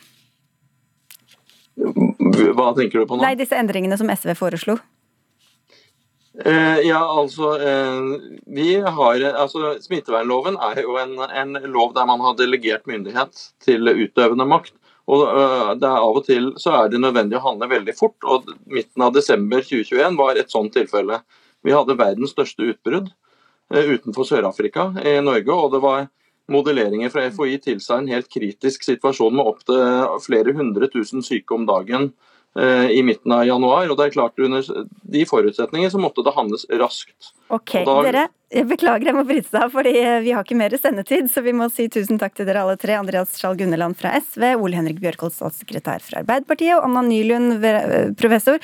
Hva 1.80 2.72
tenker 2.76 3.01
du 3.01 3.07
på 3.07 3.16
nå? 3.16 3.22
Nei, 3.22 3.36
Disse 3.38 3.57
endringene 3.57 3.96
som 4.01 4.11
SV 4.11 4.34
foreslo. 4.38 4.80
Eh, 6.45 6.78
ja, 6.88 7.01
altså, 7.20 7.61
eh, 7.61 8.01
vi 8.47 8.80
har, 8.80 9.22
altså 9.43 9.74
Smittevernloven 9.82 10.57
er 10.70 10.78
jo 10.86 10.95
en, 10.97 11.18
en, 11.20 11.59
lov 11.68 11.93
der 11.93 12.07
man 12.09 12.22
har 12.24 12.38
delegert 12.38 12.86
myndighet 12.88 13.43
til 13.61 13.91
utøvende 13.91 14.47
makt. 14.49 14.72
og 15.11 15.26
uh, 15.26 15.72
det 15.74 15.88
er 15.88 16.05
Av 16.07 16.16
og 16.16 16.24
til 16.24 16.53
så 16.61 16.72
er 16.78 16.88
det 16.88 17.01
nødvendig 17.03 17.36
å 17.36 17.45
handle 17.45 17.68
veldig 17.68 17.95
fort. 17.99 18.16
og 18.24 18.49
Midten 18.66 19.03
av 19.03 19.12
desember 19.12 19.61
2021 19.61 20.16
var 20.16 20.38
et 20.38 20.51
sånt 20.51 20.72
tilfelle. 20.72 21.20
Vi 21.66 21.74
hadde 21.76 21.99
verdens 21.99 22.32
største 22.32 22.62
utbrudd 22.72 23.11
eh, 23.74 23.91
utenfor 23.91 24.24
Sør-Afrika 24.24 24.93
i 25.03 25.18
Norge. 25.20 25.53
og 25.53 25.74
det 25.74 25.82
var 25.84 26.09
Modelleringer 26.51 27.11
fra 27.11 27.26
FHI 27.30 27.59
tilsa 27.62 27.99
en 27.99 28.09
helt 28.09 28.30
kritisk 28.32 28.86
situasjon 28.86 29.36
med 29.36 29.47
opptil 29.47 30.16
flere 30.24 30.55
hundre 30.57 30.88
tusen 30.88 31.22
syke 31.22 31.55
om 31.55 31.66
dagen 31.68 32.09
eh, 32.11 32.30
i 32.59 33.03
midten 33.07 33.30
av 33.30 33.44
januar. 33.46 33.86
og 33.86 33.96
det 33.96 34.09
er 34.09 34.14
klart 34.16 34.38
Under 34.42 34.64
de 35.07 35.20
forutsetninger 35.22 35.92
så 35.92 36.01
måtte 36.03 36.24
det 36.26 36.32
handles 36.34 36.66
raskt. 36.80 37.30
Ok, 37.46 37.76
da... 37.86 37.94
dere, 38.03 38.24
jeg 38.51 38.66
Beklager, 38.66 39.12
jeg 39.12 39.14
må 39.14 39.22
bryte 39.26 39.59
av, 39.62 39.70
fordi 39.70 39.92
eh, 40.01 40.16
vi 40.24 40.32
har 40.34 40.42
ikke 40.42 40.59
mer 40.59 40.74
sendetid. 40.74 41.28
Så 41.30 41.42
vi 41.46 41.55
må 41.55 41.68
si 41.70 41.86
tusen 41.92 42.18
takk 42.18 42.34
til 42.34 42.48
dere 42.48 42.64
alle 42.64 42.74
tre. 42.80 42.96
Andreas 42.98 43.36
Skjalg 43.38 43.62
Gunneland 43.62 43.98
fra 43.98 44.16
SV, 44.18 44.57
Ole 44.59 44.78
Henrik 44.78 44.98
Bjørkholt, 45.03 45.36
statssekretær 45.36 46.03
fra 46.03 46.24
Arbeiderpartiet, 46.24 46.74
og 46.74 46.88
Anna 46.88 47.05
Nylund, 47.07 47.62
professor. 48.18 48.59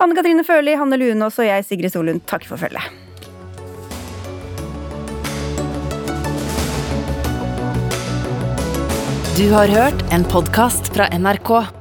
Anne 0.00 0.16
Katrine 0.18 0.44
Førli, 0.44 0.76
Hanne 0.76 1.00
Lunås 1.00 1.40
og 1.40 1.48
jeg, 1.48 1.64
Sigrid 1.68 1.96
Solund, 1.96 2.24
takk 2.28 2.44
for 2.48 2.60
følget. 2.60 2.84
Du 9.40 9.46
har 9.56 9.72
hørt 9.72 10.02
en 10.12 10.28
podkast 10.28 10.92
fra 10.92 11.08
NRK. 11.16 11.79